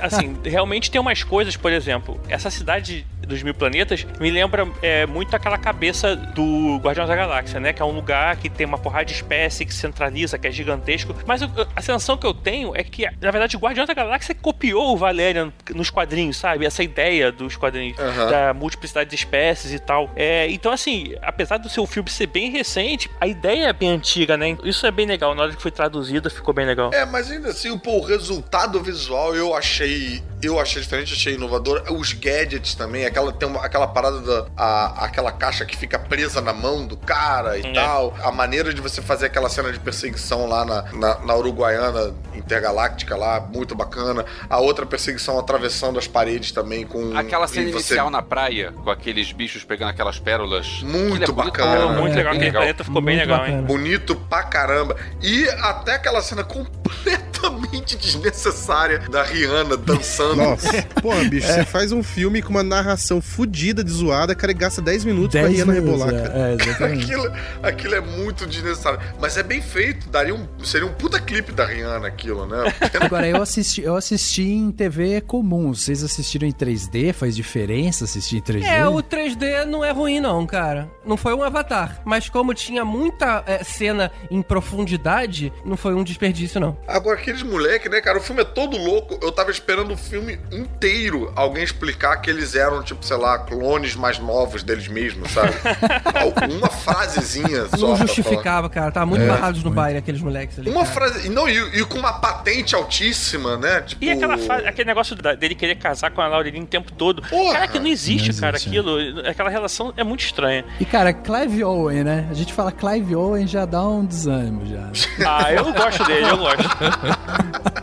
[0.01, 5.05] Assim, realmente tem umas coisas, por exemplo, essa cidade dos mil planetas me lembra é,
[5.05, 7.73] muito aquela cabeça do Guardiões da Galáxia, né?
[7.73, 11.15] Que é um lugar que tem uma porrada de espécie que centraliza, que é gigantesco.
[11.25, 14.35] Mas eu- a sensação que eu tenho é que, na verdade, o Guardiões da Galáxia
[14.35, 16.65] copiou o Valerian nos quadrinhos, sabe?
[16.65, 18.29] Essa ideia dos quadrinhos, Aham.
[18.29, 20.09] da multiplicidade de espécies e tal.
[20.15, 24.35] É, então, assim, apesar do seu filme ser bem recente, a ideia é bem antiga,
[24.37, 24.57] né?
[24.63, 25.33] Isso é bem legal.
[25.35, 26.91] Na hora que foi traduzida, ficou bem legal.
[26.93, 30.21] É, mas ainda assim, pô, o resultado visual eu achei.
[30.41, 31.83] Eu achei diferente, achei inovador.
[31.93, 34.45] Os gadgets também, aquela, tem uma- aquela parada da.
[34.57, 37.71] a- aquela caixa que fica presa na mão do cara e É.
[37.73, 38.13] tal.
[38.23, 43.15] A maneira de você fazer aquela cena de perseguição lá na, na, na Uruguaiana intergaláctica
[43.15, 44.25] lá, muito bacana.
[44.49, 47.15] A outra perseguição atravessando as paredes também com.
[47.17, 50.81] Aquela cena você- inicial na praia, com aqueles bichos pegando aquelas pérolas.
[50.81, 51.51] Muito é bonito bacana.
[51.51, 53.57] pra caramba, Muito legal, bem aquele planeta ficou bem Muito legal, bacana.
[53.59, 53.63] hein?
[53.65, 54.95] Bonito pra caramba.
[55.21, 60.35] E até aquela cena completamente desnecessária da Rihanna dançando.
[60.37, 61.53] Nossa, porra, bicho, É.
[61.55, 65.31] você faz um filme com uma narração fodida de zoada, cara, e gasta 10 minutos
[65.31, 66.39] pra 10 Rihanna minutos, rebolar, cara.
[66.39, 67.03] é, é, exatamente.
[67.03, 67.31] Aquilo,
[67.61, 68.99] aquilo é muito desnecessário.
[69.19, 70.09] Mas é bem feito.
[70.09, 72.73] Daria um, seria um puta clipe da Rihanna aquilo, né?
[72.99, 75.73] Agora, eu assisti, eu assisti em TV comum.
[75.73, 77.13] Vocês assistiram em 3D?
[77.13, 78.63] Faz diferença assistir em 3D?
[78.63, 80.89] É, o 3D não é ruim, não, cara.
[81.05, 82.01] Não foi um avatar.
[82.05, 86.77] Mas como tinha muita é, cena em profundidade, não foi um desperdício, não.
[86.87, 88.17] Agora, aqueles moleque, né, cara?
[88.17, 89.19] O filme é todo louco.
[89.21, 93.95] Eu tava esperando o filme inteiro alguém explicar que eles eram, tipo, sei lá, clones
[93.95, 95.53] mais novos deles mesmos, sabe?
[96.57, 97.87] Uma frasezinha só.
[97.87, 98.91] Não justificava, cara.
[98.91, 100.69] Tava muito É, barrados no baile, aqueles moleques ali.
[100.69, 100.93] Uma cara.
[100.93, 101.29] frase.
[101.29, 103.81] Não, e, e com uma patente altíssima, né?
[103.81, 104.03] Tipo.
[104.03, 107.21] E aquela fa- aquele negócio dele querer casar com a Laureline o tempo todo.
[107.23, 107.53] Porra!
[107.53, 109.27] Cara, que não existe, Não cara, existe, aquilo.
[109.27, 110.65] Aquela relação é muito estranha.
[110.79, 112.27] E, cara, Clive Owen, né?
[112.29, 114.83] A gente fala Clive Owen já dá um desânimo, já.
[115.25, 116.63] Ah, eu gosto dele, eu gosto.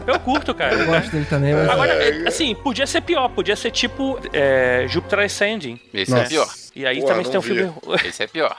[0.07, 0.75] Eu curto, cara.
[0.75, 1.69] Eu gosto dele também, mas...
[1.69, 5.81] Agora, é, assim, podia ser pior, podia ser tipo é, Jupiter Ascending.
[5.95, 6.25] Esse Nossa.
[6.25, 6.55] é pior.
[6.81, 7.55] E aí Pô, também tem um vi.
[7.55, 7.75] filme
[8.07, 8.57] Esse é pior.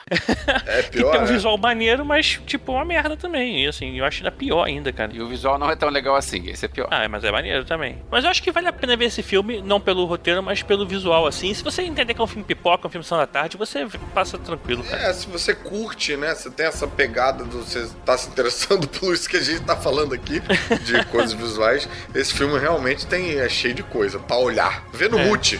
[0.67, 1.11] É que pior.
[1.11, 1.31] tem um né?
[1.33, 3.63] visual maneiro, mas tipo uma merda também.
[3.63, 5.11] E assim, eu acho ainda pior ainda, cara.
[5.13, 6.47] E o visual não é tão legal assim.
[6.47, 6.87] Esse é pior.
[6.91, 7.97] Ah, mas é maneiro também.
[8.11, 10.85] Mas eu acho que vale a pena ver esse filme, não pelo roteiro, mas pelo
[10.85, 11.53] visual, assim.
[11.53, 14.37] Se você entender que é um filme pipoca, um filme sessão da tarde, você passa
[14.37, 15.01] tranquilo, cara.
[15.03, 16.35] É, se você curte, né?
[16.35, 17.59] Você tem essa pegada do.
[17.63, 20.41] Você tá se interessando por isso que a gente tá falando aqui,
[20.83, 21.87] de coisas visuais.
[22.13, 24.85] Esse filme realmente tem, é cheio de coisa pra olhar.
[24.93, 25.25] Vê no É.
[25.25, 25.59] mute.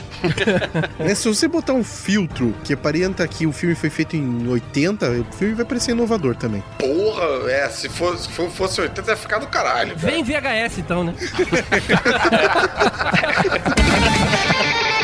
[0.99, 5.09] Né, se você botar um filtro que aparenta que o filme foi feito em 80,
[5.11, 6.63] o filme vai parecer inovador também.
[6.77, 9.95] Porra, é, se fosse, se fosse 80, ia ficar do caralho.
[9.95, 10.11] cara.
[10.11, 11.13] Vem VHS, então, né?